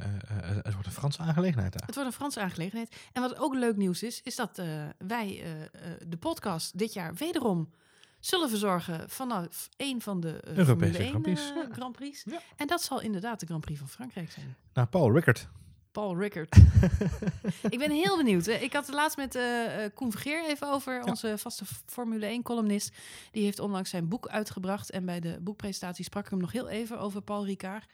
het 0.63 0.73
wordt 0.73 0.87
een 0.87 0.93
Franse 0.93 1.21
aangelegenheid 1.21 1.73
daar. 1.73 1.85
Het 1.85 1.95
wordt 1.95 2.09
een 2.09 2.15
Franse 2.15 2.39
aangelegenheid. 2.39 2.95
En 3.13 3.21
wat 3.21 3.37
ook 3.37 3.53
leuk 3.53 3.75
nieuws 3.75 4.03
is, 4.03 4.21
is 4.23 4.35
dat 4.35 4.61
wij 4.97 5.43
de 6.07 6.17
podcast 6.19 6.77
dit 6.77 6.93
jaar 6.93 7.13
wederom 7.13 7.71
zullen 8.19 8.49
verzorgen 8.49 9.09
vanaf 9.09 9.69
een 9.77 10.01
van 10.01 10.19
de 10.19 10.57
Europese 10.57 11.03
Formule 11.03 11.39
1 11.55 11.73
Grand 11.73 11.95
Prix. 11.95 12.23
Ja. 12.23 12.41
En 12.55 12.67
dat 12.67 12.81
zal 12.81 13.01
inderdaad 13.01 13.39
de 13.39 13.45
Grand 13.45 13.61
Prix 13.61 13.79
van 13.79 13.89
Frankrijk 13.89 14.31
zijn. 14.31 14.55
Nou, 14.73 14.87
Paul 14.87 15.13
Rickert. 15.13 15.47
Paul 15.91 16.17
Rickert. 16.17 16.56
ik 17.69 17.77
ben 17.77 17.91
heel 17.91 18.17
benieuwd. 18.17 18.47
Ik 18.47 18.73
had 18.73 18.86
het 18.86 18.95
laatst 18.95 19.17
met 19.17 19.36
uh, 19.36 19.43
Koen 19.93 20.12
Vergeer 20.12 20.45
even 20.45 20.71
over, 20.71 20.93
ja. 20.93 21.04
onze 21.04 21.38
vaste 21.38 21.65
Formule 21.86 22.39
1-columnist. 22.39 22.95
Die 23.32 23.43
heeft 23.43 23.60
onlangs 23.60 23.89
zijn 23.89 24.08
boek 24.08 24.27
uitgebracht. 24.27 24.89
En 24.89 25.06
bij 25.06 25.19
de 25.19 25.38
boekpresentatie 25.41 26.04
sprak 26.04 26.23
ik 26.23 26.30
hem 26.30 26.39
nog 26.39 26.51
heel 26.51 26.69
even 26.69 26.99
over 26.99 27.21
Paul 27.21 27.45
Ricard. 27.45 27.86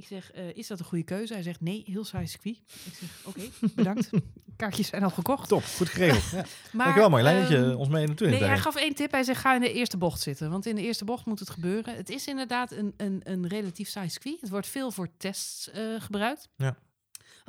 Ik 0.00 0.06
zeg, 0.06 0.34
uh, 0.34 0.54
is 0.54 0.66
dat 0.66 0.78
een 0.78 0.84
goede 0.84 1.04
keuze? 1.04 1.32
Hij 1.32 1.42
zegt, 1.42 1.60
nee, 1.60 1.82
heel 1.86 2.04
saai 2.04 2.26
circuit. 2.26 2.56
Ik 2.56 2.94
zeg, 2.94 3.08
oké, 3.24 3.40
okay, 3.40 3.50
bedankt. 3.74 4.10
Kaartjes 4.56 4.86
zijn 4.86 5.02
al 5.02 5.10
gekocht. 5.10 5.48
Top, 5.48 5.62
goed 5.76 5.88
geregeld. 5.88 6.30
Ja. 6.30 6.36
maar, 6.72 6.84
Dankjewel 6.84 7.10
Marjolein 7.10 7.40
dat 7.40 7.48
je 7.48 7.56
um, 7.56 7.76
ons 7.76 7.88
mee 7.88 8.06
naartoe 8.06 8.28
Nee, 8.28 8.44
hij 8.44 8.58
gaf 8.58 8.76
één 8.76 8.94
tip. 8.94 9.10
Hij 9.10 9.22
zegt, 9.22 9.40
ga 9.40 9.54
in 9.54 9.60
de 9.60 9.72
eerste 9.72 9.96
bocht 9.96 10.20
zitten. 10.20 10.50
Want 10.50 10.66
in 10.66 10.74
de 10.74 10.82
eerste 10.82 11.04
bocht 11.04 11.26
moet 11.26 11.38
het 11.38 11.50
gebeuren. 11.50 11.96
Het 11.96 12.08
is 12.10 12.26
inderdaad 12.26 12.72
een, 12.72 12.94
een, 12.96 13.20
een 13.24 13.48
relatief 13.48 13.88
saai 13.88 14.08
circuit. 14.08 14.40
Het 14.40 14.50
wordt 14.50 14.66
veel 14.66 14.90
voor 14.90 15.08
tests 15.16 15.70
uh, 15.74 16.00
gebruikt. 16.00 16.48
Ja. 16.56 16.76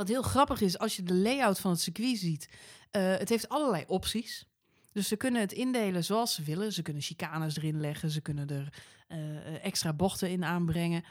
Wat 0.02 0.10
heel 0.10 0.22
grappig 0.22 0.62
is, 0.62 0.78
als 0.78 0.96
je 0.96 1.04
de 1.04 1.14
layout 1.14 1.60
van 1.60 1.72
het 1.72 1.80
circuit 1.80 2.18
ziet. 2.18 2.50
Uh, 2.92 3.02
het 3.18 3.30
heeft 3.30 3.50
allerlei 3.50 3.84
opties. 3.88 4.46
Dus 4.91 5.08
ze 5.08 5.15
kunnen 5.15 5.41
het 5.41 5.51
indelen 5.51 6.04
zoals 6.04 6.34
ze 6.34 6.43
willen. 6.43 6.73
Ze 6.73 6.82
kunnen 6.82 7.01
chicanes 7.01 7.58
erin 7.58 7.80
leggen. 7.80 8.10
Ze 8.10 8.21
kunnen 8.21 8.49
er 8.49 8.73
uh, 9.12 9.65
extra 9.65 9.93
bochten 9.93 10.30
in 10.30 10.43
aanbrengen. 10.43 11.04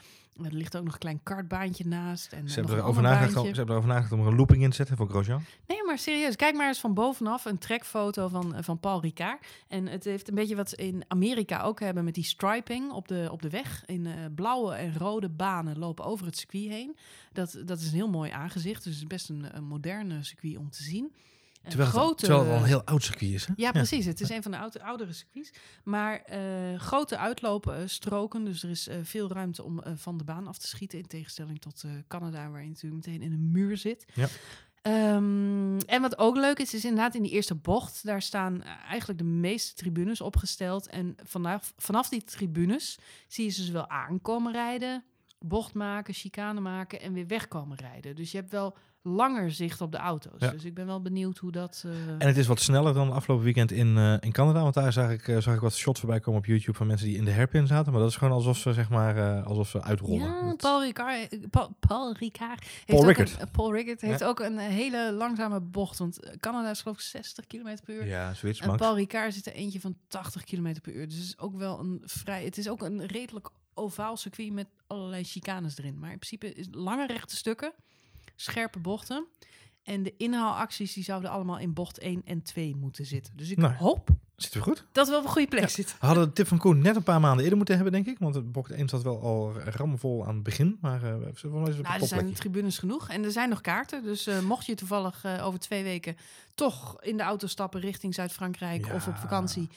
Er 0.43 0.53
ligt 0.53 0.77
ook 0.77 0.83
nog 0.83 0.93
een 0.93 0.99
klein 0.99 1.23
kartbaantje 1.23 1.87
naast. 1.87 2.33
En 2.33 2.49
ze, 2.49 2.59
hebben 2.59 3.03
nagedacht, 3.03 3.35
om, 3.35 3.47
ze 3.47 3.55
hebben 3.55 3.75
erover 3.75 3.89
nagedacht 3.89 4.11
om 4.11 4.19
er 4.19 4.27
een 4.27 4.35
looping 4.35 4.63
in 4.63 4.69
te 4.69 4.75
zetten 4.75 4.97
voor 4.97 5.09
Grosjean. 5.09 5.43
Nee, 5.67 5.83
maar 5.85 5.97
serieus. 5.97 6.35
Kijk 6.35 6.55
maar 6.55 6.67
eens 6.67 6.79
van 6.79 6.93
bovenaf 6.93 7.45
een 7.45 7.57
trekfoto 7.57 8.27
van, 8.27 8.55
van 8.59 8.79
Paul 8.79 9.01
Ricard. 9.01 9.45
En 9.67 9.87
het 9.87 10.03
heeft 10.03 10.29
een 10.29 10.35
beetje 10.35 10.55
wat 10.55 10.69
ze 10.69 10.75
in 10.75 11.03
Amerika 11.07 11.61
ook 11.61 11.79
hebben 11.79 12.03
met 12.03 12.13
die 12.13 12.23
striping 12.23 12.91
op 12.91 13.07
de, 13.07 13.27
op 13.31 13.41
de 13.41 13.49
weg. 13.49 13.83
In 13.85 14.05
uh, 14.05 14.13
blauwe 14.35 14.73
en 14.73 14.97
rode 14.97 15.29
banen 15.29 15.79
lopen 15.79 16.05
over 16.05 16.25
het 16.25 16.37
circuit 16.37 16.69
heen. 16.69 16.95
Dat, 17.31 17.61
dat 17.65 17.79
is 17.79 17.87
een 17.87 17.95
heel 17.95 18.09
mooi 18.09 18.31
aangezicht. 18.31 18.83
Dus 18.83 18.93
het 18.93 19.01
is 19.01 19.07
best 19.07 19.29
een, 19.29 19.57
een 19.57 19.63
moderne 19.63 20.23
circuit 20.23 20.57
om 20.57 20.69
te 20.69 20.83
zien. 20.83 21.13
Terwijl 21.67 21.89
het, 21.89 21.97
grote, 21.97 22.25
terwijl 22.25 22.43
het 22.43 22.53
al 22.53 22.57
een 22.57 22.65
heel 22.65 22.83
oud 22.83 23.03
circuit 23.03 23.31
is. 23.31 23.45
Hè? 23.45 23.53
Ja, 23.55 23.71
precies. 23.71 24.05
Het 24.05 24.21
is 24.21 24.29
een 24.29 24.43
van 24.43 24.51
de 24.51 24.57
oude, 24.57 24.83
oudere 24.83 25.13
circuits. 25.13 25.53
Maar 25.83 26.23
uh, 26.31 26.79
grote 26.79 27.17
uitloopstroken. 27.17 28.45
Dus 28.45 28.63
er 28.63 28.69
is 28.69 28.87
uh, 28.87 28.95
veel 29.03 29.31
ruimte 29.31 29.63
om 29.63 29.81
uh, 29.87 29.93
van 29.95 30.17
de 30.17 30.23
baan 30.23 30.47
af 30.47 30.57
te 30.57 30.67
schieten. 30.67 30.99
In 30.99 31.07
tegenstelling 31.07 31.61
tot 31.61 31.83
Canada, 32.07 32.49
waar 32.49 32.61
je 32.61 32.67
natuurlijk 32.67 33.05
meteen 33.05 33.21
in 33.21 33.31
een 33.31 33.51
muur 33.51 33.77
zit. 33.77 34.05
Ja. 34.13 34.27
Um, 34.83 35.79
en 35.79 36.01
wat 36.01 36.17
ook 36.17 36.35
leuk 36.35 36.59
is, 36.59 36.73
is 36.73 36.85
inderdaad 36.85 37.15
in 37.15 37.21
die 37.21 37.31
eerste 37.31 37.55
bocht. 37.55 38.05
Daar 38.05 38.21
staan 38.21 38.63
eigenlijk 38.63 39.19
de 39.19 39.25
meeste 39.25 39.73
tribunes 39.73 40.21
opgesteld. 40.21 40.87
En 40.87 41.15
vanaf, 41.23 41.73
vanaf 41.77 42.09
die 42.09 42.23
tribunes 42.23 42.97
zie 43.27 43.45
je 43.45 43.51
ze 43.51 43.61
dus 43.61 43.69
wel 43.69 43.89
aankomen 43.89 44.51
rijden. 44.51 45.03
Bocht 45.45 45.73
maken, 45.73 46.13
chicane 46.13 46.59
maken 46.59 47.01
en 47.01 47.13
weer 47.13 47.27
wegkomen 47.27 47.77
rijden. 47.77 48.15
Dus 48.15 48.31
je 48.31 48.37
hebt 48.37 48.51
wel 48.51 48.75
langer 49.03 49.51
zicht 49.51 49.81
op 49.81 49.91
de 49.91 49.97
auto's. 49.97 50.39
Ja. 50.41 50.51
Dus 50.51 50.63
ik 50.65 50.73
ben 50.73 50.85
wel 50.85 51.01
benieuwd 51.01 51.37
hoe 51.37 51.51
dat... 51.51 51.83
Uh... 51.85 51.91
En 52.07 52.27
het 52.27 52.37
is 52.37 52.47
wat 52.47 52.59
sneller 52.59 52.93
dan 52.93 53.11
afgelopen 53.11 53.45
weekend 53.45 53.71
in, 53.71 53.87
uh, 53.87 54.13
in 54.19 54.31
Canada. 54.31 54.61
Want 54.61 54.73
daar 54.73 54.93
zag 54.93 55.11
ik, 55.11 55.27
uh, 55.27 55.37
zag 55.37 55.53
ik 55.53 55.59
wat 55.59 55.75
shots 55.75 55.99
voorbij 55.99 56.19
komen 56.19 56.39
op 56.39 56.45
YouTube 56.45 56.77
van 56.77 56.87
mensen 56.87 57.07
die 57.07 57.17
in 57.17 57.25
de 57.25 57.33
hairpin 57.33 57.67
zaten. 57.67 57.91
Maar 57.91 58.01
dat 58.01 58.09
is 58.09 58.15
gewoon 58.15 58.33
alsof 58.33 58.57
ze, 58.57 58.73
zeg 58.73 58.89
maar, 58.89 59.43
alsof 59.43 59.69
ze 59.69 59.81
uitrollen. 59.81 60.19
Ja. 60.19 60.53
Paul 60.57 60.83
Ricard, 60.83 61.49
Paul, 61.49 61.75
Paul 61.79 62.13
Ricard 62.13 62.59
heeft, 62.61 62.85
Paul 62.85 62.99
ook 62.99 63.07
Rickard. 63.07 63.41
een, 63.41 63.51
Paul 63.51 63.73
Rickard 63.73 64.01
heeft 64.01 64.19
Ja. 64.19 64.27
ook 64.27 64.39
een 64.39 64.57
hele 64.57 65.13
langzame 65.13 65.59
bocht. 65.59 65.97
Want 65.97 66.19
Canada 66.39 66.69
is 66.69 66.81
geloof 66.81 66.97
ik 66.97 67.03
60 67.03 67.47
km 67.47 67.77
per 67.85 67.95
uur. 67.95 68.07
Ja, 68.07 68.33
zoiets. 68.33 68.59
En. 68.59 68.75
Paul 68.75 68.95
Ricard 68.95 69.33
zit 69.33 69.45
er 69.45 69.53
eentje 69.53 69.79
van 69.79 69.95
80 70.07 70.43
km 70.43 70.75
per 70.81 70.93
uur. 70.93 71.07
Dus 71.07 71.17
het 71.17 71.25
is 71.25 71.39
ook 71.39 71.57
wel 71.57 71.79
een 71.79 72.01
vrij... 72.05 72.43
Het 72.43 72.57
is 72.57 72.69
ook 72.69 72.81
een 72.81 73.05
redelijk 73.05 73.49
ovaal 73.81 74.17
circuit 74.17 74.51
met 74.53 74.67
allerlei 74.87 75.23
chicanes 75.23 75.77
erin. 75.77 75.99
Maar 75.99 76.11
in 76.11 76.19
principe 76.19 76.53
is 76.53 76.67
lange 76.71 77.07
rechte 77.07 77.35
stukken, 77.35 77.73
scherpe 78.35 78.79
bochten. 78.79 79.25
En 79.83 80.03
de 80.03 80.13
inhaalacties 80.17 80.93
die 80.93 81.03
zouden 81.03 81.29
allemaal 81.29 81.57
in 81.57 81.73
bocht 81.73 81.99
1 81.99 82.21
en 82.25 82.41
2 82.43 82.75
moeten 82.75 83.05
zitten. 83.05 83.37
Dus 83.37 83.49
ik 83.49 83.57
Nou. 83.57 83.73
hoop 83.73 84.09
Zit 84.35 84.57
goed? 84.57 84.85
dat 84.91 85.09
we 85.09 85.15
op 85.17 85.23
een 85.23 85.29
goede 85.29 85.47
plek 85.47 85.61
Ja. 85.61 85.67
zitten. 85.67 85.95
We 85.99 86.05
hadden 86.05 86.25
de 86.25 86.33
tip 86.33 86.47
van 86.47 86.57
Koen 86.57 86.81
net 86.81 86.95
een 86.95 87.03
paar 87.03 87.19
maanden 87.19 87.39
eerder 87.41 87.57
moeten 87.57 87.75
hebben, 87.75 87.93
denk 87.93 88.07
ik. 88.07 88.19
Want 88.19 88.51
bocht 88.51 88.71
1 88.71 88.89
zat 88.89 89.01
wel 89.03 89.21
al 89.21 89.53
ramvol 89.59 90.25
aan 90.27 90.33
het 90.35 90.43
begin. 90.43 90.77
Maar 90.81 91.03
uh, 91.03 91.09
het 91.25 91.43
Nou, 91.43 91.69
een 91.69 91.85
er 92.01 92.07
zijn 92.07 92.33
tribunes 92.33 92.77
genoeg 92.77 93.09
en 93.09 93.23
er 93.23 93.31
zijn 93.31 93.49
nog 93.49 93.61
kaarten. 93.61 94.03
Dus 94.03 94.27
uh, 94.27 94.39
mocht 94.41 94.65
je 94.65 94.75
toevallig 94.75 95.23
uh, 95.25 95.45
over 95.45 95.59
twee 95.59 95.83
weken 95.83 96.15
toch 96.55 97.01
in 97.01 97.17
de 97.17 97.23
auto 97.23 97.47
stappen 97.47 97.79
richting 97.81 98.13
Zuid-Frankrijk 98.13 98.85
Ja. 98.85 98.93
of 98.93 99.07
op 99.07 99.15
vakantie, 99.15 99.69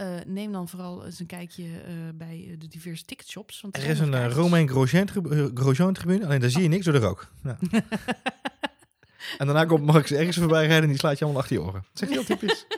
uh, 0.00 0.06
neem 0.26 0.52
dan 0.52 0.68
vooral 0.68 1.04
eens 1.04 1.20
een 1.20 1.26
kijkje 1.26 1.64
uh, 1.64 1.78
bij 2.14 2.54
de 2.58 2.68
diverse 2.68 3.04
ticketshops. 3.04 3.60
Want 3.60 3.76
Er 3.76 3.84
is 3.84 3.98
een 3.98 4.06
uh, 4.06 4.12
kaartjes. 4.12 4.34
Romain 4.34 4.68
Grosjean 4.68 5.06
tribu- 5.06 5.30
eh, 5.30 5.46
Grosjean 5.54 5.92
tribune, 5.92 6.24
alleen 6.24 6.40
daar 6.40 6.50
zie 6.50 6.62
je 6.62 6.68
niks 6.68 6.84
door 6.84 6.92
de 6.94 6.98
rook. 6.98 7.30
Ja. 7.42 7.58
en 9.38 9.46
daarna 9.46 9.64
komt 9.64 9.84
Max 9.84 10.10
ergens 10.10 10.36
voorbij 10.36 10.66
rijden 10.66 10.82
en 10.82 10.88
die 10.88 10.98
slaat 10.98 11.18
je 11.18 11.24
allemaal 11.24 11.42
achter 11.42 11.56
je 11.56 11.62
oren. 11.62 11.84
Dat 11.92 12.08
is 12.08 12.14
heel 12.14 12.24
typisch. 12.24 12.66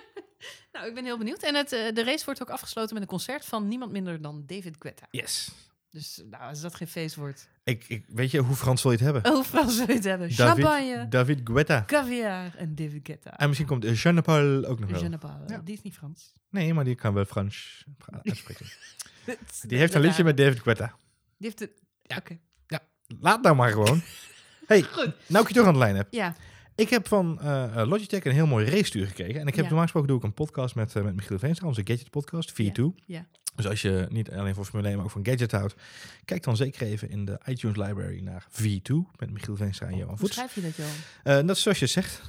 Nou, 0.73 0.87
ik 0.87 0.95
ben 0.95 1.05
heel 1.05 1.19
benieuwd. 1.19 1.43
En 1.43 1.55
het, 1.55 1.69
de 1.69 2.05
race 2.05 2.25
wordt 2.25 2.43
ook 2.43 2.51
afgesloten 2.51 2.95
met 2.95 3.03
een 3.03 3.09
concert 3.09 3.45
van 3.45 3.69
niemand 3.69 3.93
minder 3.93 4.23
dan 4.23 4.43
David 4.47 4.77
Guetta. 4.79 5.07
Yes. 5.11 5.51
Dus 5.91 6.23
nou, 6.31 6.43
als 6.43 6.61
dat 6.61 6.75
geen 6.75 6.89
feest 6.89 7.15
wordt. 7.15 7.49
Ik, 7.65 7.85
ik, 7.89 8.05
weet 8.09 8.31
je, 8.31 8.39
hoe 8.39 8.57
Frans 8.57 8.83
wil 8.83 8.93
je 8.93 8.99
het 8.99 9.07
hebben? 9.13 9.33
Oh, 9.33 9.45
Frans 9.45 9.77
wil 9.77 9.87
je 9.87 9.93
het 9.93 10.05
hebben. 10.05 10.31
Champagne, 10.31 11.09
David 11.09 11.41
Guetta. 11.45 11.85
caviar 11.87 12.55
en 12.57 12.75
David 12.75 13.01
Guetta. 13.07 13.39
En 13.39 13.47
misschien 13.47 13.69
komt 13.69 13.85
uh, 13.85 13.95
Jean 13.95 14.23
Paul 14.23 14.65
ook 14.65 14.81
nog 14.81 14.91
wel. 14.91 15.03
Je 15.03 15.09
ne 15.09 15.19
pas, 15.19 15.31
Ja. 15.47 15.59
Die 15.65 15.75
is 15.75 15.83
niet 15.83 15.95
Frans. 15.97 16.33
Nee, 16.51 16.75
maar 16.75 16.85
die 16.85 16.95
kan 16.95 17.15
wel 17.15 17.25
Frans 17.25 17.85
uitspreken. 18.23 18.67
Die 19.67 19.79
heeft 19.79 19.95
een 19.95 20.01
liedje 20.01 20.25
met 20.25 20.37
David 20.37 20.61
Guetta. 20.61 20.87
Die 21.39 21.49
heeft 21.49 21.61
een... 21.61 21.71
Ja. 22.03 22.17
Oké. 22.17 22.39
Laat 23.21 23.43
nou 23.43 23.57
maar 23.57 23.71
gewoon. 23.71 24.03
hey, 24.67 24.83
Goed. 24.83 25.13
nou 25.27 25.43
ik 25.43 25.49
je 25.49 25.55
toch 25.55 25.67
aan 25.67 25.73
de 25.73 25.79
lijn 25.79 25.97
heb. 25.97 26.07
Ja. 26.11 26.35
Ik 26.75 26.91
heb 26.91 27.09
van 27.09 27.41
eh, 27.41 27.83
Logitech 27.87 28.25
een 28.25 28.33
heel 28.33 28.47
mooi 28.47 28.67
race-stuur 28.71 29.07
gekregen. 29.07 29.41
En 29.41 29.47
ik 29.47 29.55
heb 29.55 29.55
Ja. 29.55 29.63
normaal 29.63 29.83
gesproken 29.83 30.09
doe 30.09 30.19
ik 30.19 30.25
een 30.25 30.35
podcast 30.35 30.75
met, 30.75 30.97
eh, 30.97 31.03
met 31.03 31.15
Michiel 31.15 31.39
Veenstra, 31.39 31.67
onze 31.67 31.81
Gadget 31.85 32.11
podcast, 32.11 32.53
V2. 32.53 32.83
Ja. 33.07 33.27
Dus 33.63 33.71
als 33.71 33.83
je 33.83 34.07
niet 34.11 34.31
alleen 34.31 34.55
voor 34.55 34.65
Formule 34.65 34.89
1, 34.89 34.97
maar 34.97 35.05
ook 35.07 35.11
van 35.13 35.25
Gadget 35.27 35.53
houdt, 35.53 35.75
kijk 36.25 36.43
dan 36.43 36.57
zeker 36.57 36.83
even 36.87 37.11
in 37.11 37.25
de 37.25 37.41
iTunes 37.45 37.77
library 37.77 38.21
naar 38.21 38.47
V2 38.51 38.93
met 39.19 39.31
Michiel 39.31 39.57
Veenstra 39.57 39.87
en 39.87 39.93
Johan 39.93 40.09
Hoe 40.09 40.19
Voets. 40.19 40.33
schrijf 40.33 40.55
je 40.55 40.61
dat, 40.61 40.77
Johan? 40.77 40.91
Eh, 41.23 41.47
dat 41.47 41.57
is 41.57 41.63
zoals 41.63 41.79
je 41.79 41.87
zegt. 41.87 42.21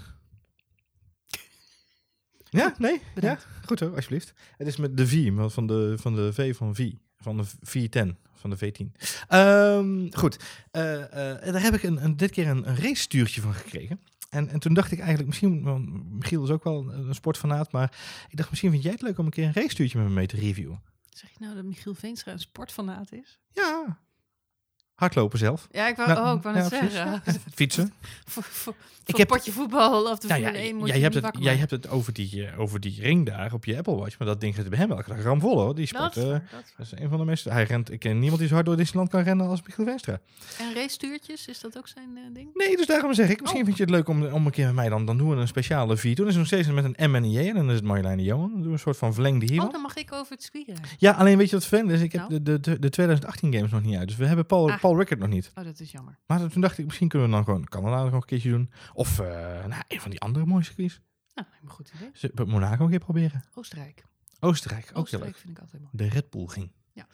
Ja, 2.50 2.76
nee? 2.78 3.02
Bedankt. 3.15 3.41
Ja, 3.41 3.65
goed 3.65 3.80
hoor, 3.80 3.96
alsjeblieft. 3.96 4.34
Het 4.58 4.67
is 4.67 4.78
met 4.78 4.98
de 4.98 5.08
V, 5.08 5.32
van 5.54 5.67
de, 5.67 5.94
van 5.98 6.15
de 6.15 6.34
V 6.34 6.56
van 6.56 6.76
V. 6.76 6.91
van 7.17 7.38
de 7.38 7.44
410, 7.62 8.17
van 8.34 8.50
de 8.50 8.58
V10. 8.58 8.91
Ehm, 9.28 10.12
goed, 10.20 10.38
Eh, 10.72 11.38
eh, 11.38 11.54
daar 11.54 11.62
heb 11.62 11.74
ik 11.74 11.84
een, 11.84 12.04
een, 12.04 12.17
dit 12.17 12.32
keer 12.32 12.48
een, 12.48 12.70
een 12.70 12.76
race-stuurtje 12.76 13.41
van 13.41 13.54
gekregen. 13.54 14.00
En, 14.30 14.50
en 14.50 14.60
toen 14.60 14.74
dacht 14.74 14.91
ik 14.91 14.98
eigenlijk, 15.00 15.28
misschien, 15.28 15.62
want 15.63 16.12
Michiel 16.13 16.44
is 16.44 16.50
ook 16.50 16.63
wel 16.63 16.91
een, 16.91 17.15
sportfanaat, 17.15 17.72
maar 17.72 17.98
ik 18.30 18.38
dacht 18.38 18.50
misschien 18.50 18.72
vind 18.72 18.84
jij 18.84 18.91
het 18.91 19.02
leuk 19.02 19.17
om 19.17 19.26
een 19.26 19.32
keer 19.32 19.46
een 19.46 19.54
race-stuurtje 19.54 19.98
met 19.98 20.08
me 20.08 20.13
mee 20.13 20.28
te 20.28 20.36
reviewen. 20.36 20.82
Zeg 21.15 21.30
je 21.30 21.38
nou 21.39 21.56
dat 21.56 21.63
Michiel 21.63 21.93
Veenstra 21.93 22.32
een 22.32 22.39
sportfanaat 22.39 23.12
is? 23.12 23.39
Ja, 23.54 24.02
hardlopen 25.01 25.39
zelf. 25.39 25.67
Ja, 25.71 25.87
ik 25.87 25.95
wou, 25.95 26.09
Nou, 26.09 26.27
oh, 26.29 26.35
ik 26.37 26.43
wou 26.43 26.55
net 26.55 26.69
ja, 26.69 26.77
precies. 26.77 26.93
zeggen. 26.95 27.21
Fietsen. 27.55 27.93
voor, 28.25 28.43
voor, 28.43 28.73
Ik 29.05 29.17
heb- 29.17 29.31
een 29.31 29.35
potje 29.37 29.51
voetbal 29.51 30.11
of 30.11 30.19
de 30.19 30.27
Nou 30.27 30.41
ja, 30.41 30.53
1 30.53 30.75
moet 30.75 30.87
jij, 30.87 30.97
je 30.97 31.03
hebt 31.03 31.15
het, 31.15 31.35
jij 31.39 31.55
hebt 31.55 31.71
het 31.71 31.89
over 31.89 32.13
die, 32.13 32.45
eh, 32.47 32.59
over 32.59 32.79
die 32.79 33.01
ring 33.01 33.25
daar 33.25 33.53
op 33.53 33.65
je 33.65 33.77
Apple 33.77 33.95
Watch, 33.95 34.17
maar 34.19 34.27
dat 34.27 34.41
ding 34.41 34.55
zit 34.55 34.69
bij 34.69 34.77
hem 34.77 34.91
elke 34.91 35.09
dag 35.15 35.23
ramvol 35.23 35.59
hoor. 35.61 35.75
Die 35.75 35.85
sport, 35.85 36.13
Dat 36.13 36.23
is 36.23 36.23
eh, 36.23 36.29
dat 36.29 36.41
is 36.63 36.73
dat 36.77 36.85
is 36.85 36.99
een 36.99 37.09
van 37.09 37.17
de 37.17 37.25
meeste. 37.25 37.49
Hij 37.51 37.63
rent, 37.63 37.91
ik 37.91 37.99
ken 37.99 38.19
niemand 38.19 38.39
die 38.39 38.47
zo 38.47 38.53
hard 38.53 38.65
door 38.65 38.77
Disneyland 38.77 39.09
kan 39.11 39.21
rennen 39.21 39.47
als 39.47 39.61
Michiel 39.61 39.85
Wenstra. 39.85 40.11
waar. 40.57 40.67
En 40.67 40.73
race-stuurtjes, 40.73 41.47
is 41.47 41.59
dat 41.59 41.77
ook 41.77 41.87
zijn 41.87 42.09
eh, 42.17 42.21
ding? 42.33 42.49
Nee, 42.53 42.77
dus 42.77 42.85
daarom 42.85 43.13
zeg 43.13 43.29
ik, 43.29 43.39
misschien 43.41 43.59
Oh. 43.61 43.65
vind 43.67 43.77
je 43.77 43.83
het 43.83 43.91
leuk 43.91 44.07
om, 44.07 44.25
om 44.25 44.45
een 44.45 44.51
keer 44.51 44.65
met 44.65 44.75
mij 44.75 44.89
dan, 44.89 45.05
dan 45.05 45.17
doen 45.17 45.29
we 45.29 45.35
een 45.35 45.47
speciale 45.47 45.97
vier. 45.97 46.15
Toen 46.15 46.25
is 46.27 46.31
het 46.35 46.39
nog 46.39 46.47
steeds 46.47 46.67
met 46.67 46.83
een 46.83 47.11
M 47.11 47.15
en 47.15 47.23
een 47.23 47.31
J 47.31 47.37
en 47.47 47.55
dan 47.55 47.69
is 47.69 47.75
het 47.75 47.83
Marjolein 47.83 48.17
en 48.17 48.23
Johan. 48.23 48.49
Dan 48.49 48.57
doen 48.57 48.67
we 48.67 48.73
een 48.73 48.79
soort 48.79 48.97
van 48.97 49.13
verlengde 49.13 49.45
hiervan. 49.45 49.65
Oh, 49.65 49.71
dan 49.71 49.81
mag 49.81 49.95
ik 49.95 50.13
over 50.13 50.31
het 50.33 50.43
spieren. 50.43 50.75
Ja, 50.97 51.11
alleen 51.11 51.37
weet 51.37 51.49
je 51.49 51.55
wat 51.55 51.65
vervelend 51.65 51.91
is? 51.95 52.01
Ik 52.01 52.11
heb 52.11 52.29
Nou? 52.29 52.43
de, 52.43 52.59
de, 52.59 52.79
de 52.79 52.89
2018 52.89 53.53
games 53.53 53.71
nog 53.71 53.83
niet 53.83 53.97
uit. 53.97 54.07
Dus 54.07 54.17
we 54.17 54.25
hebben 54.25 54.45
Paul, 54.45 54.71
Ah. 54.71 54.79
Paul 54.79 54.90
Rickard 54.97 55.19
nog 55.19 55.30
niet. 55.30 55.51
Oh, 55.56 55.63
dat 55.63 55.80
is 55.80 55.91
jammer. 55.91 56.19
Maar 56.25 56.47
toen 56.49 56.62
dacht 56.62 56.77
ik, 56.77 56.86
misschien 56.86 57.08
kunnen 57.08 57.27
we 57.30 57.34
dan 57.34 57.43
gewoon 57.43 57.63
Canada 57.65 58.04
nog 58.04 58.13
een 58.13 58.25
keertje 58.25 58.49
doen. 58.49 58.71
Of 58.93 59.19
eh, 59.19 59.25
nou, 59.65 59.84
een 59.88 60.01
van 60.01 60.12
die 60.12 60.19
andere 60.19 60.45
mooie 60.45 60.63
circuits. 60.63 61.01
Nou, 61.36 61.47
een 61.63 61.69
goed 61.69 61.91
idee. 61.95 62.12
Dus, 62.12 62.32
eh, 62.32 62.45
Monaco 62.45 62.84
een 62.84 62.89
keer 62.89 62.99
proberen. 62.99 63.43
Oostenrijk. 63.54 64.04
Oostenrijk, 64.39 64.84
ook 64.86 64.91
heel 64.93 65.01
Oostenrijk 65.01 65.32
leuk. 65.32 65.41
vind 65.41 65.58
ik 65.58 65.60
altijd 65.63 65.82
mooi. 65.82 65.93
De 65.93 66.08
Red 66.10 66.30
Bull 66.30 66.45
ging. 66.47 66.71
Ja. 66.93 67.08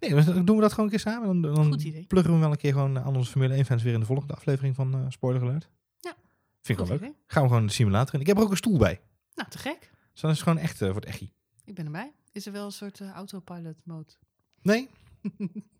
Nee, 0.00 0.24
dan 0.24 0.44
doen 0.44 0.56
we 0.56 0.62
dat 0.62 0.70
gewoon 0.70 0.84
een 0.84 0.90
keer 0.90 1.00
samen. 1.12 1.42
Dan, 1.42 1.54
dan 1.54 1.64
Goed 1.72 1.82
idee. 1.82 2.06
pluggen 2.06 2.32
we 2.34 2.38
wel 2.40 2.50
een 2.50 2.56
keer 2.56 2.72
gewoon 2.72 2.98
aan 2.98 3.16
onze 3.16 3.30
Formule 3.30 3.54
1 3.54 3.64
fans 3.64 3.82
weer 3.82 3.92
in 3.94 4.00
de 4.00 4.06
volgende 4.06 4.34
aflevering 4.34 4.74
van 4.74 4.94
eh 4.94 5.00
Spoiler 5.08 5.42
Alert. 5.42 5.68
Ja. 6.00 6.14
Vind 6.60 6.78
ik 6.80 6.86
wel 6.86 6.98
leuk. 6.98 7.12
Gaan 7.26 7.42
we 7.42 7.48
gewoon 7.48 7.66
de 7.66 7.72
simulator 7.72 8.14
in. 8.14 8.20
Ik 8.20 8.26
heb 8.26 8.36
er 8.36 8.42
ook 8.42 8.50
een 8.50 8.56
stoel 8.56 8.78
bij. 8.78 9.00
Nou, 9.34 9.48
te 9.50 9.58
gek. 9.58 9.90
Dus 10.12 10.20
dan 10.20 10.30
is 10.30 10.36
het 10.38 10.48
gewoon 10.48 10.62
echt 10.62 10.80
eh, 10.82 10.86
voor 10.88 10.96
het 11.00 11.04
echie. 11.04 11.32
Ik 11.64 11.74
ben 11.74 11.84
erbij. 11.84 12.12
Is 12.32 12.46
er 12.46 12.52
wel 12.52 12.64
een 12.64 12.72
soort 12.72 13.00
autopilot 13.00 13.76
mode? 13.84 14.12
Nee. 14.62 14.88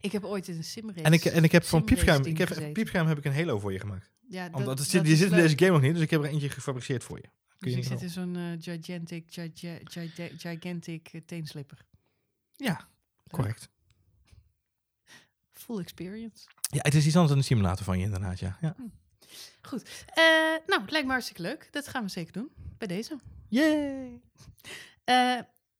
Ik 0.00 0.12
heb 0.12 0.24
ooit 0.24 0.48
in 0.48 0.56
een 0.56 0.64
simrace. 0.64 1.02
En 1.02 1.12
ik, 1.12 1.24
en 1.24 1.44
ik 1.44 1.52
heb 1.52 1.64
van 1.64 1.84
piepschuim, 1.84 2.24
ik 2.24 2.38
heb, 2.38 2.72
piepschuim 2.72 3.06
heb 3.06 3.18
ik 3.18 3.24
een 3.24 3.34
Halo 3.34 3.58
voor 3.58 3.72
je 3.72 3.78
gemaakt. 3.80 4.10
Ja, 4.28 4.48
dat, 4.48 4.54
Omdat 4.60 4.78
het 4.78 4.88
zit, 4.88 5.04
die 5.04 5.16
zit 5.16 5.30
in 5.30 5.36
deze 5.36 5.58
game 5.58 5.70
nog 5.70 5.80
niet, 5.80 5.92
dus 5.94 6.02
ik 6.02 6.10
heb 6.10 6.22
er 6.22 6.28
eentje 6.28 6.48
gefabriceerd 6.48 7.04
voor 7.04 7.16
je. 7.16 7.22
Kun 7.22 7.32
Dus 7.58 7.72
je 7.72 7.76
ik 7.78 7.90
niet 7.90 7.98
zit 7.98 8.08
in 8.08 8.14
zo'n 8.14 8.36
eh, 8.36 8.76
gigantic, 8.78 9.24
giga- 9.28 9.78
giga- 9.84 10.28
gigantic 10.36 11.08
eh, 11.12 11.20
teenslipper. 11.20 11.78
Ja, 12.56 12.88
correct. 13.30 13.68
Full 15.52 15.78
experience. 15.80 16.46
Ja, 16.60 16.78
het 16.82 16.94
is 16.94 17.06
iets 17.06 17.14
anders 17.14 17.28
dan 17.28 17.38
een 17.38 17.44
simulator 17.44 17.84
van 17.84 17.98
je 17.98 18.04
inderdaad, 18.04 18.38
ja. 18.38 18.58
ja. 18.60 18.76
Goed. 19.62 20.04
Eh, 20.06 20.24
nou, 20.66 20.80
het 20.80 20.90
lijkt 20.90 21.06
me 21.06 21.12
hartstikke 21.12 21.42
leuk. 21.42 21.68
Dat 21.70 21.88
gaan 21.88 22.04
we 22.04 22.10
zeker 22.10 22.32
doen. 22.32 22.50
Bij 22.78 22.88
deze. 22.88 23.18
Yay! 23.48 24.20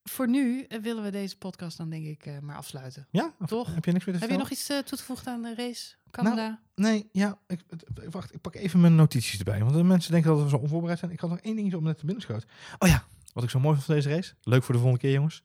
Voor 0.03 0.27
nu 0.27 0.63
eh, 0.63 0.79
willen 0.79 1.03
we 1.03 1.11
deze 1.11 1.37
podcast 1.37 1.77
dan 1.77 1.89
denk 1.89 2.05
ik 2.05 2.25
eh, 2.25 2.39
maar 2.39 2.55
afsluiten. 2.55 3.07
Ja? 3.11 3.33
Toch? 3.45 3.73
Heb 3.73 3.85
je 3.85 3.91
niks 3.91 4.05
meer 4.05 4.15
te 4.15 4.21
Heb 4.21 4.29
je 4.29 4.35
vertellen? 4.35 4.37
nog 4.39 4.49
iets 4.49 4.69
eh, 4.69 4.77
toe 4.77 4.97
te 4.97 5.03
voegen 5.03 5.31
aan 5.31 5.41
de 5.41 5.55
race? 5.55 5.95
Canada? 6.11 6.61
Nee, 6.75 7.09
ja. 7.11 7.39
Ik, 7.47 7.61
wacht, 8.09 8.33
ik 8.33 8.41
pak 8.41 8.55
even 8.55 8.81
mijn 8.81 8.95
notities 8.95 9.39
erbij. 9.39 9.59
Want 9.59 9.73
de 9.73 9.83
mensen 9.83 10.11
denken 10.11 10.31
dat 10.31 10.43
we 10.43 10.49
zo 10.49 10.55
onvoorbereid 10.55 10.99
zijn. 10.99 11.11
Ik 11.11 11.19
had 11.19 11.29
nog 11.29 11.39
één 11.39 11.55
dingetje 11.55 11.77
om 11.77 11.83
net 11.83 11.97
te 11.97 12.05
binnen 12.05 12.23
schoot. 12.23 12.45
Oh 12.77 12.89
ja, 12.89 13.05
wat 13.33 13.43
ik 13.43 13.49
zo 13.49 13.59
mooi 13.59 13.73
vond 13.73 13.85
van 13.85 13.95
deze 13.95 14.09
race. 14.09 14.33
Leuk 14.43 14.63
voor 14.63 14.73
de 14.73 14.79
volgende 14.79 15.05
keer, 15.05 15.13
jongens. 15.13 15.43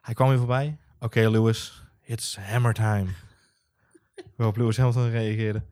Hij 0.00 0.14
kwam 0.14 0.28
weer 0.28 0.38
voorbij. 0.38 0.78
Oké, 0.98 1.28
Lewis. 1.28 1.82
It's 2.02 2.36
hammer 2.36 2.74
time. 2.74 3.10
Waarop 4.36 4.56
Lewis 4.56 4.76
Hamilton 4.76 5.10
reageerde. 5.10 5.62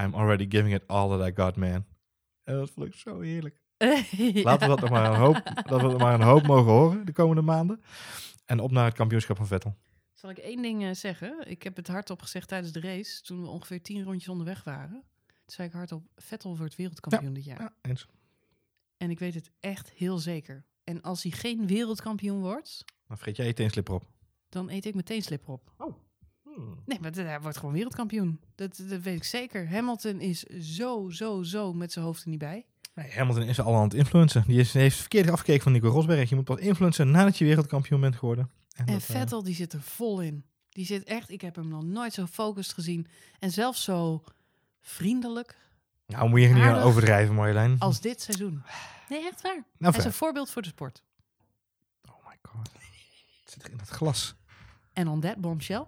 I'm 0.00 0.14
already 0.14 0.46
giving 0.48 0.74
it 0.74 0.86
all 0.86 1.08
that 1.08 1.28
I 1.28 1.32
got, 1.42 1.56
man. 1.56 1.84
En 2.44 2.54
dat 2.54 2.70
vond 2.70 2.86
ik 2.86 2.94
zo 2.94 3.20
heerlijk. 3.20 3.59
Ja. 4.10 4.42
Laten 4.42 4.60
we 4.60 4.74
dat 4.76 4.80
nog 4.80 4.90
maar 4.90 5.10
een 5.10 5.18
hoop, 5.18 5.42
dat 5.66 5.80
we 5.80 5.88
er 5.88 5.96
maar 5.96 6.14
een 6.14 6.22
hoop 6.26 6.46
mogen 6.46 6.72
horen 6.72 7.06
de 7.06 7.12
komende 7.12 7.42
maanden. 7.42 7.82
En 8.46 8.60
op 8.60 8.70
naar 8.70 8.84
het 8.84 8.94
kampioenschap 8.94 9.36
van 9.36 9.46
Vettel. 9.46 9.76
Zal 10.14 10.30
ik 10.30 10.38
één 10.38 10.62
ding 10.62 10.84
eh, 10.84 10.94
zeggen? 10.94 11.50
Ik 11.50 11.62
heb 11.62 11.76
het 11.76 11.88
hardop 11.88 12.22
gezegd 12.22 12.48
tijdens 12.48 12.72
de 12.72 12.80
race. 12.80 13.22
Toen 13.22 13.42
we 13.42 13.48
ongeveer 13.48 13.82
tien 13.82 14.04
rondjes 14.04 14.28
onderweg 14.28 14.64
waren. 14.64 14.90
Toen 15.26 15.34
zei 15.56 15.68
ik 15.68 15.74
hardop, 15.74 16.02
Vettel 16.16 16.56
wordt 16.56 16.76
wereldkampioen 16.76 17.32
dit 17.34 17.44
jaar. 17.44 17.60
Ja, 17.60 17.72
eens. 17.82 18.06
En 18.96 19.10
ik 19.10 19.18
weet 19.18 19.34
het 19.34 19.50
echt 19.60 19.90
heel 19.90 20.18
zeker. 20.18 20.64
En 20.84 21.02
als 21.02 21.22
hij 21.22 21.32
geen 21.32 21.66
wereldkampioen 21.66 22.40
wordt, 22.40 22.84
Dan 23.06 23.18
vreet 23.18 23.36
jij 23.36 23.46
je 23.46 23.52
teenslipper 23.52 23.94
op. 23.94 24.06
dan 24.48 24.70
eet 24.70 24.84
ik 24.84 24.94
meteen 24.94 25.22
slip 25.22 25.48
op. 25.48 25.72
Hmm. 26.42 26.82
Nee, 26.86 27.00
maar 27.00 27.12
hij 27.12 27.40
wordt 27.40 27.56
gewoon 27.56 27.74
wereldkampioen. 27.74 28.40
Dat, 28.54 28.76
dat 28.88 29.00
weet 29.00 29.16
ik 29.16 29.24
zeker. 29.24 29.68
Hamilton 29.68 30.20
is 30.20 30.42
zo, 30.42 31.08
zo, 31.10 31.42
zo 31.42 31.72
met 31.72 31.92
zijn 31.92 32.04
hoofd 32.04 32.22
er 32.22 32.28
niet 32.28 32.38
bij. 32.38 32.66
Nee, 32.94 33.10
Hamilton 33.12 33.42
is 33.42 33.60
al 33.60 33.74
aan 33.74 33.82
het 33.82 33.94
influencen. 33.94 34.44
Die 34.46 34.60
is, 34.60 34.72
heeft 34.72 34.96
verkeerd 34.96 35.30
afgekeken 35.30 35.62
van 35.62 35.72
Nico 35.72 35.88
Rosberg. 35.88 36.28
Je 36.28 36.34
moet 36.34 36.44
pas 36.44 36.58
influencen 36.58 37.10
nadat 37.10 37.38
je 37.38 37.44
wereldkampioen 37.44 38.00
bent 38.00 38.16
geworden. 38.16 38.50
En, 38.76 38.86
En 38.86 38.92
dat, 38.92 39.02
eh, 39.02 39.16
Vettel, 39.16 39.42
die 39.42 39.54
zit 39.54 39.72
er 39.72 39.82
vol 39.82 40.20
in. 40.20 40.44
Die 40.68 40.86
zit 40.86 41.04
echt, 41.04 41.30
ik 41.30 41.40
heb 41.40 41.56
hem 41.56 41.68
nog 41.68 41.82
nooit 41.82 42.12
zo 42.12 42.22
gefocust 42.22 42.72
gezien. 42.72 43.06
En 43.38 43.50
zelfs 43.50 43.82
zo 43.84 44.24
vriendelijk 44.80 45.56
nou, 46.06 46.28
moet 46.28 46.40
je 46.40 46.46
niet 46.48 46.62
aardig 46.62 46.82
overdrijven, 46.82 47.34
Marjolein. 47.34 47.78
als 47.78 48.00
dit 48.00 48.20
seizoen. 48.22 48.62
Nee, 49.08 49.26
echt 49.26 49.40
waar. 49.42 49.64
nou, 49.78 49.92
Hij 49.92 50.00
is 50.00 50.04
een 50.04 50.12
voorbeeld 50.12 50.50
voor 50.50 50.62
de 50.62 50.68
sport. 50.68 51.02
Oh 52.08 52.26
my 52.28 52.36
god. 52.42 52.70
Het 53.42 53.50
zit 53.52 53.62
er 53.62 53.70
in 53.70 53.78
het 53.78 53.88
glas. 53.88 54.34
En 54.92 55.08
on 55.08 55.20
that 55.20 55.36
bombshell. 55.36 55.84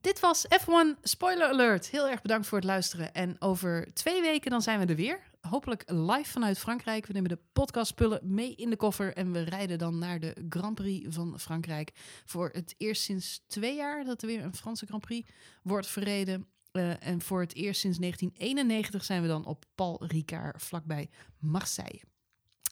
Dit 0.00 0.20
was 0.20 0.46
F1 0.60 0.98
Spoiler 1.02 1.48
Alert. 1.48 1.88
Heel 1.88 2.08
erg 2.08 2.22
bedankt 2.22 2.46
voor 2.46 2.58
het 2.58 2.66
luisteren. 2.66 3.14
En 3.14 3.36
over 3.40 3.92
twee 3.94 4.20
weken 4.20 4.50
dan 4.50 4.62
zijn 4.62 4.78
we 4.80 4.86
er 4.86 4.96
weer. 4.96 5.20
Hopelijk 5.40 5.82
live 5.86 6.30
vanuit 6.30 6.58
Frankrijk. 6.58 7.06
We 7.06 7.12
nemen 7.12 7.28
de 7.28 7.38
podcastspullen 7.52 8.20
mee 8.22 8.54
in 8.54 8.70
de 8.70 8.76
koffer. 8.76 9.14
En 9.14 9.32
we 9.32 9.42
rijden 9.42 9.78
dan 9.78 9.98
naar 9.98 10.20
de 10.20 10.36
Grand 10.48 10.74
Prix 10.74 11.14
van 11.14 11.40
Frankrijk. 11.40 11.92
Voor 12.24 12.50
het 12.52 12.74
eerst 12.76 13.02
sinds 13.02 13.44
twee 13.46 13.76
jaar 13.76 14.04
dat 14.04 14.22
er 14.22 14.28
weer 14.28 14.44
een 14.44 14.54
Franse 14.54 14.86
Grand 14.86 15.02
Prix 15.02 15.30
wordt 15.62 15.86
verreden. 15.86 16.46
Eh, 16.72 17.06
en 17.06 17.20
voor 17.20 17.40
het 17.40 17.54
eerst 17.54 17.80
sinds 17.80 17.98
1991 17.98 19.04
zijn 19.04 19.22
we 19.22 19.28
dan 19.28 19.44
op 19.44 19.64
Paul 19.74 20.04
Ricard 20.06 20.62
vlakbij 20.62 21.10
Marseille. 21.38 22.02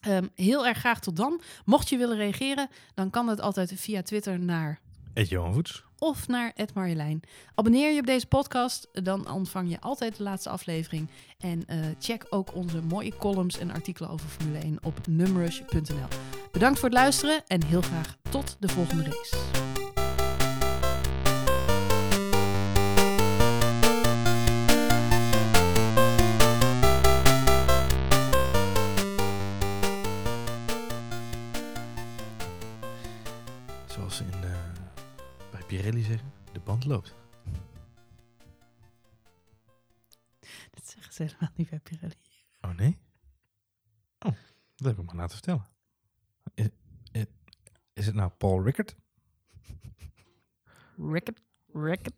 Ehm, 0.01 0.27
heel 0.35 0.67
erg 0.67 0.79
graag 0.79 1.01
tot 1.01 1.17
dan. 1.17 1.41
Mocht 1.65 1.89
je 1.89 1.97
willen 1.97 2.17
reageren, 2.17 2.69
dan 2.95 3.11
kan 3.11 3.27
dat 3.27 3.41
altijd 3.41 3.73
via 3.81 4.03
Twitter 4.03 4.39
naar 4.39 4.81
Voets. 5.53 5.86
Of 5.99 6.29
naar 6.29 6.53
Ed 6.55 6.75
Marjolein. 6.75 7.21
Abonneer 7.55 7.93
je 7.93 8.01
op 8.01 8.07
deze 8.07 8.27
podcast, 8.27 8.89
dan 8.93 9.31
ontvang 9.31 9.71
je 9.71 9.81
altijd 9.81 10.17
de 10.17 10.23
laatste 10.23 10.49
aflevering. 10.49 11.09
En 11.39 11.67
eh, 11.67 11.79
check 11.99 12.27
ook 12.31 12.55
onze 12.55 12.83
mooie 12.83 13.17
columns 13.19 13.59
en 13.59 13.71
artikelen 13.71 14.11
over 14.11 14.29
Formule 14.29 14.59
1 14.59 14.79
op 14.83 15.07
numrush.nl. 15.07 16.09
Bedankt 16.53 16.79
voor 16.79 16.89
het 16.89 16.99
luisteren 16.99 17.43
en 17.47 17.65
heel 17.65 17.83
graag 17.83 18.17
tot 18.31 18.57
de 18.61 18.69
volgende 18.69 19.03
race. 19.03 19.66
Pirelli 35.87 36.05
zeggen, 36.05 36.33
de 36.53 36.61
band 36.61 36.85
loopt. 36.85 37.15
Dat 40.71 40.87
zeggen 40.87 41.13
ze 41.13 41.23
helemaal 41.23 41.51
niet 41.55 41.71
bij 41.71 41.81
Pirelli. 41.81 42.15
Oh 42.61 42.71
nee? 42.71 42.99
Oh, 44.19 44.33
dat 44.75 44.87
heb 44.87 44.99
ik 44.99 45.05
maar 45.05 45.15
laten 45.15 45.37
vertellen. 45.37 45.67
Is, 46.55 46.69
is, 47.13 47.25
is 47.93 48.07
het 48.07 48.15
nou 48.15 48.31
Paul 48.31 48.63
Rickard? 48.63 48.97
Ricket, 50.97 51.43
ricket. 51.73 52.15